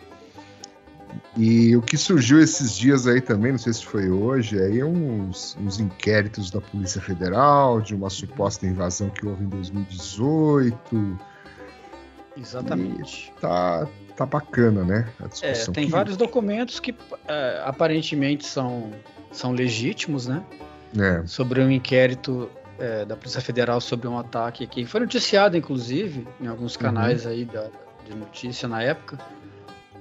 E 1.35 1.75
o 1.75 1.81
que 1.81 1.97
surgiu 1.97 2.39
esses 2.39 2.75
dias 2.75 3.07
aí 3.07 3.19
também, 3.21 3.51
não 3.51 3.59
sei 3.59 3.73
se 3.73 3.85
foi 3.85 4.09
hoje, 4.09 4.61
aí 4.61 4.83
uns, 4.83 5.57
uns 5.59 5.79
inquéritos 5.79 6.51
da 6.51 6.61
Polícia 6.61 7.01
Federal 7.01 7.81
de 7.81 7.95
uma 7.95 8.09
suposta 8.09 8.65
invasão 8.65 9.09
que 9.09 9.25
houve 9.25 9.43
em 9.43 9.49
2018. 9.49 11.17
Exatamente. 12.37 13.33
Tá, 13.41 13.87
tá 14.15 14.25
bacana, 14.25 14.83
né? 14.83 15.09
A 15.19 15.25
É, 15.25 15.27
discussão. 15.27 15.73
tem 15.73 15.85
Que- 15.85 15.91
vários 15.91 16.15
documentos 16.15 16.79
que 16.79 16.95
é, 17.27 17.61
aparentemente 17.65 18.45
são, 18.45 18.91
são 19.31 19.51
legítimos, 19.51 20.27
né? 20.27 20.43
É, 20.97 21.25
Sobre 21.27 21.61
um 21.61 21.69
inquérito 21.69 22.49
é, 22.79 23.03
da 23.05 23.15
Polícia 23.15 23.41
Federal 23.41 23.81
sobre 23.81 24.07
um 24.07 24.17
ataque 24.17 24.63
aqui. 24.63 24.85
Foi 24.85 24.99
noticiado, 25.01 25.57
inclusive, 25.57 26.27
em 26.39 26.47
alguns 26.47 26.77
canais 26.77 27.27
aí 27.27 27.45
da, 27.45 27.67
de 28.07 28.15
notícia 28.15 28.67
na 28.69 28.81
época, 28.81 29.19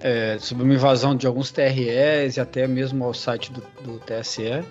é, 0.01 0.39
sobre 0.39 0.65
uma 0.65 0.75
invasão 0.75 1.15
de 1.17 1.27
alguns 1.27 1.51
TREs 1.51 2.37
e 2.37 2.41
até 2.41 2.67
mesmo 2.67 3.05
ao 3.05 3.13
site 3.15 3.53
do, 3.53 3.63
do 3.83 3.99
TSE. 4.01 4.65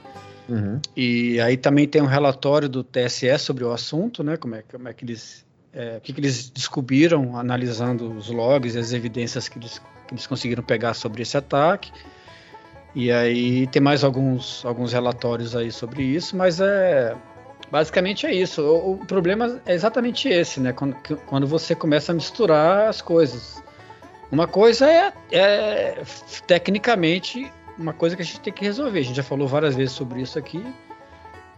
uhum, 0.47 0.79
E 0.95 1.39
aí 1.41 1.57
também 1.57 1.87
tem 1.87 2.01
um 2.01 2.05
relatório 2.05 2.69
do 2.69 2.83
TSE 2.83 3.37
sobre 3.37 3.63
o 3.63 3.71
assunto, 3.71 4.23
né? 4.23 4.37
Como 4.37 4.55
é, 4.55 4.61
como 4.61 4.87
é 4.87 4.93
que 4.93 5.03
eles. 5.05 5.45
é, 5.73 5.97
o 5.97 6.01
que, 6.01 6.13
que 6.13 6.19
eles 6.19 6.49
descobriram 6.49 7.37
analisando 7.37 8.11
os 8.11 8.29
logs 8.29 8.75
e 8.75 8.79
as 8.79 8.93
evidências 8.93 9.49
que 9.49 9.59
eles, 9.59 9.79
que 10.07 10.13
eles 10.13 10.25
conseguiram 10.27 10.63
pegar 10.63 10.93
sobre 10.93 11.21
esse 11.21 11.37
ataque. 11.37 11.91
E 12.95 13.11
aí 13.11 13.67
tem 13.67 13.81
mais 13.81 14.03
alguns, 14.03 14.65
alguns 14.65 14.91
relatórios 14.93 15.55
aí 15.55 15.71
sobre 15.71 16.03
isso, 16.03 16.35
mas 16.35 16.59
é. 16.59 17.15
Basicamente 17.69 18.25
é 18.25 18.33
isso. 18.33 18.61
O, 18.61 18.93
o 18.93 19.05
problema 19.05 19.61
é 19.65 19.73
exatamente 19.73 20.29
esse, 20.29 20.59
né? 20.61 20.71
Quando, 20.71 20.95
quando 21.25 21.45
você 21.45 21.75
começa 21.75 22.11
a 22.13 22.15
misturar 22.15 22.87
as 22.87 23.01
coisas. 23.01 23.61
Uma 24.31 24.47
coisa 24.47 24.89
é, 24.89 25.13
é 25.31 26.03
tecnicamente 26.45 27.51
uma 27.77 27.93
coisa 27.93 28.15
que 28.15 28.21
a 28.21 28.25
gente 28.25 28.39
tem 28.41 28.51
que 28.51 28.65
resolver. 28.65 28.99
A 28.99 29.03
gente 29.03 29.15
já 29.15 29.23
falou 29.23 29.47
várias 29.47 29.75
vezes 29.75 29.93
sobre 29.93 30.21
isso 30.21 30.37
aqui, 30.37 30.65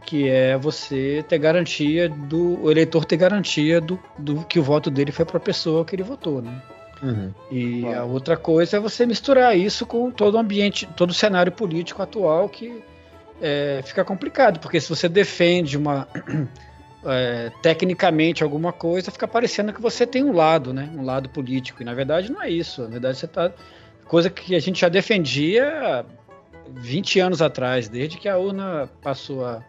que 0.05 0.28
é 0.30 0.57
você 0.57 1.24
ter 1.28 1.38
garantia 1.38 2.09
do 2.09 2.61
o 2.63 2.70
eleitor 2.72 3.05
ter 3.05 3.17
garantia 3.17 3.80
do, 3.80 3.99
do 4.17 4.43
que 4.43 4.59
o 4.59 4.63
voto 4.63 4.89
dele 4.91 5.11
foi 5.11 5.26
para 5.26 5.38
a 5.38 5.41
pessoa 5.41 5.86
que 5.86 5.95
ele 5.95 6.03
votou, 6.03 6.41
né? 6.41 6.61
uhum. 7.01 7.34
E 7.51 7.82
Claro. 7.82 7.99
a 7.99 8.03
outra 8.03 8.38
coisa 8.38 8.78
é 8.78 8.80
você 8.80 9.05
misturar 9.05 9.57
isso 9.57 9.86
com 9.86 10.11
todo 10.11 10.36
o 10.36 10.38
ambiente, 10.38 10.88
todo 10.95 11.11
o 11.11 11.13
cenário 11.13 11.51
político 11.51 12.01
atual 12.01 12.49
que 12.49 12.84
é, 13.41 13.82
fica 13.86 14.03
complicado, 14.03 14.59
porque 14.59 14.80
se 14.82 14.89
você 14.89 15.07
defende 15.07 15.78
uma 15.78 16.07
é, 17.06 17.52
tecnicamente 17.62 18.43
alguma 18.43 18.74
coisa, 18.74 19.12
fica 19.12 19.28
parecendo 19.28 19.72
que 19.74 19.82
você 19.82 20.06
tem 20.06 20.24
um 20.24 20.34
lado, 20.34 20.74
né? 20.74 20.89
Um 20.95 21.04
lado 21.04 21.30
político. 21.30 21.82
E 21.82 21.86
na 21.86 21.93
verdade 21.93 22.32
não 22.32 22.41
é 22.41 22.50
isso. 22.50 22.82
Na 22.84 22.89
verdade 22.89 23.18
você 23.18 23.26
está 23.26 23.52
coisa 24.06 24.30
que 24.30 24.56
a 24.56 24.60
gente 24.60 24.82
já 24.82 24.89
defendia 24.89 26.06
20 26.72 27.20
anos 27.20 27.41
atrás, 27.41 27.88
desde 27.88 28.18
que 28.18 28.28
a 28.28 28.38
urna 28.38 28.89
passou 29.02 29.45
a, 29.45 29.64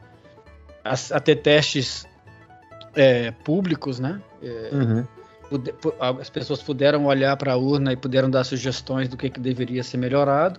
a, 0.84 0.92
a 1.12 1.20
ter 1.20 1.36
testes 1.36 2.06
é, 2.94 3.30
públicos, 3.44 4.00
né? 4.00 4.20
É, 4.42 4.70
Uhum. 4.72 5.06
pude- 5.48 5.74
as 6.20 6.30
pessoas 6.30 6.62
puderam 6.62 7.04
olhar 7.06 7.36
para 7.36 7.52
a 7.52 7.56
urna 7.56 7.92
e 7.92 7.96
puderam 7.96 8.30
dar 8.30 8.44
sugestões 8.44 9.08
do 9.08 9.16
que, 9.16 9.28
que 9.30 9.38
deveria 9.40 9.82
ser 9.84 9.96
melhorado, 9.98 10.58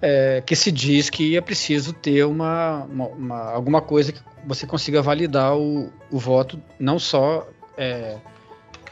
é, 0.00 0.40
que 0.44 0.54
se 0.56 0.70
diz 0.72 1.10
que 1.10 1.36
é 1.36 1.40
preciso 1.40 1.92
ter 1.92 2.24
uma, 2.24 2.84
uma- 2.84 3.06
uma- 3.08 3.50
alguma 3.50 3.80
coisa 3.80 4.12
que 4.12 4.20
você 4.44 4.66
consiga 4.66 5.00
validar 5.02 5.56
o, 5.56 5.92
o 6.10 6.18
voto, 6.18 6.60
não 6.78 6.98
só 6.98 7.46
é, 7.76 8.18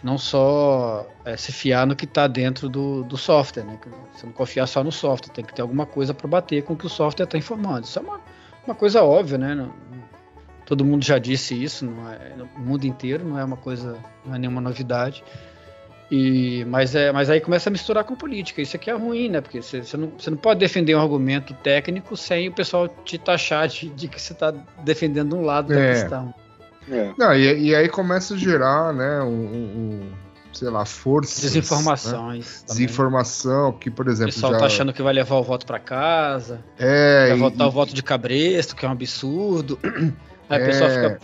não 0.03 0.17
só 0.17 1.07
é, 1.25 1.37
se 1.37 1.53
fiar 1.53 1.87
no 1.87 1.95
que 1.95 2.05
está 2.05 2.27
dentro 2.27 2.69
do, 2.69 3.03
do 3.05 3.17
software, 3.17 3.65
né? 3.65 3.79
Você 4.15 4.27
não 4.27 4.33
confiar 4.33 4.67
só 4.67 4.83
no 4.83 4.91
software, 4.91 5.33
tem 5.33 5.45
que 5.45 5.55
ter 5.55 5.63
alguma 5.63 5.85
coisa 5.85 6.15
para 6.15 6.27
bater 6.27 6.63
com 6.63 6.73
o 6.73 6.77
que 6.77 6.87
o 6.87 6.89
software 6.89 7.25
está 7.25 7.37
informando. 7.37 7.85
Isso 7.85 7.99
é 7.99 8.03
uma, 8.03 8.21
uma 8.67 8.75
coisa 8.75 9.03
óbvia, 9.03 9.37
né? 9.37 9.69
Todo 10.65 10.85
mundo 10.85 11.05
já 11.05 11.19
disse 11.19 11.61
isso, 11.61 11.85
não 11.85 12.09
é, 12.11 12.35
no 12.37 12.47
mundo 12.59 12.87
inteiro, 12.87 13.25
não 13.25 13.39
é 13.39 13.45
uma 13.45 13.57
coisa, 13.57 13.99
não 14.25 14.35
é 14.35 14.39
nenhuma 14.39 14.61
novidade. 14.61 15.23
E, 16.11 16.65
mas, 16.65 16.95
é, 16.97 17.13
mas 17.13 17.31
aí 17.31 17.41
começa 17.41 17.71
a 17.71 17.73
misturar 17.73 18.03
com 18.03 18.17
política. 18.17 18.61
Isso 18.61 18.75
aqui 18.77 18.91
é 18.91 18.95
ruim, 18.95 19.29
né? 19.29 19.41
Porque 19.41 19.63
você, 19.63 19.81
não, 19.97 20.11
não 20.29 20.37
pode 20.37 20.59
defender 20.59 20.95
um 20.97 21.01
argumento 21.01 21.55
técnico 21.55 22.17
sem 22.17 22.49
o 22.49 22.53
pessoal 22.53 22.89
te 22.89 23.17
taxar 23.17 23.69
de, 23.69 23.89
de 23.91 24.09
que 24.09 24.21
você 24.21 24.33
está 24.33 24.51
defendendo 24.85 25.37
um 25.37 25.43
lado 25.43 25.69
da 25.73 25.79
É. 25.81 25.93
questão. 25.93 26.35
É. 26.91 27.13
Não, 27.17 27.33
e, 27.35 27.69
e 27.69 27.75
aí 27.77 27.89
começa 27.89 28.35
a 28.35 28.37
gerar, 28.37 28.93
né, 28.93 29.21
um, 29.23 29.27
um- 29.29 30.01
um, 30.03 30.11
sei 30.53 30.69
lá, 30.69 30.85
forças. 30.85 31.45
né? 31.45 31.49
Desinformações. 31.49 32.63
também. 32.63 32.67
Desinformação, 32.67 33.73
que, 33.73 33.89
por 33.89 34.09
O 34.09 34.11
exemplo, 34.11 34.33
pessoal 34.35 34.53
já... 34.55 34.59
tá 34.59 34.67
achando 34.67 34.93
que 34.93 35.01
vai 35.03 35.13
levar 35.13 35.37
o 35.37 35.43
voto 35.45 35.65
para 35.65 35.79
casa, 35.79 36.59
é, 36.77 37.29
vai 37.29 37.37
e- 37.37 37.41
votar 37.41 37.67
o 37.69 37.71
e- 37.71 37.73
voto 37.73 37.95
de 37.95 38.03
cabresto, 38.03 38.75
que 38.75 38.85
é 38.85 38.89
um 38.89 38.93
absurdo. 38.93 39.79
Aí 40.51 40.61
É. 40.61 40.63
o 40.63 40.67
pessoal 40.67 40.91
fica, 40.91 41.19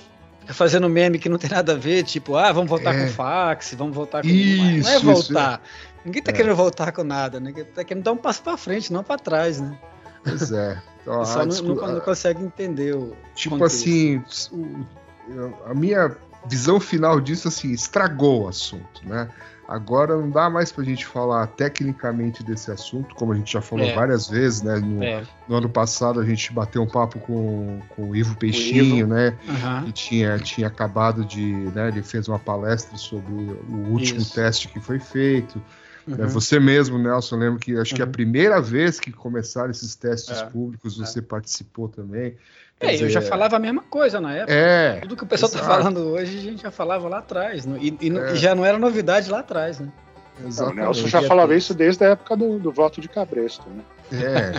fica 0.47 0.55
fazendo 0.55 0.89
meme 0.89 1.19
que 1.19 1.29
não 1.29 1.39
tem 1.39 1.51
nada 1.51 1.73
a 1.73 1.77
ver, 1.77 2.05
tipo, 2.05 2.37
ah, 2.37 2.53
vamos 2.53 2.71
votar 2.71 2.95
É. 2.95 3.05
com 3.07 3.13
fax, 3.13 3.75
vamos 3.77 3.95
votar 3.97 4.23
com. 4.23 4.29
Isso, 4.29 4.63
não 4.85 4.91
é 4.93 4.97
isso, 4.97 5.05
voltar. 5.05 5.61
Ninguém 6.05 6.23
tá 6.23 6.31
É. 6.31 6.35
querendo 6.35 6.55
voltar 6.55 6.93
com 6.93 7.03
nada, 7.03 7.41
né? 7.41 7.53
Tá 7.75 7.83
querendo 7.83 8.05
dar 8.05 8.13
um 8.13 8.17
passo 8.17 8.41
para 8.43 8.57
frente, 8.57 8.93
não 8.93 9.03
para 9.03 9.19
trás, 9.19 9.61
né? 9.61 9.77
Pois 10.25 10.53
é. 10.53 10.81
Então, 11.07 11.21
pessoal 11.21 11.39
não, 11.39 11.47
discu- 11.47 11.75
não- 11.77 11.93
não 11.93 12.01
consegue 12.01 12.43
entender 12.43 12.97
o. 12.97 13.15
Tipo 13.37 13.57
contexto. 13.59 13.77
assim, 13.87 14.25
o- 14.51 15.55
a 15.65 15.73
minha 15.73 16.17
visão 16.49 16.81
final 16.81 17.21
disso, 17.21 17.47
assim, 17.47 17.71
estragou 17.71 18.43
o 18.45 18.49
assunto, 18.49 19.03
né? 19.05 19.29
Agora 19.69 20.17
não 20.17 20.31
dá 20.31 20.49
mais 20.49 20.71
pra 20.71 20.85
gente 20.85 21.05
falar 21.05 21.47
tecnicamente 21.49 22.43
desse 22.45 22.71
assunto, 22.71 23.15
como 23.17 23.33
a 23.33 23.37
gente 23.37 23.53
já 23.53 23.61
falou 23.61 23.89
É. 23.89 23.95
várias 23.95 24.29
vezes, 24.29 24.63
né? 24.63 24.79
No, 24.79 25.03
É, 25.03 25.25
no 25.49 25.57
ano 25.57 25.69
passado 25.69 26.21
a 26.21 26.25
gente 26.25 26.53
bateu 26.53 26.83
um 26.83 26.87
papo 26.87 27.19
com, 27.19 27.81
com 27.89 28.11
o 28.11 28.15
Ivo 28.17 28.37
Peixinho, 28.37 28.99
Ivo. 28.99 29.07
né? 29.09 29.37
aham. 29.49 29.85
Que 29.85 29.93
tinha, 29.93 30.39
tinha 30.39 30.69
acabado 30.69 31.25
de. 31.25 31.53
Né, 31.75 31.89
ele 31.89 32.03
fez 32.03 32.29
uma 32.29 32.39
palestra 32.39 32.97
sobre 32.97 33.33
o 33.33 33.89
último 33.91 34.21
Isso. 34.21 34.35
teste 34.35 34.69
que 34.69 34.79
foi 34.81 35.01
feito. 35.01 35.61
né? 36.07 36.25
uhum. 36.25 36.29
Você 36.29 36.61
mesmo, 36.61 36.97
Nelson, 36.99 37.37
lembro 37.37 37.59
que 37.59 37.77
acho 37.77 37.93
que 37.97 38.03
a 38.03 38.05
Uhum. 38.05 38.13
primeira 38.13 38.61
vez 38.61 39.01
que 39.01 39.11
começaram 39.11 39.71
esses 39.73 39.97
testes 39.97 40.39
É. 40.39 40.47
públicos, 40.47 40.97
você 40.97 41.21
participou 41.21 41.89
também. 41.89 42.37
Quer 42.79 42.87
É, 42.89 42.95
eu 42.95 42.99
dizer, 42.99 43.11
já 43.11 43.23
falava 43.23 43.57
a 43.57 43.59
mesma 43.59 43.83
coisa 43.83 44.21
na 44.21 44.35
época. 44.35 44.53
É, 44.53 45.01
Tudo 45.01 45.17
que 45.17 45.25
o 45.25 45.27
pessoal 45.27 45.51
tá 45.51 45.59
exato. 45.59 45.75
falando 45.79 45.99
hoje, 46.09 46.39
a 46.39 46.43
gente 46.43 46.63
já 46.63 46.71
falava 46.71 47.09
lá 47.09 47.19
atrás. 47.19 47.65
E, 47.81 47.97
e 48.01 48.17
É. 48.19 48.35
já 48.37 48.55
não 48.55 48.65
era 48.65 48.79
novidade 48.79 49.31
lá 49.31 49.39
atrás, 49.41 49.81
né? 49.81 49.89
Não, 50.39 50.69
o. 50.69 50.75
Nelson 50.75 51.07
já 51.09 51.23
falava 51.23 51.55
isso 51.55 51.73
desde 51.73 52.05
a 52.05 52.09
época 52.11 52.37
do, 52.37 52.59
do 52.59 52.71
voto 52.71 53.01
de 53.01 53.09
Cabresto, 53.09 53.65
né? 53.71 53.83
É. 54.13 54.53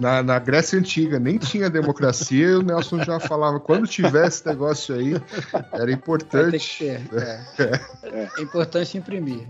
Na, 0.00 0.22
na 0.22 0.38
Grécia 0.38 0.78
Antiga 0.78 1.18
nem 1.18 1.36
tinha 1.38 1.68
democracia 1.70 2.46
e 2.46 2.54
o 2.56 2.62
Nelson 2.62 3.02
já 3.04 3.18
falava, 3.20 3.58
quando 3.60 3.86
tiver 3.86 4.26
esse 4.26 4.46
negócio 4.46 4.94
aí, 4.94 5.14
era 5.72 5.90
importante. 5.92 6.58
que 6.58 6.84
ter. 6.84 7.00
É. 8.04 8.28
É 8.38 8.42
importante 8.42 8.96
imprimir. 8.98 9.46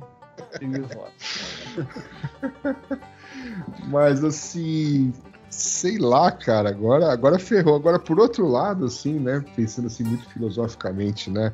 Imprimir 0.54 0.82
o 0.84 0.86
voto. 0.88 1.12
Mas 3.88 4.24
assim, 4.24 5.12
sei 5.54 5.98
lá, 5.98 6.30
cara, 6.30 6.68
agora, 6.68 7.12
agora 7.12 7.38
ferrou. 7.38 7.76
Agora, 7.76 7.98
por 7.98 8.18
outro 8.18 8.46
lado, 8.46 8.84
assim, 8.86 9.18
né? 9.18 9.44
Pensando 9.56 9.86
assim 9.86 10.04
muito 10.04 10.28
filosoficamente, 10.30 11.30
né? 11.30 11.52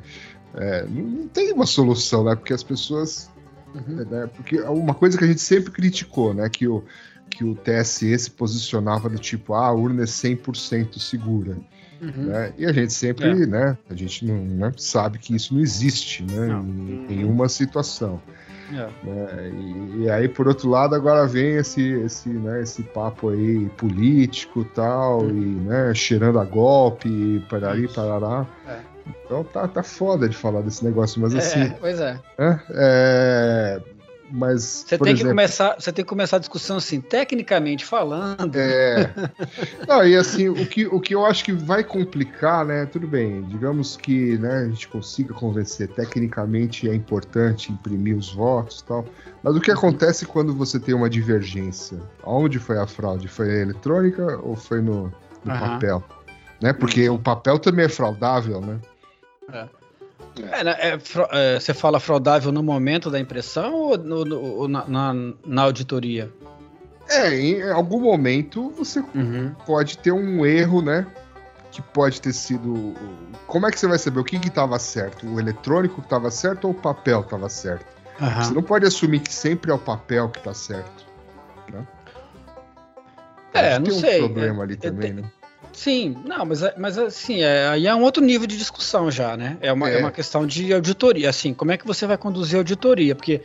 é, 0.55 0.85
não, 0.87 1.27
tem 1.27 1.53
uma 1.53 1.65
solução, 1.65 2.23
né? 2.23 2.35
Porque 2.35 2.53
as 2.53 2.63
pessoas. 2.63 3.29
Uhum. 3.73 4.03
né, 4.03 4.29
porque 4.35 4.59
uma 4.63 4.93
coisa 4.93 5.17
que 5.17 5.23
a 5.23 5.27
gente 5.27 5.39
sempre 5.39 5.71
criticou, 5.71 6.33
né? 6.33 6.49
Que 6.49 6.67
o, 6.67 6.83
que 7.29 7.43
o 7.43 7.55
TSE 7.55 8.17
se 8.19 8.29
posicionava 8.29 9.09
do 9.09 9.17
tipo, 9.17 9.53
ah, 9.53 9.67
a 9.67 9.71
urna 9.71 10.03
é 10.03 10.05
100% 10.05 10.99
segura. 10.99 11.57
Uhum. 12.01 12.25
né? 12.25 12.53
E 12.57 12.65
a 12.65 12.73
gente 12.73 12.91
sempre, 12.91 13.45
né? 13.45 13.77
A 13.89 13.95
gente 13.95 14.25
não 14.25 14.43
né, 14.43 14.73
sabe 14.75 15.19
que 15.19 15.35
isso 15.35 15.53
não 15.53 15.61
existe, 15.61 16.23
né? 16.23 16.47
Não. 16.47 16.61
Em 16.61 17.05
nenhuma 17.07 17.47
situação. 17.47 18.21
É. 18.73 18.87
né? 19.03 19.51
E, 19.53 20.03
e 20.03 20.09
aí, 20.09 20.27
por 20.27 20.47
outro 20.47 20.69
lado, 20.69 20.95
agora 20.95 21.25
vem 21.27 21.55
esse, 21.57 21.81
esse, 22.01 22.29
né, 22.29 22.61
esse 22.61 22.83
papo 22.83 23.29
aí 23.29 23.69
político 23.77 24.63
tal, 24.63 25.29
e 25.29 25.33
né, 25.33 25.93
cheirando 25.93 26.39
a 26.39 26.45
golpe, 26.45 27.43
parari, 27.49 27.87
parará. 27.87 28.45
É. 28.67 28.79
Então 29.25 29.43
tá, 29.43 29.67
tá 29.67 29.81
foda 29.83 30.29
de 30.29 30.35
falar 30.37 30.61
desse 30.61 30.85
negócio, 30.85 31.19
mas 31.21 31.33
É, 31.33 31.37
assim, 31.39 31.73
pois 31.79 31.99
é. 31.99 32.19
né, 32.37 32.61
é, 32.71 33.81
mas, 34.31 34.85
Você 34.87 34.97
por 34.97 35.05
tem, 35.05 35.13
que 35.13 35.21
exemplo, 35.21 35.35
começar, 35.35 35.75
você 35.77 35.91
tem 35.91 36.05
que 36.05 36.09
começar 36.09 36.37
a 36.37 36.39
discussão 36.39 36.77
assim, 36.77 37.01
tecnicamente 37.01 37.85
falando. 37.85 38.55
É. 38.55 39.13
Não, 39.87 40.05
e 40.07 40.15
assim, 40.15 40.47
o 40.47 40.65
que, 40.65 40.85
o 40.87 40.99
que 40.99 41.13
eu 41.13 41.25
acho 41.25 41.43
que 41.43 41.51
vai 41.51 41.83
complicar, 41.83 42.65
né? 42.65 42.85
Tudo 42.85 43.07
bem, 43.07 43.43
digamos 43.43 43.97
que 43.97 44.37
né, 44.37 44.59
a 44.59 44.69
gente 44.69 44.87
consiga 44.87 45.33
convencer 45.33 45.89
tecnicamente 45.89 46.89
é 46.89 46.95
importante 46.95 47.71
imprimir 47.71 48.17
os 48.17 48.33
votos 48.33 48.79
e 48.79 48.85
tal. 48.85 49.05
Mas 49.43 49.55
o 49.55 49.59
que 49.59 49.71
acontece 49.71 50.25
quando 50.25 50.55
você 50.55 50.79
tem 50.79 50.95
uma 50.95 51.09
divergência? 51.09 51.99
Aonde 52.23 52.59
foi 52.59 52.79
a 52.79 52.87
fraude? 52.87 53.27
Foi 53.27 53.47
na 53.47 53.55
eletrônica 53.55 54.39
ou 54.43 54.55
foi 54.55 54.81
no, 54.81 55.11
no 55.43 55.51
Aham. 55.51 55.69
papel? 55.73 56.03
Né? 56.61 56.71
Porque 56.71 57.09
o 57.09 57.19
papel 57.19 57.59
também 57.59 57.85
é 57.85 57.89
fraudável, 57.89 58.61
né? 58.61 58.79
É, 59.51 59.67
né, 60.39 60.75
é, 60.79 60.99
é, 61.31 61.59
você 61.59 61.73
fala 61.73 61.99
fraudável 61.99 62.51
no 62.51 62.63
momento 62.63 63.09
da 63.09 63.19
impressão 63.19 63.73
ou, 63.73 63.97
no- 63.97 64.25
no- 64.25 64.67
na, 64.67 64.85
na- 64.87 65.33
na 65.45 65.61
auditoria? 65.63 66.31
É, 67.09 67.33
em 67.35 67.61
algum 67.71 67.99
momento 67.99 68.69
você 68.71 68.99
Uhum. 69.13 69.53
pode 69.65 69.97
ter 69.97 70.11
um 70.11 70.45
erro, 70.45 70.81
né? 70.81 71.05
Que 71.71 71.81
pode 71.81 72.21
ter 72.21 72.33
sido. 72.33 72.93
Como 73.47 73.65
é 73.67 73.71
que 73.71 73.79
você 73.79 73.87
vai 73.87 73.97
saber 73.97 74.19
o 74.19 74.23
que 74.23 74.35
estava 74.37 74.77
certo? 74.79 75.25
O 75.27 75.39
eletrônico 75.39 76.01
estava 76.01 76.29
certo 76.31 76.65
ou 76.65 76.71
o 76.71 76.73
papel 76.75 77.21
estava 77.21 77.49
certo? 77.49 77.85
Aham. 78.21 78.41
Você 78.43 78.53
não 78.53 78.61
pode 78.63 78.85
assumir 78.85 79.19
que 79.19 79.33
sempre 79.33 79.71
é 79.71 79.73
o 79.73 79.79
papel 79.79 80.29
que 80.29 80.39
está 80.39 80.53
certo. 80.53 81.05
Né? 81.71 81.85
É, 83.53 83.79
não 83.79 83.87
um 83.87 83.99
sei. 83.99 84.19
problema 84.19 84.61
É, 84.61 84.63
ali 84.63 84.73
é, 84.73 84.77
também, 84.77 85.13
tem- 85.13 85.23
né? 85.23 85.31
Sim, 85.73 86.15
não, 86.25 86.45
mas, 86.45 86.61
é- 86.63 86.73
mas 86.77 86.97
assim, 86.97 87.41
é, 87.41 87.67
aí 87.67 87.87
é 87.87 87.95
um 87.95 88.01
outro 88.03 88.23
nível 88.23 88.45
de 88.47 88.57
discussão 88.57 89.09
já, 89.09 89.35
né? 89.37 89.57
É 89.61 89.71
uma, 89.71 89.89
é. 89.89 89.95
É. 89.95 89.99
uma 89.99 90.11
questão 90.11 90.45
de 90.45 90.73
auditoria, 90.73 91.29
assim, 91.29 91.53
como 91.53 91.71
é 91.71 91.77
que 91.77 91.87
você 91.87 92.05
vai 92.05 92.17
conduzir 92.17 92.55
a 92.55 92.59
auditoria? 92.59 93.15
Porque 93.15 93.41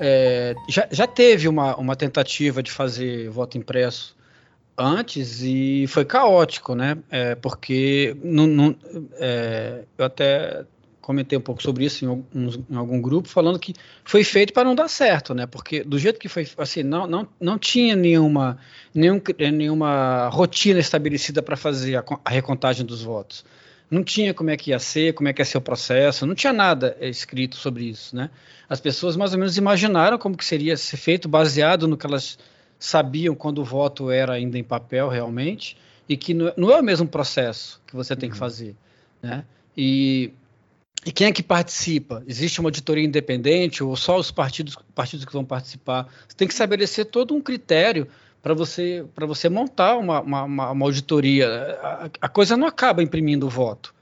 é, 0.00 0.54
já, 0.68 0.86
já 0.90 1.06
teve 1.06 1.48
uma, 1.48 1.76
uma 1.76 1.96
tentativa 1.96 2.62
de 2.62 2.70
fazer 2.70 3.28
voto 3.30 3.56
impresso 3.58 4.16
antes 4.76 5.42
e 5.42 5.86
foi 5.88 6.04
caótico, 6.04 6.74
né? 6.74 6.96
É, 7.10 7.34
porque 7.34 8.16
não, 8.22 8.46
não- 8.46 8.76
é, 9.18 9.82
eu 9.98 10.04
até 10.04 10.64
comentei 11.02 11.36
um 11.36 11.42
pouco 11.42 11.62
sobre 11.62 11.84
isso 11.84 12.04
em, 12.04 12.08
alguns- 12.08 12.60
em 12.70 12.76
algum 12.76 13.02
grupo, 13.02 13.28
falando 13.28 13.58
que 13.58 13.74
foi 14.04 14.24
feito 14.24 14.52
para 14.52 14.64
não 14.64 14.74
dar 14.74 14.88
certo, 14.88 15.34
né? 15.34 15.46
Porque 15.46 15.82
do 15.82 15.98
jeito 15.98 16.18
que 16.18 16.28
foi, 16.28 16.48
assim, 16.56 16.82
não, 16.82 17.06
não, 17.06 17.28
não 17.40 17.58
tinha 17.58 17.94
nenhuma, 17.96 18.56
nenhum, 18.94 19.20
nenhuma 19.52 20.28
rotina 20.28 20.78
estabelecida 20.78 21.42
para 21.42 21.56
fazer 21.56 21.96
a, 21.96 22.04
a 22.24 22.30
recontagem 22.30 22.86
dos 22.86 23.02
votos. 23.02 23.44
Não 23.90 24.02
tinha 24.02 24.32
como 24.32 24.48
é 24.48 24.56
que 24.56 24.70
ia 24.70 24.78
ser, 24.78 25.12
como 25.12 25.28
é 25.28 25.32
que 25.34 25.42
ia 25.42 25.44
ser 25.44 25.58
o 25.58 25.60
processo, 25.60 26.24
não 26.24 26.34
tinha 26.34 26.52
nada 26.52 26.96
eh, 26.98 27.10
escrito 27.10 27.56
sobre 27.56 27.84
isso, 27.84 28.16
né? 28.16 28.30
As 28.68 28.80
pessoas 28.80 29.16
mais 29.16 29.32
ou 29.34 29.38
menos 29.38 29.58
imaginaram 29.58 30.16
como 30.16 30.36
que 30.36 30.44
seria 30.44 30.76
ser 30.78 30.96
feito 30.96 31.28
baseado 31.28 31.86
no 31.86 31.96
que 31.96 32.06
elas 32.06 32.38
sabiam 32.78 33.34
quando 33.34 33.58
o 33.58 33.64
voto 33.64 34.10
era 34.10 34.32
ainda 34.32 34.56
em 34.56 34.64
papel 34.64 35.08
realmente 35.08 35.76
e 36.08 36.16
que 36.16 36.32
não, 36.32 36.52
não 36.56 36.70
é 36.70 36.80
o 36.80 36.82
mesmo 36.82 37.06
processo 37.06 37.82
que 37.86 37.94
você 37.94 38.16
tem 38.16 38.30
que 38.30 38.36
fazer, 38.36 38.74
né? 39.22 39.44
E, 39.76 40.32
e 41.04 41.10
quem 41.10 41.26
é 41.26 41.32
que 41.32 41.42
participa? 41.42 42.22
Existe 42.26 42.60
uma 42.60 42.68
auditoria 42.68 43.04
independente 43.04 43.82
ou 43.82 43.96
só 43.96 44.18
os 44.18 44.30
partidos, 44.30 44.76
partidos 44.94 45.24
que 45.24 45.32
vão 45.32 45.44
participar? 45.44 46.06
Você 46.28 46.36
tem 46.36 46.46
que 46.46 46.54
estabelecer 46.54 47.06
todo 47.06 47.34
um 47.34 47.40
critério 47.40 48.06
para 48.40 48.54
você, 48.54 49.04
para 49.14 49.26
você 49.26 49.48
montar 49.48 49.96
uma, 49.96 50.20
uma, 50.20 50.42
uma- 50.44 50.84
auditoria. 50.84 51.48
A, 51.82 52.10
a 52.20 52.28
coisa 52.28 52.56
não 52.56 52.66
acaba 52.66 53.02
imprimindo 53.02 53.46
o 53.46 53.50
voto, 53.50 53.94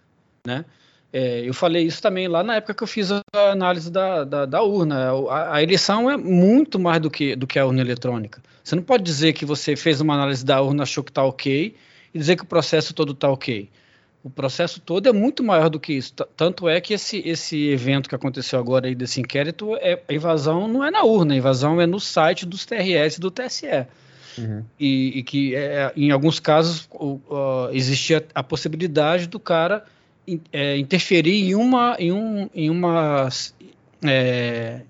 né? 0.47 0.65
É, 1.13 1.41
eu 1.41 1.53
falei 1.53 1.85
isso 1.85 2.01
também 2.01 2.29
lá 2.29 2.43
na 2.43 2.57
época 2.57 2.73
que 2.73 2.83
eu 2.85 2.87
fiz 2.87 3.11
a 3.11 3.23
análise 3.51 3.91
da, 3.91 4.23
da, 4.23 4.47
da 4.47 4.63
urna. 4.63 5.11
A, 5.29 5.57
a 5.57 5.63
eleição 5.63 6.09
é 6.09 6.17
muito 6.17 6.79
mais 6.79 7.01
do 7.01 7.11
que, 7.11 7.35
do 7.35 7.47
que 7.47 7.59
a 7.59 7.67
urna 7.67 7.81
eletrônica. 7.81 8.41
Você 8.63 8.77
não 8.77 8.83
pode 8.83 9.03
dizer 9.03 9.33
que 9.33 9.45
você 9.45 9.75
fez 9.75 10.01
uma 10.01 10.15
análise 10.15 10.45
da 10.45 10.61
urna, 10.61 10.85
achou 10.85 11.03
que 11.03 11.11
está 11.11 11.25
ok, 11.25 11.75
e 12.15 12.19
dizer 12.19 12.37
que 12.37 12.43
o 12.43 12.47
processo 12.47 12.95
todo 12.95 13.13
está 13.13 13.29
ok. 13.29 13.69
O 14.23 14.29
processo 14.29 14.81
todo 14.81 15.09
é 15.09 15.13
muito 15.13 15.43
maior 15.43 15.71
do 15.71 15.81
que 15.81 15.95
isso. 15.95 16.13
Tanto 16.37 16.69
é 16.69 16.79
que 16.81 16.93
esse, 16.93 17.23
esse 17.27 17.69
evento 17.69 18.09
que 18.09 18.15
aconteceu 18.15 18.59
agora 18.59 18.87
aí 18.87 18.95
desse 18.95 19.19
inquérito, 19.21 19.75
é, 19.77 19.99
a 20.07 20.13
invasão 20.13 20.69
não 20.69 20.85
é 20.85 20.91
na 20.91 21.03
urna, 21.05 21.33
a 21.33 21.37
invasão 21.39 21.81
é 21.81 21.87
no 21.87 21.99
site 21.99 22.45
dos 22.45 22.67
TRS 22.67 23.17
e 23.17 23.21
do 23.21 23.31
TSE. 23.31 23.87
Uhum. 24.39 24.63
E, 24.79 25.19
e 25.19 25.23
que 25.23 25.55
é, 25.55 25.91
em 25.97 26.11
alguns 26.11 26.39
casos 26.39 26.89
ó, 26.93 27.69
existia 27.73 28.25
a 28.35 28.43
possibilidade 28.43 29.27
do 29.27 29.41
cara 29.41 29.85
in- 30.29 30.41
é, 30.53 30.77
interferir 30.77 31.49
em 31.49 31.55
uma 31.55 31.97
em 31.99 32.13
um 32.13 32.49
em 32.55 32.71
uma 32.71 33.29
é, 34.05 34.83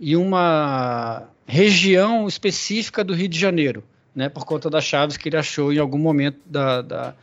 em 0.00 0.16
uma 0.16 1.24
região 1.46 2.26
específica 2.26 3.04
do 3.04 3.12
Rio 3.14 3.28
de 3.28 3.38
Janeiro, 3.38 3.84
né, 4.14 4.28
por 4.28 4.44
conta 4.44 4.70
das 4.70 4.84
chaves 4.84 5.16
que 5.16 5.28
ele 5.28 5.36
achou 5.36 5.72
em 5.72 5.78
algum 5.78 5.98
momento 5.98 6.38
da, 6.46 6.80
da- 6.82 7.14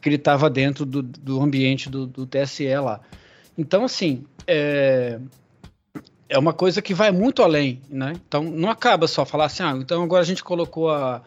que 0.00 0.08
ele 0.08 0.16
estava 0.16 0.48
dentro 0.48 0.84
do, 0.84 1.02
do 1.02 1.40
ambiente 1.40 1.88
do, 1.88 2.06
do 2.06 2.26
TSE 2.26 2.68
lá. 2.76 3.00
Então, 3.56 3.84
assim, 3.84 4.24
é, 4.46 5.18
é 6.28 6.38
uma 6.38 6.52
coisa 6.52 6.80
que 6.82 6.94
vai 6.94 7.10
muito 7.10 7.42
além, 7.42 7.80
né? 7.88 8.12
Então, 8.28 8.42
não 8.42 8.70
acaba 8.70 9.08
só 9.08 9.24
falar 9.24 9.46
assim, 9.46 9.62
ah, 9.62 9.76
então 9.78 10.02
agora 10.02 10.22
a 10.22 10.26
gente 10.26 10.44
colocou 10.44 10.90
a, 10.90 11.22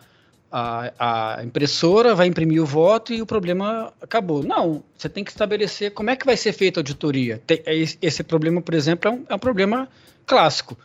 a, 0.51 1.37
a 1.39 1.43
impressora, 1.43 2.13
vai 2.13 2.27
imprimir 2.27 2.61
o 2.61 2.65
voto 2.65 3.13
e 3.13 3.21
o 3.21 3.25
problema 3.25 3.93
acabou. 4.01 4.43
Não, 4.43 4.83
você 4.97 5.09
tem 5.09 5.23
que 5.23 5.31
estabelecer 5.31 5.91
como 5.93 6.09
é 6.09 6.15
que 6.15 6.25
vai 6.25 6.37
ser 6.37 6.53
feita 6.53 6.79
a 6.79 6.81
auditoria. 6.81 7.41
Tem- 7.45 7.61
é 7.65 7.75
esse- 8.01 8.23
problema, 8.23 8.61
por 8.61 8.73
exemplo, 8.73 9.09
é 9.09 9.13
um, 9.13 9.25
é 9.29 9.35
um 9.35 9.39
problema 9.39 9.89
clássico. 10.25 10.77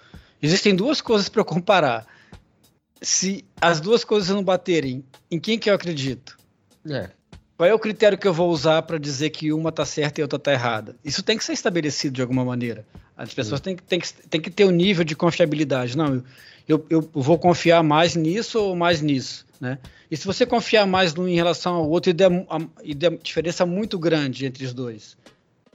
Existem 0.43 0.75
duas 0.75 1.01
coisas 1.01 1.29
para 1.29 1.45
comparar. 1.45 2.07
Se 3.03 3.45
as 3.61 3.81
duas 3.81 4.05
coisas 4.05 4.31
não 4.31 4.43
baterem, 4.43 5.05
em 5.31 5.39
quem 5.39 5.59
que 5.59 5.69
eu 5.69 5.75
acredito? 5.75 6.39
É. 6.89 7.11
Qual 7.57 7.69
é 7.69 7.73
o 7.73 7.79
critério 7.79 8.19
que 8.19 8.29
eu 8.29 8.35
vou 8.35 8.51
usar 8.51 8.83
para 8.83 8.99
dizer 8.99 9.31
que 9.31 9.53
uma 9.53 9.71
está 9.71 9.85
certa 9.87 10.21
e 10.21 10.23
outra 10.23 10.37
está 10.37 10.53
errada? 10.53 10.95
Isso 11.05 11.23
tem 11.23 11.39
que 11.39 11.45
ser 11.45 11.53
estabelecido 11.55 12.15
de 12.15 12.21
alguma 12.23 12.45
maneira. 12.45 12.85
As 13.17 13.33
pessoas 13.33 13.61
têm, 13.63 13.75
que- 13.75 13.83
têm, 13.83 13.99
que, 13.99 14.13
têm 14.29 14.41
que 14.41 14.51
ter 14.51 14.65
um 14.67 14.71
nível 14.71 15.03
de 15.05 15.17
confiabilidade. 15.17 15.97
Não, 15.97 16.23
eu, 16.69 16.85
eu, 16.91 17.11
vou 17.15 17.39
confiar 17.39 17.83
mais 17.83 18.15
nisso 18.15 18.61
ou 18.61 18.77
mais 18.77 19.01
nisso. 19.01 19.47
Né? 19.59 19.79
E 20.11 20.17
se 20.19 20.27
você 20.27 20.45
confiar 20.45 20.87
mais 20.87 21.15
num 21.15 21.27
em 21.27 21.35
relação 21.35 21.77
ao 21.77 21.89
outro 21.89 22.11
e 22.11 22.13
der, 22.13 22.31
a- 22.51 22.61
e 22.85 22.95
der 22.95 23.17
diferença 23.17 23.65
muito 23.65 23.99
grande 23.99 24.45
entre 24.45 24.67
os 24.67 24.75
dois, 24.75 25.17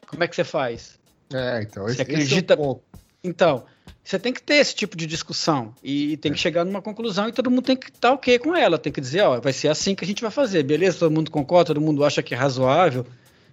como 0.06 0.24
é 0.24 0.28
que 0.28 0.36
você 0.36 0.44
faz? 0.44 1.00
É, 1.34 1.64
então, 1.64 1.84
Você 1.86 1.94
esse, 1.94 2.02
esse 2.04 2.12
acredita- 2.12 2.54
é 2.54 2.58
o 2.58 2.60
ponto. 2.60 2.82
Então, 3.24 3.64
você 4.04 4.18
tem 4.18 4.34
que 4.34 4.42
ter 4.42 4.56
esse 4.56 4.74
tipo 4.74 4.98
de 4.98 5.06
discussão 5.06 5.76
e, 5.84 6.18
tem 6.18 6.32
que 6.32 6.40
chegar 6.40 6.66
numa 6.66 6.82
conclusão 6.82 7.30
e 7.30 7.32
todo 7.32 7.52
mundo 7.52 7.62
tem 7.62 7.78
que 7.78 7.90
estar 7.90 8.12
ok 8.14 8.40
com 8.40 8.56
ela. 8.56 8.78
Tem 8.78 8.92
que 8.92 9.00
dizer, 9.00 9.22
ó, 9.22 9.40
vai 9.40 9.54
ser 9.54 9.68
assim 9.68 9.94
que 9.94 10.04
a 10.04 10.08
gente 10.08 10.22
vai 10.22 10.32
fazer, 10.32 10.64
beleza? 10.64 10.98
Todo 10.98 11.14
mundo 11.14 11.30
concorda, 11.30 11.68
todo 11.68 11.82
mundo 11.82 12.04
acha 12.04 12.24
que 12.24 12.34
é 12.34 12.38
razoável, 12.38 13.06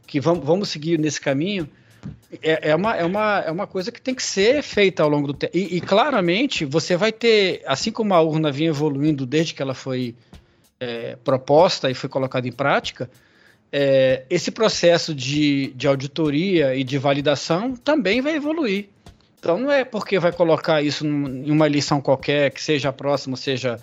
que 0.06 0.20
vamos, 0.20 0.44
vamos 0.44 0.70
seguir 0.70 0.98
nesse 0.98 1.20
caminho. 1.20 1.68
É, 2.42 2.70
é, 2.70 2.74
uma, 2.74 2.96
é, 2.96 3.04
uma, 3.04 3.38
é 3.40 3.50
uma 3.50 3.66
coisa 3.66 3.92
que 3.92 4.00
tem 4.00 4.14
que 4.14 4.22
ser 4.22 4.62
feita 4.62 5.02
ao 5.02 5.08
longo 5.08 5.26
do 5.26 5.34
tempo. 5.34 5.54
E, 5.54 5.76
e, 5.76 5.80
claramente 5.82 6.64
você 6.64 6.96
vai 6.96 7.12
ter, 7.12 7.62
assim 7.66 7.92
como 7.92 8.14
a 8.14 8.20
urna 8.22 8.50
vinha 8.50 8.70
evoluindo 8.70 9.26
desde 9.26 9.52
que 9.52 9.60
ela 9.60 9.74
foi 9.74 10.14
é, 10.80 11.16
proposta 11.22 11.90
e 11.90 11.94
foi 11.94 12.08
colocada 12.08 12.48
em 12.48 12.52
prática, 12.52 13.10
é, 13.70 14.24
esse 14.30 14.50
processo 14.50 15.14
de, 15.14 15.72
de 15.74 15.86
auditoria 15.86 16.74
e 16.74 16.82
de 16.82 16.96
validação 16.96 17.76
também 17.76 18.20
vai 18.22 18.34
evoluir. 18.34 18.88
Então 19.38 19.58
não 19.58 19.70
é 19.70 19.84
porque 19.84 20.18
vai 20.18 20.32
colocar 20.32 20.82
isso 20.82 21.06
em 21.06 21.50
uma 21.50 21.66
eleição 21.66 22.00
qualquer, 22.00 22.50
que 22.50 22.62
seja 22.62 22.88
a 22.88 22.92
próxima, 22.92 23.36
seja 23.36 23.78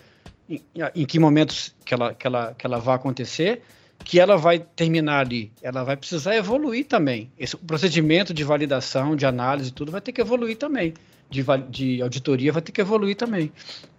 em, 0.50 0.62
em 0.94 1.06
que 1.06 1.18
momentos 1.18 1.74
que 1.84 1.94
ela, 1.94 2.14
que, 2.14 2.28
ela, 2.28 2.54
que 2.58 2.66
ela 2.66 2.78
vai 2.80 2.96
acontecer, 2.96 3.62
que 4.04 4.20
ela 4.20 4.38
vai 4.38 4.60
terminar 4.60 5.20
ali. 5.20 5.52
Ela 5.62 5.84
vai 5.84 5.96
precisar 5.96 6.36
evoluir 6.36 6.86
também. 6.86 7.32
Esse 7.40 7.56
procedimento 7.56 8.34
de 8.34 8.44
validação, 8.44 9.16
de 9.16 9.26
análise, 9.26 9.72
tudo 9.72 9.92
vai 9.92 10.02
ter 10.02 10.12
que 10.12 10.22
evoluir 10.22 10.58
também. 10.58 10.94
De, 11.30 11.44
de 11.70 12.02
auditoria 12.02 12.52
vai 12.52 12.62
ter 12.62 12.72
que 12.72 12.82
evoluir 12.82 13.16
também. 13.16 13.52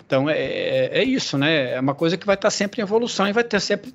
Então 0.06 0.30
é, 0.30 0.38
é, 0.38 0.98
é 0.98 1.04
isso, 1.04 1.36
né? 1.36 1.72
É 1.72 1.80
uma 1.80 1.94
coisa 1.94 2.16
que 2.16 2.26
vai 2.26 2.36
estar 2.36 2.50
sempre 2.50 2.80
em 2.80 2.84
evolução 2.84 3.26
e 3.26 3.32
vai 3.32 3.42
ter 3.42 3.60
sempre 3.60 3.92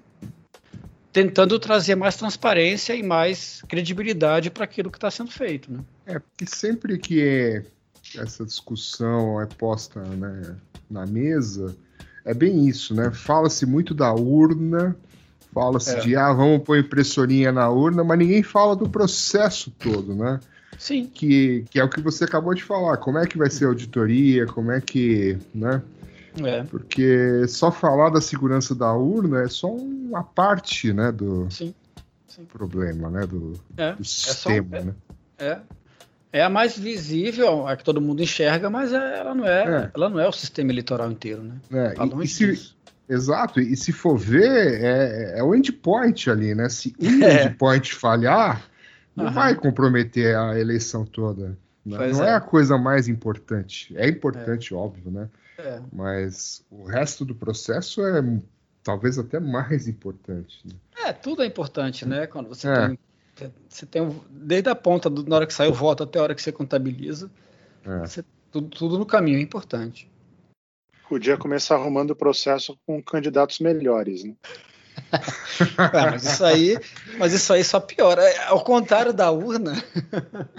tentando 1.12 1.60
trazer 1.60 1.96
mais 1.96 2.16
transparência 2.16 2.96
e 2.96 3.04
mais 3.04 3.62
credibilidade 3.68 4.50
para 4.50 4.64
aquilo 4.64 4.90
que 4.90 4.98
está 4.98 5.12
sendo 5.12 5.32
feito, 5.32 5.72
né? 5.72 5.80
É, 6.06 6.20
porque 6.20 6.46
sempre 6.46 6.98
que 6.98 7.64
essa 8.18 8.46
discussão 8.46 9.42
é 9.42 9.46
posta 9.46 10.02
né, 10.02 10.56
na 10.90 11.06
mesa, 11.06 11.76
é 12.26 12.34
bem 12.34 12.68
isso, 12.68 12.94
né? 12.94 13.12
Fala-se 13.12 13.66
muito 13.66 13.94
da 13.94 14.14
urna, 14.14 14.96
fala-se 15.54 15.96
É. 15.96 16.00
de, 16.00 16.16
ah, 16.16 16.32
vamos 16.34 16.64
pôr 16.64 16.80
impressorinha 16.80 17.52
na 17.52 17.70
urna, 17.70 18.04
mas 18.04 18.18
ninguém 18.18 18.44
fala 18.44 18.76
do 18.76 18.90
processo 18.90 19.72
todo, 19.72 20.16
né? 20.16 20.40
Sim. 20.78 21.06
que, 21.14 21.64
que 21.70 21.80
é 21.80 21.84
o 21.84 21.90
que 21.90 22.02
você 22.02 22.24
acabou 22.24 22.56
de 22.56 22.64
falar. 22.64 22.98
Como 22.98 23.20
é 23.20 23.28
que 23.28 23.38
vai 23.38 23.52
ser 23.52 23.66
a 23.66 23.68
auditoria? 23.68 24.48
Como 24.48 24.72
é 24.72 24.82
que, 24.82 25.38
né? 25.54 25.80
É, 26.46 26.64
Porque 26.64 27.46
só 27.48 27.72
falar 27.72 28.10
da 28.10 28.22
segurança 28.22 28.74
da 28.74 28.94
urna 28.94 29.44
é 29.44 29.48
só 29.48 29.68
uma 29.70 30.24
parte, 30.24 30.94
né, 30.94 31.12
do 31.12 31.48
sim. 31.50 31.74
problema, 32.52 33.10
né, 33.10 33.26
do, 33.28 33.54
É, 33.78 33.94
do 33.94 34.04
só- 34.06 34.32
sistema, 34.50 34.78
é- 34.78 34.84
né? 34.84 34.94
é. 35.40 35.60
É 36.34 36.42
a 36.44 36.50
mais 36.50 36.80
visível, 36.80 37.68
a 37.68 37.76
que 37.76 37.84
todo 37.84 38.00
mundo 38.00 38.24
enxerga, 38.24 38.70
mas 38.70 38.94
é- 38.94 39.20
ela 39.20 39.36
não 39.36 39.46
é, 39.46 39.64
É. 39.84 39.92
ela 39.94 40.10
não 40.10 40.18
é 40.20 40.28
o 40.28 40.32
sistema 40.32 40.72
eleitoral 40.72 41.12
inteiro, 41.12 41.44
né? 41.44 41.56
É, 41.72 41.90
Tá 41.94 42.06
e- 42.06 42.24
e 42.24 42.28
se-. 42.28 42.74
Exato, 43.10 43.60
e 43.60 43.76
se 43.76 43.92
for 43.92 44.18
ver, 44.18 44.82
é, 44.82 45.40
é 45.40 45.44
o 45.44 45.54
endpoint 45.54 46.30
ali, 46.30 46.56
né? 46.56 46.70
Se 46.70 46.96
um 46.98 47.06
É. 47.44 47.48
endpoint 47.48 47.94
falhar, 47.94 48.64
não 49.14 49.26
Aham. 49.26 49.34
vai 49.34 49.56
comprometer 49.56 50.34
a 50.38 50.58
eleição 50.58 51.04
toda. 51.06 51.50
né? 51.50 51.56
Não 52.14 52.24
é. 52.24 52.30
é. 52.30 52.34
a 52.36 52.40
coisa 52.40 52.78
mais 52.78 53.10
importante. 53.10 53.92
É 53.98 54.08
importante, 54.08 54.74
óbvio, 54.74 55.12
né? 55.12 55.28
É. 55.58 55.82
Mas 55.92 56.64
o 56.70 56.84
resto 56.84 57.24
do 57.26 57.36
processo 57.36 58.02
é 58.06 58.22
talvez 58.84 59.18
até 59.20 59.40
mais 59.40 59.88
importante. 59.88 60.60
né? 60.66 60.74
É, 61.06 61.14
tudo 61.14 61.44
é 61.44 61.46
importante, 61.46 62.06
né? 62.06 62.28
Quando 62.28 62.48
você 62.50 62.68
É. 62.68 62.88
tem. 62.88 63.00
Você 63.68 63.86
tem 63.88 64.22
desde 64.30 64.70
a 64.70 64.76
ponta, 64.76 65.10
do- 65.10 65.24
na 65.28 65.38
hora 65.38 65.48
que 65.48 65.54
sai 65.54 65.68
o 65.68 65.74
voto 65.74 66.04
até 66.04 66.20
a 66.20 66.24
hora 66.24 66.36
que 66.36 66.42
você 66.42 66.52
contabiliza, 66.52 67.32
É. 67.84 68.00
você- 68.00 68.24
tudo, 68.52 68.68
tudo 68.70 69.00
no 69.00 69.06
caminho 69.06 69.40
é 69.40 69.42
importante. 69.42 70.10
Podia 71.10 71.38
começar 71.38 71.76
arrumando 71.76 72.12
o 72.12 72.16
processo 72.16 72.78
com 72.86 73.02
candidatos 73.02 73.60
melhores, 73.60 74.24
né? 74.24 74.36
Ah, 75.78 75.92
mas 76.12 76.24
isso 76.24 76.44
aí, 76.44 76.78
mas 77.18 77.34
isso 77.34 77.52
aí 77.54 77.64
só 77.64 77.80
piora. 77.80 78.24
É, 78.24 78.48
Ao 78.48 78.64
contrário 78.64 79.14
da 79.14 79.32
urna, 79.32 79.74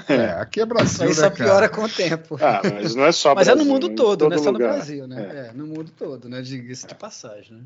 É, 0.09 0.31
aqui 0.41 0.61
é 0.61 0.65
isso 0.65 0.67
Brasil, 0.67 1.03
aí 1.03 1.09
né, 1.09 1.15
só 1.15 1.31
piora 1.31 1.69
com 1.69 1.83
o 1.83 1.89
tempo. 1.89 2.37
Ah, 2.41 2.61
mas 2.65 2.95
não 2.95 3.05
é 3.05 3.13
só 3.13 3.35
Mas 3.35 3.49
é 3.49 3.53
no 3.53 3.57
Brasil, 3.57 3.73
mundo 3.73 3.95
todo, 3.95 4.29
não 4.29 4.33
é 4.33 4.37
todo 4.37 4.45
só 4.45 4.53
no. 4.53 4.59
Brasil, 4.59 5.07
né? 5.07 5.49
É. 5.49 5.53
no 5.53 5.67
mundo 5.67 5.91
todo, 5.97 6.29
né? 6.29 6.43
Diga-se 6.43 6.87
de 6.87 6.95
passagem, 6.95 7.57
né? 7.57 7.63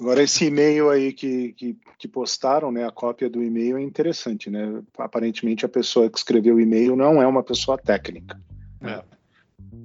Agora, 0.00 0.22
esse 0.22 0.44
e-mail 0.44 0.90
aí 0.90 1.12
que, 1.12 1.52
que, 1.54 1.76
que 1.98 2.06
postaram, 2.06 2.70
né, 2.70 2.86
a 2.86 2.90
cópia 2.90 3.28
do 3.28 3.42
e-mail 3.42 3.76
é 3.76 3.82
interessante, 3.82 4.48
né? 4.48 4.80
Aparentemente, 4.96 5.66
a 5.66 5.68
pessoa 5.68 6.08
que 6.08 6.16
escreveu 6.16 6.54
o 6.54 6.60
e-mail 6.60 6.94
não 6.94 7.20
é 7.20 7.26
uma 7.26 7.42
pessoa 7.42 7.76
técnica. 7.76 8.40
É. 8.80 9.02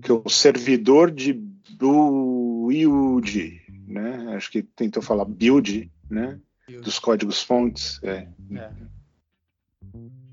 Que 0.03 0.11
é 0.11 0.13
o 0.13 0.29
servidor 0.29 1.09
de 1.09 1.33
build, 1.33 3.62
né? 3.93 4.33
Acho 4.35 4.51
que 4.51 4.63
tentou 4.63 5.01
falar 5.01 5.25
build, 5.25 5.91
né? 6.09 6.39
Dos 6.81 6.97
códigos 6.97 7.41
fontes. 7.41 7.99
É, 8.03 8.27
É. 8.55 8.71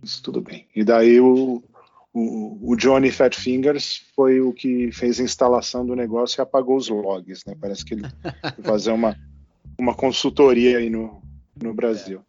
isso 0.03 0.23
tudo 0.23 0.41
bem. 0.41 0.67
E 0.75 0.83
daí 0.83 1.21
o, 1.21 1.63
o, 2.13 2.73
o 2.73 2.77
Johnny 2.77 3.11
Fat 3.11 3.35
Fingers 3.35 4.07
foi 4.15 4.41
o 4.41 4.53
que 4.53 4.91
fez 4.93 5.21
a 5.21 5.25
instalação 5.25 5.85
do 5.85 5.95
negócio 5.95 6.41
e 6.41 6.43
apagou 6.43 6.77
os 6.77 6.89
logs, 6.89 7.43
né? 7.47 7.55
Parece 7.61 7.85
que 7.85 7.95
ele 7.95 8.05
foi 8.55 8.65
fazer 8.65 8.93
uma, 8.93 9.17
uma 9.79 9.95
consultoria 9.95 10.79
aí 10.79 10.89
no, 10.89 11.23
no 11.61 11.75
Brasil. 11.75 12.25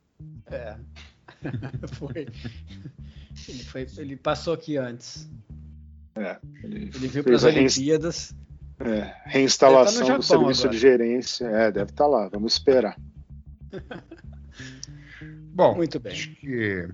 É. 0.48 0.76
foi. 1.94 2.28
Ele, 3.48 3.64
foi. 3.64 3.88
Ele 3.98 4.16
passou 4.18 4.54
aqui 4.54 4.78
antes. 4.78 5.30
Ele 6.64 6.90
Ele 6.94 7.08
veio 7.08 7.24
para 7.24 7.36
as 7.36 7.44
Olimpíadas. 7.44 8.36
É, 8.86 9.16
reinstalação 9.26 10.08
tá 10.08 10.18
do 10.18 10.24
serviço 10.24 10.62
agora. 10.64 10.70
de 10.70 10.78
gerência. 10.80 11.46
É, 11.46 11.72
deve 11.72 11.92
estar 11.92 12.08
lá. 12.08 12.28
Vamos 12.30 12.54
esperar. 12.54 12.98
Bom, 15.54 15.76
Muito 15.76 16.00
bem. 16.00 16.14
acho 16.14 16.30
que 16.36 16.88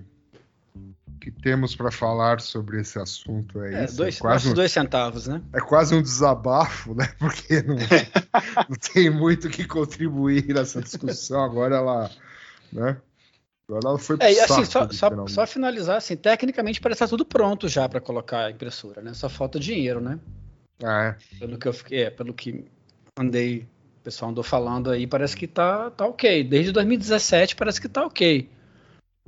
o 0.74 1.18
que 1.20 1.30
temos 1.30 1.74
para 1.76 1.90
falar 1.90 2.40
sobre 2.40 2.80
esse 2.80 2.98
assunto 2.98 3.62
é, 3.62 3.82
É, 3.82 3.84
isso. 3.84 3.96
dois, 3.96 4.16
é, 4.16 4.20
quase 4.20 4.48
um, 4.50 4.54
dois 4.54 4.72
centavos, 4.72 5.26
né? 5.26 5.42
é 5.52 5.60
quase 5.60 5.94
um 5.94 6.02
desabafo, 6.02 6.94
né? 6.94 7.08
Porque 7.18 7.62
não, 7.62 7.76
não 7.76 8.76
tem 8.92 9.10
muito 9.10 9.46
o 9.48 9.50
que 9.50 9.64
contribuir 9.66 10.46
nessa 10.54 10.80
discussão. 10.82 11.40
Agora 11.42 11.76
ela, 11.76 12.10
né? 12.72 12.96
Agora 13.68 13.88
ela 13.88 13.98
foi 13.98 14.16
pro 14.16 14.26
É, 14.26 14.32
e 14.32 14.40
assim, 14.40 14.64
saco, 14.64 14.66
só, 14.66 14.80
só, 14.90 15.06
literalmente. 15.06 15.32
só 15.32 15.46
finalizar, 15.46 15.96
assim, 15.96 16.16
tecnicamente 16.16 16.80
parece 16.80 17.04
estar 17.04 17.08
tudo 17.08 17.24
pronto 17.24 17.68
já 17.68 17.88
para 17.88 18.00
colocar 18.00 18.46
a 18.46 18.50
impressora, 18.50 19.02
né? 19.02 19.12
Só 19.14 19.28
falta 19.28 19.58
dinheiro, 19.60 20.00
né? 20.00 20.18
Ah, 20.82 21.16
é. 21.16 21.38
Pelo 21.38 21.58
que 21.58 21.68
eu 21.68 21.72
fiquei, 21.72 22.04
é, 22.04 22.10
pelo 22.10 22.32
que 22.32 22.64
andei, 23.18 23.66
o 24.00 24.02
pessoal 24.04 24.30
andou 24.30 24.44
falando 24.44 24.90
aí, 24.90 25.06
parece 25.06 25.36
que 25.36 25.46
tá, 25.46 25.90
tá 25.90 26.06
ok. 26.06 26.44
Desde 26.44 26.72
2017 26.72 27.56
parece 27.56 27.80
que 27.80 27.88
tá 27.88 28.04
ok. 28.04 28.48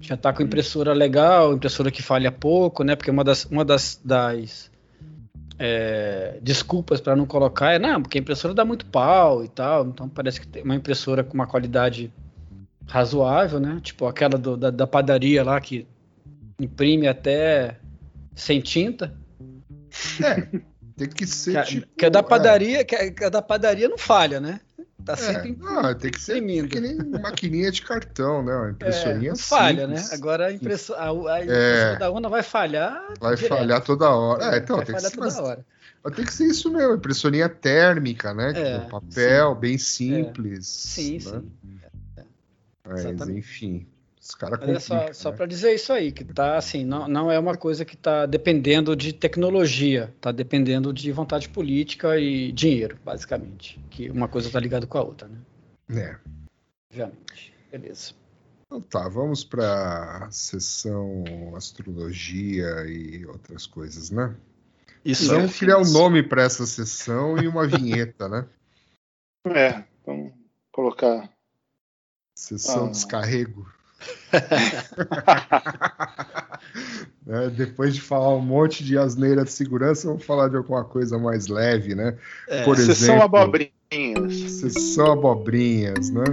Já 0.01 0.17
tá 0.17 0.33
com 0.33 0.43
impressora 0.43 0.93
legal, 0.95 1.53
impressora 1.53 1.91
que 1.91 2.03
falha 2.03 2.33
pouco, 2.33 2.83
né? 2.83 2.97
Porque 2.97 3.11
uma 3.11 3.23
das, 3.25 3.45
uma 3.45 3.65
das, 3.65 4.01
das 4.03 4.71
é, 5.59 6.39
desculpas 6.41 7.01
para 7.01 7.15
não 7.15 7.27
colocar 7.27 7.73
é, 7.73 7.79
não, 7.79 8.01
porque 8.01 8.17
a 8.17 8.21
impressora 8.21 8.55
dá 8.55 8.65
muito 8.65 8.87
pau 8.87 9.45
e 9.45 9.49
tal. 9.49 9.87
Então 9.87 10.09
parece 10.09 10.41
que 10.41 10.47
tem 10.49 10.63
uma 10.63 10.75
impressora 10.75 11.23
com 11.23 11.35
uma 11.35 11.47
qualidade 11.47 12.11
razoável, 12.87 13.61
né? 13.61 13.79
Tipo 13.83 14.07
aquela 14.07 14.39
do- 14.39 14.57
da, 14.57 14.71
da 14.71 14.87
padaria 14.87 15.45
lá 15.45 15.61
que 15.61 15.87
imprime 16.59 17.07
até 17.07 17.77
sem 18.35 18.61
tinta. 18.61 19.15
É, 20.25 20.61
tem 21.07 21.09
que 21.09 21.27
ser 21.27 21.63
Que, 21.65 21.69
tipo. 21.81 21.87
que 21.97 22.07
a 22.07 22.09
da 22.09 22.19
é, 22.19 22.23
padaria, 22.23 22.85
que 22.85 22.95
a, 22.95 23.11
que 23.13 23.25
a 23.25 23.29
da 23.29 23.41
padaria 23.43 23.89
não 23.89 23.99
falha, 23.99 24.39
né? 24.41 24.61
Tá 25.05 25.15
É, 25.15 25.17
sempre 25.17 25.57
não, 25.59 25.95
tem 25.95 26.11
que 26.11 26.21
ser 26.21 26.37
imprimindo. 26.37 26.69
que 26.69 26.79
nem 26.81 26.95
maquininha 27.21 27.71
de 27.71 27.81
cartão, 27.83 28.43
né? 28.43 28.55
Uma 28.55 28.69
é, 28.69 28.71
impressorinha 28.73 29.31
não 29.31 29.39
falha, 29.39 29.87
né? 29.87 30.05
Agora 30.13 30.47
a 30.49 30.53
impressora, 30.53 31.01
a, 31.01 31.09
a 31.09 31.43
impressora 31.43 31.99
da 31.99 32.11
urna 32.11 32.29
vai 32.29 32.43
falhar. 32.43 33.03
Vai 33.19 33.35
direto. 33.35 33.49
falhar 33.49 33.83
toda 33.83 34.11
hora. 34.11 34.55
É, 34.55 34.59
então, 34.59 34.77
vai 34.77 34.85
tem 34.85 34.95
que, 34.95 35.01
falhar 35.01 35.11
ser, 35.11 35.17
toda 35.17 35.27
mas- 35.27 35.39
hora. 35.39 35.67
mas 36.05 36.15
tem 36.17 36.25
que 36.27 36.35
ser 36.35 36.45
isso 36.47 36.71
mesmo, 36.71 36.95
impressorinha 36.95 37.49
térmica, 37.49 38.35
né? 38.35 38.53
É, 38.55 38.79
Tipo, 38.81 38.91
papel, 38.91 39.55
bem 39.55 39.79
simples. 39.79 40.67
Sim, 40.67 41.15
né? 41.15 41.21
sim. 41.21 41.51
Mas, 42.87 43.01
exatamente. 43.05 43.39
enfim, 43.39 43.87
os 44.21 44.35
caras 44.35 44.61
Mas 44.61 44.91
é 44.91 45.13
só, 45.15 45.31
né? 45.31 45.37
para 45.37 45.47
dizer 45.47 45.75
isso 45.75 45.93
aí, 45.93 46.13
que 46.13 46.23
tá 46.25 46.59
assim, 46.59 46.85
não, 46.85 47.09
não 47.09 47.33
é 47.33 47.39
uma 47.39 47.57
coisa 47.57 47.87
que 47.87 47.95
está 47.95 48.27
dependendo 48.27 48.95
de 48.95 49.15
tecnologia, 49.15 50.15
tá 50.21 50.31
dependendo 50.31 50.93
de 50.93 51.11
vontade 51.11 51.49
política 51.49 52.19
e 52.19 52.53
dinheiro, 52.53 52.99
basicamente. 53.03 53.81
Que 53.89 54.11
uma 54.11 54.29
coisa 54.29 54.51
tá 54.51 54.61
ligada 54.61 54.87
com 54.87 54.99
a 54.99 55.03
outra, 55.03 55.27
né? 55.27 55.39
É. 56.03 56.19
Obviamente. 56.91 57.55
Beleza. 57.73 58.13
Então 58.67 58.81
tá, 58.83 59.09
vamos 59.09 59.43
para 59.43 60.29
sessão 60.31 61.25
astrologia 61.57 62.85
e 62.87 63.25
outras 63.25 63.67
coisas, 63.67 64.11
né? 64.11 64.37
Isso 65.03 65.29
Vamos 65.29 65.59
criar 65.59 65.79
um 65.79 65.91
nome 65.91 66.23
para 66.23 66.43
essa 66.43 66.67
sessão 66.67 67.39
e 67.39 67.49
uma 67.49 67.67
vinheta, 67.67 68.29
né? 68.29 68.47
É, 69.47 69.83
vamos 70.05 70.35
colocar. 70.71 71.33
Sessão 72.37 72.87
Ah. 72.87 72.91
descarrego. 72.91 73.80
Né, 77.27 77.51
Depois 77.51 77.95
de 77.95 78.01
falar 78.01 78.35
um 78.35 78.41
monte 78.41 78.83
de 78.83 78.99
asneira 78.99 79.45
de 79.45 79.53
segurança, 79.53 80.09
vamos 80.09 80.25
falar 80.25 80.49
de 80.49 80.57
alguma 80.57 80.85
coisa 80.85 81.19
mais 81.19 81.47
leve, 81.47 81.95
né? 81.95 82.17
É, 82.49 82.65
Por 82.65 82.77
exemplo, 82.79 83.23
abobrinhas. 83.23 84.35
Sessão 84.51 85.13
abobrinhas, 85.13 86.11
né? 86.11 86.25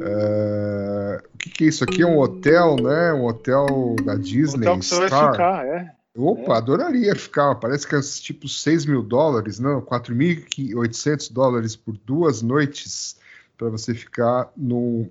É, 0.00 1.22
O 1.34 1.38
que, 1.38 1.50
que 1.50 1.64
é 1.64 1.68
isso 1.68 1.82
aqui? 1.84 2.02
É 2.02 2.06
um 2.06 2.18
hotel, 2.18 2.76
né? 2.76 3.12
Um 3.14 3.26
hotel 3.26 3.96
da 4.04 4.14
Disney, 4.14 4.66
Hotel 4.68 4.78
que 4.78 4.84
você 4.86 4.98
vai 4.98 5.08
Star. 5.08 5.32
ficar, 5.32 5.66
é. 5.66 5.92
Opa, 6.14 6.58
adoraria 6.58 7.16
ficar. 7.16 7.54
Parece 7.56 7.86
que 7.86 7.94
é 7.94 8.00
tipo 8.00 8.46
6 8.46 8.84
mil 8.86 9.02
dólares, 9.02 9.58
não, 9.58 9.80
4.800 9.80 11.32
dólares 11.32 11.74
por 11.74 11.96
duas 12.04 12.42
noites 12.42 13.16
para 13.56 13.70
você 13.70 13.94
ficar 13.94 14.50
no 14.56 15.08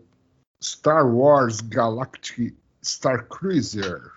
Star 0.63 1.07
Wars 1.07 1.61
Galactic 1.61 2.53
Star 2.83 3.25
Cruiser. 3.27 4.11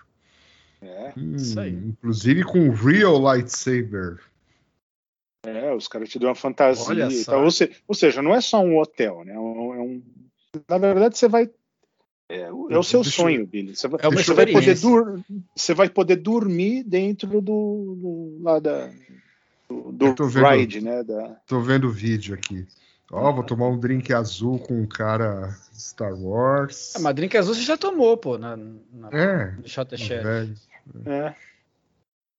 É, 0.81 1.13
Hum, 1.17 1.35
Isso 1.35 1.59
aí. 1.59 1.71
Inclusive 1.73 2.43
com 2.43 2.69
real 2.69 3.17
lightsaber. 3.17 4.19
é, 5.45 5.73
os 5.73 5.87
caras 5.87 6.09
te 6.09 6.17
dão 6.19 6.29
uma 6.29 6.35
fantasia. 6.35 6.85
Olha 6.87 7.07
e 7.07 7.23
só. 7.23 7.31
tal. 7.33 7.43
Ou, 7.43 7.51
se- 7.51 7.71
ou 7.87 7.93
seja, 7.95 8.21
não 8.21 8.33
é 8.33 8.41
só 8.41 8.59
um 8.61 8.77
hotel, 8.79 9.23
né? 9.23 9.33
É 9.33 9.39
um, 9.39 9.73
é 9.75 9.79
um- 9.81 10.03
na 10.69 10.77
verdade, 10.77 11.17
você 11.17 11.27
vai. 11.27 11.49
É, 12.29 12.51
o- 12.51 12.69
é 12.71 12.77
o 12.77 12.83
seu 12.83 13.01
Deixa 13.01 13.21
eu- 13.21 13.25
sonho, 13.25 13.45
Billy. 13.47 13.75
Você 13.75 13.87
vai, 13.87 13.99
É 14.03 14.07
uma 14.07 14.21
você 14.23 14.33
vai 14.33 14.45
poder 14.51 14.79
dur- 14.79 15.23
você 15.55 15.73
vai 15.75 15.89
poder 15.89 16.15
dormir 16.15 16.83
dentro 16.83 17.39
do, 17.39 17.41
do 17.41 18.37
lá 18.41 18.59
da 18.59 18.89
do, 19.69 19.91
do 19.91 20.15
tô 20.15 20.27
vendo. 20.27 20.47
ride, 20.49 20.81
né? 20.81 21.03
Da, 21.03 21.29
Tô 21.47 21.59
vendo 21.61 21.87
o 21.87 21.91
vídeo 21.91 22.33
aqui. 22.33 22.65
Ó, 23.11 23.31
vou 23.31 23.43
tomar 23.43 23.67
um 23.67 23.79
drink 23.79 24.11
azul 24.13 24.59
com 24.59 24.81
um 24.81 24.87
cara 24.87 25.55
Star 25.73 26.13
Wars. 26.13 26.95
A 26.95 26.99
madrinha 26.99 27.39
azul 27.39 27.53
você 27.53 27.61
já 27.61 27.77
tomou, 27.77 28.17
pô, 28.17 28.37
na, 28.37 28.57
na 28.57 29.09
É, 29.11 29.51
no 29.51 29.67
Shot 29.67 29.95
velho. 29.95 30.55
é. 31.05 31.35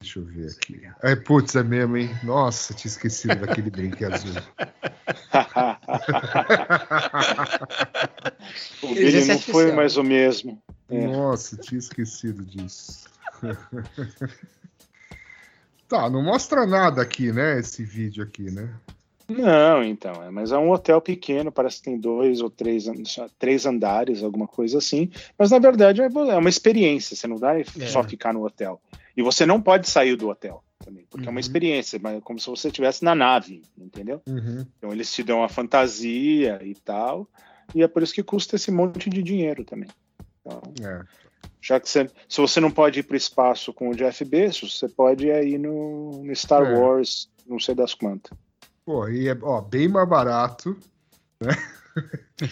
Deixa 0.01 0.19
eu 0.19 0.25
ver 0.25 0.51
aqui. 0.51 0.83
É, 1.03 1.17
putz, 1.17 1.57
é 1.57 1.63
mesmo, 1.63 1.97
hein? 1.97 2.11
Nossa, 2.23 2.75
tinha 2.75 2.91
esquecido 2.91 3.37
daquele 3.37 3.71
drink 3.71 4.05
azul. 4.05 4.35
o 8.83 8.95
Billy 8.95 9.25
não 9.25 9.39
foi 9.39 9.73
mais 9.73 9.97
o 9.97 10.05
mesmo. 10.05 10.63
É. 10.91 11.07
Nossa, 11.07 11.57
tinha 11.57 11.79
esquecido 11.79 12.45
disso. 12.45 13.07
Tá, 15.89 16.11
não 16.11 16.21
mostra 16.21 16.67
nada 16.67 17.01
aqui, 17.01 17.31
né? 17.31 17.61
Esse 17.61 17.85
vídeo 17.85 18.25
aqui, 18.25 18.51
né? 18.51 18.75
Não, 19.29 19.83
então, 19.83 20.23
é, 20.23 20.31
mas 20.31 20.53
é 20.53 20.59
um 20.59 20.71
hotel 20.71 21.01
pequeno, 21.01 21.51
parece 21.51 21.79
que 21.79 21.85
tem 21.85 21.99
dois 21.99 22.41
ou 22.41 22.49
três, 22.49 22.85
três 23.39 23.67
andares, 23.67 24.23
alguma 24.23 24.47
coisa 24.47 24.79
assim. 24.79 25.11
Mas 25.37 25.51
na 25.51 25.59
verdade 25.59 26.01
é 26.01 26.07
é 26.07 26.37
uma 26.37 26.49
experiência, 26.49 27.17
você 27.17 27.27
não 27.27 27.37
vai 27.37 27.65
só 27.65 28.05
ficar 28.05 28.33
no 28.33 28.45
hotel. 28.45 28.81
E 29.17 29.23
você 29.23 29.45
não 29.45 29.61
pode 29.61 29.89
sair 29.89 30.15
do 30.15 30.29
hotel 30.29 30.63
também, 30.85 31.07
porque 31.11 31.27
é 31.27 31.31
uma 31.31 31.37
Uhum. 31.37 31.41
experiência, 31.41 31.99
mas 32.01 32.19
é 32.19 32.21
como 32.21 32.39
se 32.39 32.47
você 32.47 32.69
estivesse 32.69 33.05
na 33.05 33.15
nave, 33.15 33.63
entendeu? 33.77 34.23
Uhum. 34.29 34.65
Então 34.79 34.93
eles 34.93 35.13
te 35.13 35.25
dão 35.25 35.43
a 35.43 35.49
fantasia 35.49 36.61
e 36.63 36.75
tal, 36.75 37.29
e 37.75 37.83
é 37.83 37.89
por 37.89 38.03
isso 38.05 38.15
que 38.15 38.23
custa 38.23 38.55
esse 38.55 38.71
monte 38.71 39.11
de 39.11 39.23
dinheiro 39.23 39.65
também. 39.65 39.89
Então, 40.41 40.63
É. 40.81 41.03
já 41.61 41.81
que 41.81 41.89
você, 41.89 42.09
se 42.29 42.41
você 42.41 42.61
não 42.61 42.71
pode 42.71 43.01
ir 43.01 43.03
para 43.03 43.15
o 43.15 43.17
espaço 43.17 43.73
com 43.73 43.89
o 43.89 43.95
Jeff 43.97 44.25
Bezos, 44.25 44.79
você 44.79 44.89
pode 44.89 45.27
ir 45.27 45.59
no, 45.59 46.23
no 46.23 46.37
Star 46.37 46.63
É. 46.63 46.73
Wars, 46.73 47.29
não 47.45 47.59
sei 47.59 47.75
das 47.75 47.93
quantas. 47.93 48.31
Pô, 48.87 49.09
e 49.09 49.29
é 49.29 49.37
ó, 49.43 49.61
bem 49.61 49.89
mais 49.89 50.09
barato. 50.09 50.79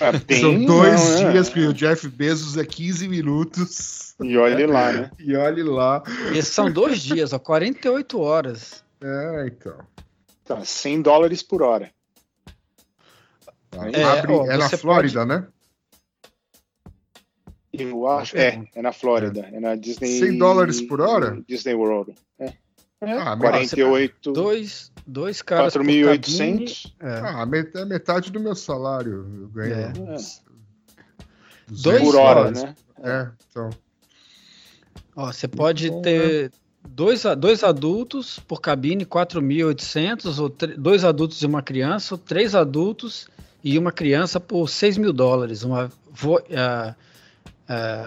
Ah, 0.00 0.18
tem, 0.26 0.40
São 0.40 0.64
dois 0.64 1.00
não, 1.20 1.28
é. 1.28 1.32
dias 1.32 1.48
que 1.48 1.60
o 1.60 1.72
Jeff 1.72 2.08
Bezos 2.08 2.56
é 2.56 2.64
15 2.64 3.06
minutos. 3.08 4.14
E 4.20 4.36
olhe 4.36 4.66
lá, 4.66 4.92
né? 4.92 5.10
E 5.20 5.36
olhe 5.36 5.62
lá. 5.62 6.02
Esses 6.34 6.52
são 6.52 6.68
dois 6.72 7.00
dias, 7.00 7.32
ó, 7.32 7.38
48 7.38 8.20
horas. 8.20 8.82
É, 9.00 9.46
então. 9.46 9.78
Tá, 10.44 10.64
100 10.64 11.02
dólares 11.02 11.40
por 11.40 11.62
hora. 11.62 11.92
Tá, 13.70 13.88
É, 13.92 14.02
abre- 14.02 14.32
ó, 14.32 14.44
é 14.50 14.56
na 14.56 14.68
Flórida, 14.68 15.24
né? 15.24 15.46
Eu 17.72 18.06
acho. 18.08 18.36
É, 18.36 18.62
é 18.74 18.82
na 18.82 18.92
Flórida. 18.92 19.40
É 19.52 19.60
na 19.60 19.74
Disney. 19.76 20.18
100 20.18 20.38
dólares 20.38 20.80
por 20.80 21.00
hora? 21.00 21.40
Disney 21.46 21.74
World. 21.74 22.14
É. 22.40 22.52
É, 23.00 23.12
Ah, 23.12 23.36
48. 23.36 24.32
Dois, 24.32 24.90
dois 25.06 25.42
caras 25.42 25.74
por 25.74 25.82
4.800. 25.84 26.12
cabine. 26.34 26.94
É. 27.00 27.18
Ah, 27.20 27.46
met- 27.46 27.76
é 27.76 27.84
metade 27.84 28.30
do 28.32 28.40
meu 28.40 28.54
salário. 28.54 29.26
Eu 29.42 29.48
ganho. 29.48 29.74
É. 29.74 29.88
uns 30.12 30.42
Dois 31.68 32.00
200 32.02 32.02
por 32.12 32.16
hora, 32.20 32.50
né? 32.50 32.74
É, 33.02 33.28
então. 33.50 33.70
Ó, 35.16 35.32
você 35.32 35.46
pode 35.48 35.90
bom, 35.90 36.02
ter 36.02 36.52
dois, 36.86 37.24
a- 37.26 37.34
dois 37.34 37.62
adultos 37.64 38.38
por 38.40 38.60
cabine, 38.60 39.04
4.800, 39.06 40.38
ou 40.38 40.54
dois 40.78 41.04
adultos 41.04 41.40
e 41.42 41.46
uma 41.46 41.62
criança, 41.62 42.14
ou 42.14 42.18
três 42.18 42.54
adultos 42.54 43.28
e 43.62 43.78
uma 43.78 43.92
criança 43.92 44.38
por 44.38 44.68
6 44.68 44.96
mil 44.98 45.12
dólares. 45.12 45.62
Uma 45.62 45.90
vo- 46.10 46.42
ah, 46.56 46.94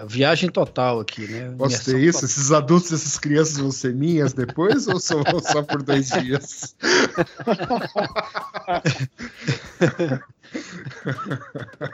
viagem 0.06 0.48
total 0.50 1.00
aqui, 1.00 1.26
né? 1.26 1.52
Posso 1.58 1.84
ter 1.84 1.98
isso? 1.98 2.20
total. 2.20 2.28
Esses 2.30 2.52
adultos, 2.52 2.92
essas 2.92 3.18
crianças 3.18 3.56
vão 3.58 3.70
ser 3.70 3.94
minhas 3.94 4.32
depois 4.32 4.86
ou 4.86 5.00
só, 5.00 5.22
só 5.40 5.62
por 5.62 5.82
dois 5.82 6.08
dias? 6.10 6.74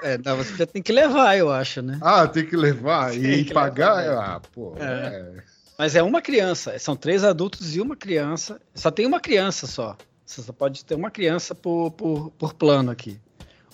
É, 0.02 0.18
não, 0.24 0.36
você 0.36 0.54
já 0.56 0.66
tem 0.66 0.82
que 0.82 0.92
levar, 0.92 1.36
eu 1.36 1.50
acho, 1.50 1.82
né? 1.82 1.98
Ah, 2.00 2.26
tem 2.26 2.46
que 2.46 2.56
levar 2.56 3.10
Tem 3.10 3.40
e 3.40 3.44
que 3.44 3.54
pagar? 3.54 3.96
levar, 3.96 4.36
Ah, 4.36 4.40
pô. 4.52 4.74
É. 4.78 4.84
é. 4.84 5.42
Mas 5.76 5.96
é 5.96 6.02
uma 6.02 6.22
criança, 6.22 6.78
são 6.78 6.94
três 6.94 7.24
adultos 7.24 7.74
e 7.74 7.80
uma 7.80 7.96
criança. 7.96 8.60
Só 8.74 8.90
tem 8.92 9.06
uma 9.06 9.18
criança 9.18 9.66
só. 9.66 9.96
Você 10.24 10.40
só 10.40 10.52
pode 10.52 10.84
ter 10.84 10.94
uma 10.94 11.10
criança 11.10 11.54
por, 11.54 11.90
por, 11.92 12.30
por 12.38 12.54
plano 12.54 12.90
aqui. 12.92 13.18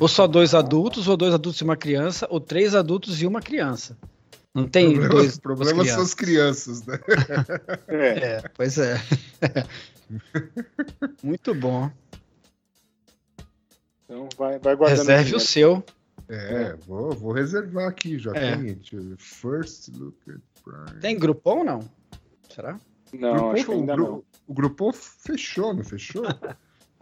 Ou 0.01 0.09
só 0.09 0.27
dois 0.27 0.55
adultos, 0.55 1.07
ou 1.07 1.17
dois 1.17 1.33
adultos 1.35 1.61
e 1.61 1.65
uma 1.65 1.77
criança, 1.77 2.27
ou 2.31 2.41
três 2.41 2.75
adultos 2.75 3.21
e 3.23 3.27
uma 3.27 3.41
criança. 3.41 3.97
Não 4.55 4.67
tem 4.67 4.87
Problema, 4.95 5.15
dois. 5.15 5.37
o 5.37 5.41
problema 5.43 5.85
são 5.85 6.03
as 6.03 6.15
crianças, 6.15 6.85
né? 6.87 6.99
É. 7.87 8.37
É, 8.41 8.49
pois 8.57 8.79
é. 8.79 8.97
Muito 11.23 11.55
bom. 11.55 11.91
Então 14.05 14.29
vai, 14.37 14.59
vai 14.59 14.75
guardando. 14.75 14.99
Reserve 14.99 15.23
o 15.23 15.39
dinheiro. 15.39 15.41
seu. 15.41 15.85
É, 16.29 16.75
vou, 16.87 17.13
vou 17.13 17.33
reservar 17.33 17.89
aqui, 17.89 18.19
já 18.19 18.33
É. 18.35 18.57
tem. 18.57 18.81
First 19.19 19.89
look 19.97 20.17
at 20.31 20.41
Prime. 20.65 21.01
Tem 21.01 21.19
grupão 21.19 21.59
ou 21.59 21.65
não? 21.65 21.81
Será? 22.53 22.79
Não, 23.13 23.33
Grupom- 23.33 23.53
acho 23.53 23.65
que 23.67 23.73
ainda 23.73 23.95
o, 23.95 23.97
não. 23.97 24.25
o 24.47 24.55
grupão 24.55 24.93
fechou, 24.93 25.75
não 25.75 25.83
fechou? 25.85 26.25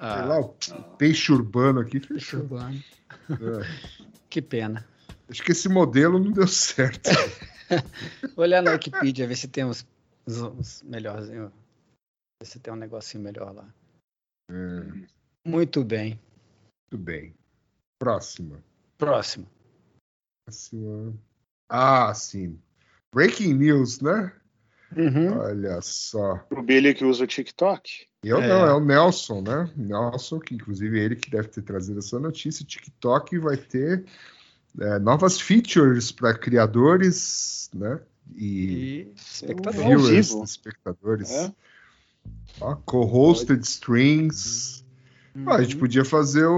Sei 0.00 0.06
Ah, 0.06 0.24
lá, 0.24 0.40
o 0.40 0.54
peixe 0.96 1.32
urbano 1.32 1.80
aqui 1.80 1.98
fechou. 2.00 2.40
urbano. 2.40 2.82
É. 3.30 4.08
Que 4.30 4.40
pena. 4.40 4.86
Acho 5.28 5.42
que 5.42 5.52
esse 5.52 5.68
modelo 5.68 6.18
não 6.18 6.30
deu 6.32 6.46
certo. 6.46 7.10
Vou 8.36 8.44
olhar 8.44 8.62
na 8.62 8.72
Wikipedia, 8.72 9.26
ver 9.26 9.36
se 9.36 9.48
tem 9.48 9.64
uns, 9.64 9.86
uns, 10.26 10.38
uns 10.40 10.82
melhorzinhos. 10.82 11.50
Ver 12.40 12.46
se 12.46 12.58
tem 12.60 12.72
um 12.72 12.76
negocinho 12.76 13.22
melhor 13.22 13.52
lá. 13.54 13.68
É, 14.50 15.08
Muito 15.46 15.84
bem. 15.84 16.18
muito 16.90 17.04
bem. 17.04 17.34
Próxima. 17.98 18.62
Próximo. 18.96 19.46
Próxima. 20.46 21.14
Ah, 21.68 22.14
sim. 22.14 22.58
Breaking 23.12 23.54
news, 23.54 24.00
né? 24.00 24.32
Uhum. 24.96 25.36
Olha 25.38 25.80
só. 25.82 26.46
O 26.50 26.62
Billy 26.62 26.94
que 26.94 27.04
usa 27.04 27.24
o 27.24 27.26
TikTok. 27.26 28.07
Eu 28.22 28.38
É. 28.40 28.48
não, 28.48 28.66
é 28.66 28.74
o 28.74 28.80
Nelson, 28.80 29.40
né? 29.42 29.70
Nelson, 29.76 30.40
que 30.40 30.54
inclusive 30.54 30.98
é 30.98 31.04
ele 31.04 31.16
que 31.16 31.30
deve 31.30 31.48
ter 31.48 31.62
trazido 31.62 32.00
essa 32.00 32.18
notícia. 32.18 32.62
O 32.64 32.66
TikTok 32.66 33.38
vai 33.38 33.56
ter 33.56 34.04
é, 34.80 34.98
novas 34.98 35.40
features 35.40 36.10
para 36.10 36.34
criadores, 36.36 37.70
né? 37.72 38.00
E, 38.36 38.42
E 39.06 39.12
espectador. 39.16 39.84
Viewers, 39.86 40.30
espectadores. 40.34 41.30
É. 41.30 41.52
Co-hosted 42.84 43.62
strings. 43.64 44.84
Ah, 45.46 45.54
a 45.56 45.62
gente 45.62 45.74
Uhum. 45.74 45.80
podia 45.80 46.04
fazer 46.04 46.46
o, 46.46 46.52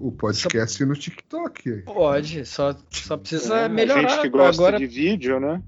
o, 0.00 0.08
o 0.08 0.12
podcast 0.12 0.82
no 0.86 0.94
TikTok. 0.94 1.82
Pode, 1.82 2.46
só, 2.46 2.74
só 2.90 3.16
precisa 3.18 3.54
É, 3.58 3.64
A 3.66 3.68
melhorar 3.68 4.08
gente 4.08 4.22
que 4.22 4.28
gosta 4.30 4.62
agora. 4.62 4.78
de 4.78 4.86
vídeo, 4.86 5.38
né? 5.38 5.62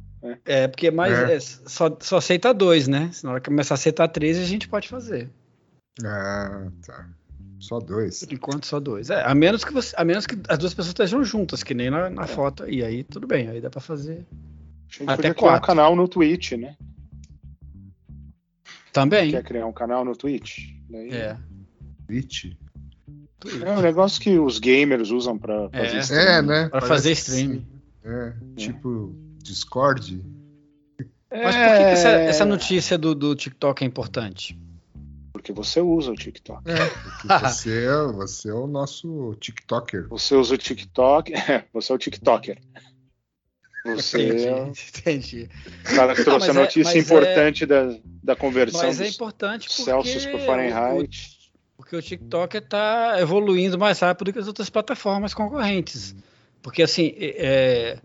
É, 0.45 0.69
porque 0.69 0.91
mais 0.91 1.13
É. 1.13 1.35
é, 1.37 1.41
só, 1.41 1.97
só 2.01 2.19
aceita 2.19 2.53
dois, 2.53 2.87
né? 2.87 3.11
Se 3.13 3.25
na 3.25 3.31
hora 3.33 3.41
que 3.41 3.49
começar 3.49 3.75
a 3.75 3.77
aceitar 3.77 4.07
três, 4.09 4.39
a 4.39 4.45
gente 4.45 4.69
pode 4.69 4.89
fazer. 4.89 5.31
Ah, 6.05 6.69
tá. 6.87 7.09
Só 7.59 7.79
dois. 7.79 8.25
Por 8.25 8.33
enquanto, 8.35 8.67
só 8.67 8.79
dois. 8.81 9.11
É, 9.11 9.23
a 9.23 9.35
menos 9.35 9.65
que 9.65 9.73
você, 9.73 9.95
a 9.97 10.05
menos 10.05 10.27
que 10.27 10.37
as 10.49 10.59
duas 10.59 10.73
pessoas 10.73 10.89
estejam 10.89 11.23
juntas, 11.25 11.63
que 11.63 11.75
nem 11.75 11.91
na, 11.91 12.09
na 12.11 12.25
É. 12.25 12.27
foto. 12.27 12.69
E 12.69 12.83
aí, 12.85 13.03
tudo 13.05 13.27
bem, 13.27 13.49
aí 13.49 13.61
dá 13.61 13.69
pra 13.71 13.81
fazer. 13.81 14.27
A 14.31 14.93
gente 14.93 15.09
Até 15.11 15.17
criar 15.23 15.31
um 15.33 15.35
quatro. 15.35 15.67
canal 15.67 15.95
no 15.97 16.09
Twitch, 16.09 16.53
né? 16.53 16.77
Também. 18.93 19.31
Quer 19.31 19.45
criar 19.45 19.67
um 19.67 19.73
canal 19.73 20.05
no 20.05 20.17
Twitch? 20.17 20.71
Daí- 20.89 21.11
É. 21.13 21.37
Twitch. 22.07 22.53
É 23.65 23.71
um 23.73 23.81
negócio 23.81 24.21
que 24.21 24.39
os 24.39 24.59
gamers 24.59 25.11
usam 25.11 25.39
pra 25.39 25.71
fazer 25.71 25.97
É. 25.97 26.01
stream. 26.01 26.21
É, 26.21 26.43
né? 26.43 26.61
Pra 26.69 26.81
Parece 26.81 26.89
fazer 26.89 27.13
streaming. 27.13 27.61
sim. 27.61 27.67
É, 28.03 28.33
tipo 28.57 29.15
Discord. 29.43 30.23
Mas 31.33 31.57
por 31.57 31.77
que, 31.77 31.85
que 31.85 31.91
essa, 31.93 32.09
É, 32.09 32.27
essa 32.27 32.45
notícia 32.45 32.99
do, 32.99 33.15
do 33.15 33.35
TikTok 33.35 33.85
é 33.85 33.87
importante? 33.87 34.59
Porque 35.33 35.53
você 35.53 35.81
usa 35.81 36.11
o 36.11 36.15
TikTok. 36.15 36.63
É, 36.69 36.87
porque 36.87 37.29
você, 37.49 37.85
é, 37.87 38.13
você 38.13 38.51
é 38.51 38.55
o 38.55 38.67
nosso 38.67 39.35
TikToker. 39.41 40.09
Você 40.09 40.35
usa 40.35 40.55
o 40.55 40.59
TikTok. 40.59 41.33
É, 41.49 41.65
você 41.73 41.93
é 41.93 41.95
o 41.95 41.99
TikToker. 41.99 42.59
Você 43.85 44.19
é 44.19 44.51
Entendi, 44.63 44.81
entendi. 44.99 45.49
o 45.91 45.97
cara 45.97 46.15
que 46.15 46.23
trouxe 46.23 46.49
mas 46.49 46.57
a 46.57 46.61
é- 46.61 46.63
notícia 46.65 46.95
mas 46.95 47.05
importante 47.05 47.65
da, 47.65 47.97
da 48.23 48.37
conversão 48.37 48.83
Mas 48.83 49.01
é 49.01 49.09
importante 49.09 49.69
porque 49.69 49.85
Celsius 49.85 50.27
por 50.27 50.41
Fahrenheit. 50.41 51.39
o- 51.39 51.51
porque 51.79 51.97
o 51.97 52.03
TikTok 52.03 52.59
está 52.59 53.17
evoluindo 53.21 53.79
mais 53.79 53.99
rápido 54.01 54.35
que 54.35 54.39
as 54.39 54.47
outras 54.47 54.69
plataformas 54.69 55.33
concorrentes. 55.33 56.15
Porque 56.61 56.83
assim, 56.83 57.15
é, 57.17 57.99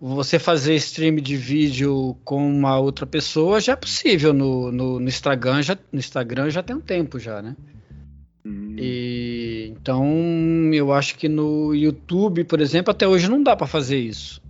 você 0.00 0.38
fazer 0.38 0.74
stream 0.76 1.16
de 1.16 1.36
vídeo 1.36 2.16
com 2.24 2.46
uma 2.48 2.78
outra 2.78 3.04
pessoa 3.06 3.60
já 3.60 3.72
é 3.72 3.76
possível 3.76 4.32
no, 4.32 4.70
no, 4.70 5.00
no 5.00 5.08
Instagram, 5.08 5.62
já, 5.62 5.76
no 5.92 5.98
Instagram 5.98 6.50
já 6.50 6.62
tem 6.62 6.76
um 6.76 6.80
tempo 6.80 7.18
já, 7.18 7.42
né? 7.42 7.56
Hum, 8.44 8.76
E 8.78 9.72
então 9.76 10.04
eu 10.72 10.92
acho 10.92 11.16
que 11.16 11.28
no 11.28 11.74
YouTube, 11.74 12.44
por 12.44 12.60
exemplo, 12.60 12.90
até 12.92 13.06
hoje 13.08 13.28
não 13.28 13.42
dá 13.42 13.56
para 13.56 13.66
fazer 13.66 13.98
isso. 13.98 14.40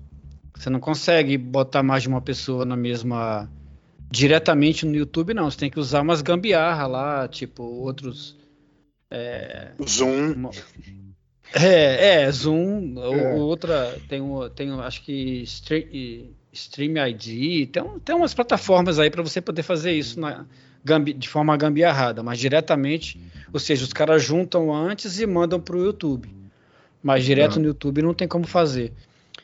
Você 0.55 0.69
não 0.69 0.81
consegue 0.81 1.39
botar 1.39 1.83
mais 1.83 2.03
de 2.03 2.09
uma 2.09 2.21
pessoa 2.21 2.65
na 2.65 2.77
mesma 2.77 3.49
diretamente 4.11 4.85
no 4.85 4.95
YouTube, 4.95 5.33
não. 5.35 5.51
Você 5.51 5.57
tem 5.59 5.71
que 5.71 5.79
usar 5.81 6.01
umas 6.03 6.21
gambiarra 6.21 6.87
lá, 6.87 7.29
tipo 7.29 7.63
outros. 7.63 8.37
Zoom. 9.89 10.33
uma- 10.33 10.51
É, 11.55 12.23
é 12.25 12.31
Zoom. 12.33 12.95
ou- 12.97 13.15
É. 13.17 13.35
ou 13.35 13.41
outra 13.41 13.99
tem 14.09 14.21
um, 14.21 14.49
tem 14.51 14.71
um, 14.73 14.81
acho 14.81 15.03
que 15.05 15.43
Stream, 15.43 16.31
Stream 16.53 16.97
ID. 17.09 17.67
Tem, 17.71 17.83
tem 18.05 18.15
umas 18.17 18.35
plataformas 18.35 18.99
aí 18.99 19.11
para 19.11 19.23
você 19.23 19.41
poder 19.41 19.63
fazer 19.63 19.93
isso 19.93 20.21
na, 20.21 20.45
de 21.17 21.29
forma 21.29 21.57
gambiarrada, 21.57 22.23
mas 22.23 22.39
diretamente, 22.39 23.21
ou 23.53 23.59
seja, 23.61 23.85
os 23.85 23.93
caras 23.93 24.23
juntam 24.23 24.75
antes 24.75 25.19
e 25.21 25.27
mandam 25.27 25.61
para 25.61 25.77
o 25.77 25.85
YouTube. 25.85 26.29
Mas 27.03 27.25
direto 27.25 27.57
Ah. 27.57 27.61
no 27.61 27.67
YouTube 27.67 28.03
não 28.03 28.13
tem 28.15 28.27
como 28.29 28.47
fazer. 28.47 28.93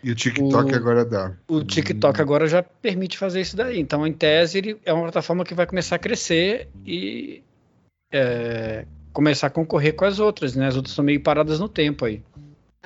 E 0.02 0.11
o 0.11 0.14
TikTok 0.14 0.70
O- 0.72 0.76
agora 0.76 1.05
dá. 1.05 1.32
O 1.48 1.62
TikTok 1.64 2.20
agora 2.20 2.46
já 2.46 2.62
permite 2.62 3.16
fazer 3.16 3.40
isso 3.40 3.57
daí. 3.57 3.80
Então, 3.80 4.07
em 4.07 4.12
tese, 4.12 4.59
ele 4.59 4.76
é 4.84 4.92
uma 4.92 5.05
plataforma 5.05 5.44
que 5.44 5.55
vai 5.55 5.66
começar 5.66 5.96
a 5.96 5.98
crescer 5.98 6.68
e 6.84 7.42
é, 8.12 8.84
começar 9.14 9.46
a 9.46 9.50
concorrer 9.50 9.94
com 9.94 10.04
as 10.04 10.18
outras, 10.18 10.54
né? 10.54 10.66
As 10.66 10.76
outras 10.76 10.90
estão 10.92 11.04
meio 11.04 11.20
paradas 11.20 11.58
no 11.58 11.68
tempo 11.68 12.04
aí. 12.04 12.20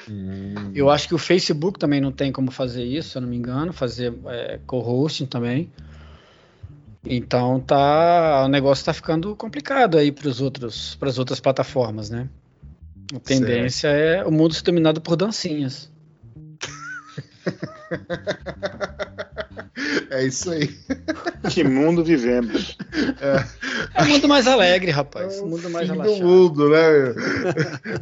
Hum, 0.08 0.70
Eu 0.74 0.88
acho 0.90 1.08
que 1.08 1.14
o 1.14 1.18
Facebook 1.18 1.78
também 1.78 2.00
não 2.00 2.12
tem 2.12 2.30
como 2.30 2.52
fazer 2.52 2.84
isso, 2.84 3.10
se 3.10 3.18
eu 3.18 3.22
não 3.22 3.28
me 3.28 3.36
engano, 3.36 3.72
fazer 3.72 4.14
é, 4.26 4.60
co-hosting 4.64 5.26
também. 5.26 5.72
Então 7.04 7.58
tá, 7.60 8.44
o 8.44 8.48
negócio 8.48 8.84
tá 8.84 8.92
ficando 8.92 9.34
complicado 9.34 9.96
aí 9.96 10.12
para 10.12 10.28
os 10.28 10.40
outros, 10.40 10.94
para 10.96 11.08
as 11.08 11.18
outras 11.18 11.40
plataformas, 11.40 12.10
né? 12.10 12.28
A 13.14 13.18
tendência 13.18 13.88
é 13.88 14.24
o 14.24 14.30
mundo 14.30 14.52
ser 14.52 14.62
dominado 14.62 15.00
por 15.00 15.16
dancinhas. 15.16 15.90
É 20.10 20.24
isso 20.26 20.50
aí. 20.50 20.68
Que 21.50 21.62
mundo 21.62 22.02
vivemos. 22.02 22.76
É 23.94 24.02
um 24.02 24.08
mundo 24.08 24.28
mais 24.28 24.46
alegre, 24.46 24.90
rapaz. 24.90 25.36
É 25.36 25.40
Um 25.40 25.44
o 25.44 25.48
mundo 25.50 25.70
mais 25.70 25.86
fim 25.88 25.94
do 25.94 26.00
relaxado. 26.02 26.26
mundo, 26.26 26.70
né? 26.70 27.14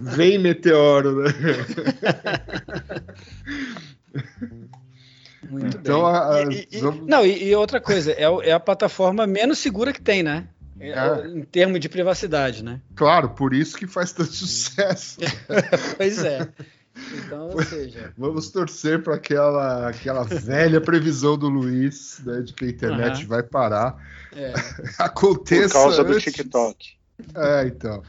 Vem 0.01 0.39
meteoro, 0.39 1.23
né? 1.23 1.35
Muito 5.49 5.77
Então, 5.79 6.03
bem. 6.03 6.11
a- 6.11 6.29
a- 6.35 6.43
E- 6.53 6.69
e- 6.73 6.79
vamos- 6.81 7.07
Não, 7.07 7.25
e, 7.25 7.49
e 7.49 7.55
outra 7.55 7.81
coisa, 7.81 8.13
é, 8.13 8.25
é 8.49 8.53
a 8.53 8.61
plataforma 8.61 9.27
menos 9.27 9.59
segura 9.59 9.93
que 9.93 10.01
tem, 10.01 10.23
né? 10.23 10.45
É, 10.79 10.91
É. 10.91 11.27
Em 11.29 11.43
termos 11.43 11.81
de 11.81 11.89
privacidade, 11.89 12.63
né? 12.63 12.81
Claro, 12.95 13.31
por 13.31 13.55
isso 13.55 13.77
que 13.77 13.87
faz 13.87 14.13
tanto 14.13 14.33
sucesso. 14.33 15.19
Pois 15.97 16.23
é. 16.23 16.47
Então, 17.13 17.51
ou 17.51 17.63
seja, 17.63 18.13
Vamos 18.17 18.51
torcer 18.51 19.03
para 19.03 19.15
aquela, 19.17 19.89
aquela 19.89 20.25
velha 20.25 20.81
previsão 20.81 21.37
do 21.37 21.49
Luiz, 21.49 22.21
né, 22.25 22.41
de 22.41 22.53
que 22.53 22.65
a 22.65 22.69
internet 22.69 23.19
Aham. 23.21 23.27
vai 23.29 23.43
parar. 23.43 24.03
é, 24.35 24.53
Aconteça 24.99 25.75
Por 25.75 25.85
causa 25.85 26.05
do 26.05 26.13
antes. 26.13 26.33
TikTok. 26.35 26.97
É, 27.35 27.67
então. 27.67 28.03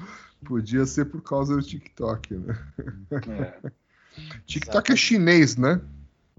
Podia 0.45 0.85
ser 0.85 1.05
por 1.05 1.21
causa 1.21 1.55
do 1.55 1.61
TikTok, 1.63 2.35
né? 2.35 2.57
É, 3.27 3.71
TikTok 4.45 4.91
é 4.91 4.95
chinês, 4.95 5.57
né? 5.57 5.81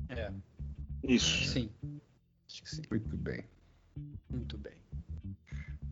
é, 0.09 0.31
isso. 1.03 1.45
sim. 1.45 1.69
Acho 2.49 2.63
que 2.63 2.71
sim. 2.71 2.83
Muito 2.91 3.17
bem. 3.17 3.45
Muito 4.31 4.57
bem. 4.57 4.73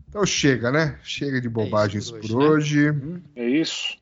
Então 0.09 0.25
chega, 0.25 0.71
né? 0.71 0.97
Chega 1.03 1.39
de 1.39 1.49
bobagens 1.49 2.09
por 2.09 2.21
por 2.21 2.31
hoje, 2.31 2.89
hoje. 2.91 3.21
É 3.35 3.47
isso. 3.47 3.97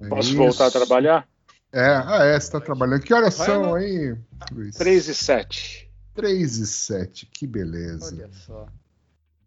É 0.00 0.08
Posso 0.08 0.28
isso. 0.28 0.36
voltar 0.36 0.66
a 0.66 0.70
trabalhar? 0.70 1.28
É, 1.74 2.02
ah, 2.06 2.24
é, 2.24 2.38
você 2.38 2.52
tá 2.52 2.60
trabalhando. 2.60 3.02
Que 3.02 3.12
horas 3.12 3.36
Vai, 3.36 3.46
são 3.48 3.74
aí, 3.74 4.16
Luiz? 4.52 4.76
3 4.76 5.08
e 5.08 5.14
7. 5.14 5.90
3 6.14 6.56
e 6.58 6.66
7, 6.68 7.26
que 7.26 7.48
beleza. 7.48 8.14
Olha 8.14 8.30
só. 8.32 8.66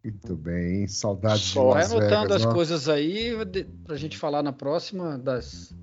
Muito 0.03 0.35
bem, 0.35 0.81
hein? 0.81 0.87
Saudades 0.89 1.41
de 1.41 1.53
Só 1.53 1.71
Vai 1.71 1.85
anotando 1.85 2.27
Vegas, 2.27 2.41
as 2.41 2.45
ó. 2.45 2.53
coisas 2.53 2.89
aí 2.89 3.33
pra 3.85 3.95
gente 3.95 4.17
falar 4.17 4.43
na 4.43 4.51
próxima 4.51 5.17
das. 5.17 5.73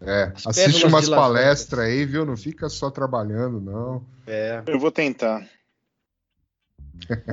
É, 0.00 0.32
As 0.34 0.46
assiste 0.46 0.86
umas 0.86 1.08
palestras 1.08 1.86
aí, 1.86 2.04
viu? 2.04 2.24
Não 2.24 2.36
fica 2.36 2.68
só 2.68 2.90
trabalhando, 2.90 3.60
não. 3.60 4.04
É. 4.24 4.62
Eu 4.68 4.78
vou 4.78 4.92
tentar. 4.92 5.48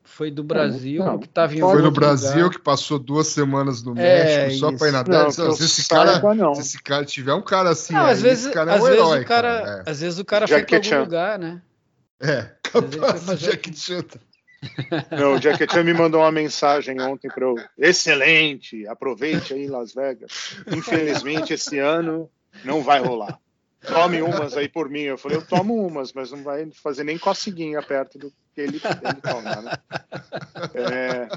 foi 0.03 0.31
do 0.31 0.43
Brasil, 0.43 1.03
não, 1.03 1.17
que 1.19 1.25
estava 1.25 1.53
em 1.53 1.59
foi 1.59 1.81
no 1.81 1.91
Brasil 1.91 2.35
lugar. 2.45 2.49
que 2.51 2.59
passou 2.59 2.97
duas 2.97 3.27
semanas 3.27 3.83
no 3.83 3.91
É, 3.99 4.45
México 4.47 4.59
só 4.59 4.71
pra 4.71 4.87
ir 4.87 4.91
na. 4.91 5.03
Não, 5.03 5.29
Se 5.31 5.63
esse 5.65 5.89
cara, 5.89 6.33
não. 6.35 6.55
se 6.55 6.61
esse 6.61 6.81
cara 6.81 7.03
tiver 7.05 7.33
um 7.33 7.41
cara 7.41 7.71
assim, 7.71 7.93
Não, 7.93 8.05
aí, 8.05 8.11
às 8.13 8.21
vezes, 8.21 8.45
esse 8.45 8.53
cara 8.53 8.71
é 8.71 8.75
às 8.75 8.81
um 8.81 8.85
vezes 8.85 8.99
herói, 9.01 9.21
o 9.21 9.25
cara, 9.25 9.61
cara. 9.63 9.83
às 9.85 9.99
vezes 10.01 10.19
o 10.19 10.23
cara 10.25 10.47
foi 10.47 10.63
para 10.63 10.77
algum 10.77 10.99
lugar, 11.03 11.37
né? 11.39 11.61
É, 12.21 12.31
é 12.31 12.51
capaz 12.63 13.25
do 13.25 13.35
Jack 13.35 13.77
Chan. 13.77 14.05
Não, 15.11 15.35
o 15.35 15.39
Jack 15.39 15.71
Chan 15.71 15.83
me 15.83 15.93
mandou 15.93 16.21
uma 16.21 16.31
mensagem 16.31 16.99
ontem 17.01 17.27
para 17.27 17.45
eu. 17.45 17.55
Excelente, 17.77 18.87
aproveite 18.87 19.53
aí 19.53 19.67
Las 19.67 19.93
Vegas. 19.93 20.55
Infelizmente, 20.67 21.53
esse 21.53 21.79
ano 21.79 22.29
não 22.63 22.81
vai 22.81 22.99
rolar. 22.99 23.39
Tome 23.85 24.21
umas 24.21 24.57
aí 24.57 24.67
por 24.67 24.89
mim. 24.89 25.01
Eu 25.01 25.17
falei, 25.17 25.37
eu 25.37 25.45
tomo 25.45 25.75
umas, 25.85 26.11
mas 26.11 26.31
não 26.31 26.43
vai 26.43 26.69
fazer 26.71 27.03
nem 27.03 27.17
coceguinha 27.17 27.81
perto 27.81 28.17
do 28.17 28.31
que 28.53 28.61
ele, 28.61 28.81
ele 28.81 29.21
toma, 29.21 29.61
né? 29.61 29.71
É, 30.73 31.27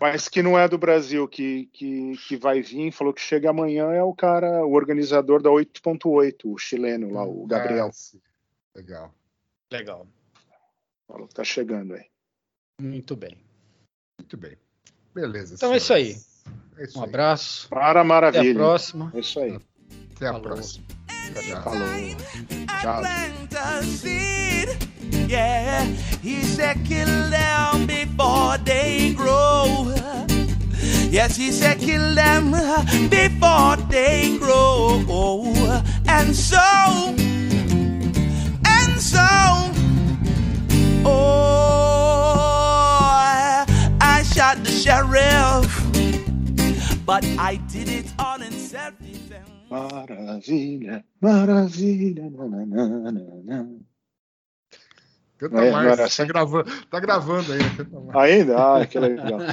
mas 0.00 0.28
que 0.28 0.42
não 0.42 0.58
é 0.58 0.68
do 0.68 0.78
Brasil, 0.78 1.26
que, 1.26 1.68
que, 1.72 2.16
que 2.28 2.36
vai 2.36 2.60
vir, 2.60 2.92
falou 2.92 3.14
que 3.14 3.20
chega 3.20 3.50
amanhã, 3.50 3.92
é 3.92 4.02
o 4.02 4.14
cara, 4.14 4.64
o 4.64 4.72
organizador 4.72 5.42
da 5.42 5.50
8.8, 5.50 6.42
o 6.44 6.58
chileno 6.58 7.10
lá, 7.12 7.24
o 7.24 7.46
Gabriel. 7.46 7.86
Ah, 7.88 7.92
sim. 7.92 8.20
Legal. 8.74 9.14
Legal. 9.72 10.06
Falou 11.08 11.28
que 11.28 11.34
tá 11.34 11.44
chegando 11.44 11.94
aí. 11.94 12.04
Muito 12.80 13.16
bem. 13.16 13.36
Muito 14.18 14.36
bem. 14.36 14.56
Beleza. 15.14 15.54
Então 15.54 15.72
é 15.72 15.76
isso 15.78 15.92
aí. 15.92 16.16
É 16.76 16.84
isso 16.84 16.98
Um 16.98 17.02
aí. 17.02 17.08
abraço. 17.08 17.68
Para 17.68 17.90
Até 17.90 17.98
a 18.00 18.04
maravilha. 18.04 18.54
próxima. 18.54 19.10
É 19.14 19.20
isso 19.20 19.40
aí. 19.40 19.58
Até 20.14 20.26
a 20.28 20.32
Falou. 20.32 20.42
próxima. 20.42 20.84
Tchau. 21.34 21.62
Falou. 21.62 21.88
Tchau. 22.80 23.02
a. 23.02 24.76
Yeah, 25.28 25.84
he 26.22 26.42
said 26.44 26.84
kill 26.84 27.06
them 27.30 27.86
before 27.86 28.58
they 28.64 29.12
grow. 29.14 29.92
Yes, 31.10 31.36
he 31.36 31.50
said 31.50 31.78
kill 31.80 32.14
them 32.14 32.50
before 33.10 33.76
they 33.90 34.38
grow. 34.38 35.02
And 36.06 36.34
so, 36.34 36.58
and 38.64 39.00
so, 39.00 39.65
sheriff. 45.12 47.04
but 47.04 47.24
I 47.38 47.56
did 47.68 47.88
it 47.88 48.12
all 48.18 48.40
in 48.42 48.52
self-defense. 48.52 49.48
Maravilha, 49.70 51.04
maravilha. 51.20 52.30
nananana. 52.30 53.80
Canta 55.38 55.58
É, 55.64 55.70
mais. 55.70 55.96
Tá 55.98 56.08
sim. 56.08 56.26
gravando, 56.26 56.86
tá 56.86 56.98
gravando 57.00 57.52
ainda. 57.52 57.70
Canta 57.76 58.00
mais. 58.00 58.16
Ainda? 58.30 58.56
Ah, 58.80 58.86
que 58.86 58.98
legal. 58.98 59.38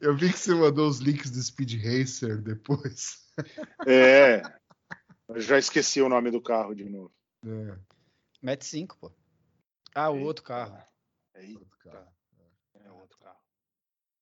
Eu 0.00 0.16
vi 0.16 0.30
que 0.32 0.38
você 0.38 0.54
mandou 0.54 0.88
os 0.88 0.98
links 1.00 1.30
do 1.30 1.42
Speed 1.42 1.74
Racer 1.84 2.40
depois. 2.40 3.18
É. 3.86 4.40
Eu 5.28 5.40
já 5.40 5.58
esqueci 5.58 6.00
o 6.00 6.08
nome 6.08 6.30
do 6.30 6.40
carro 6.40 6.72
de 6.74 6.84
novo. 6.84 7.10
É, 7.44 7.74
Mete 8.40 8.64
5, 8.64 8.96
pô. 9.00 9.10
Ah, 9.94 10.08
o 10.10 10.20
outro 10.20 10.44
carro. 10.44 10.78
Eita, 11.34 12.06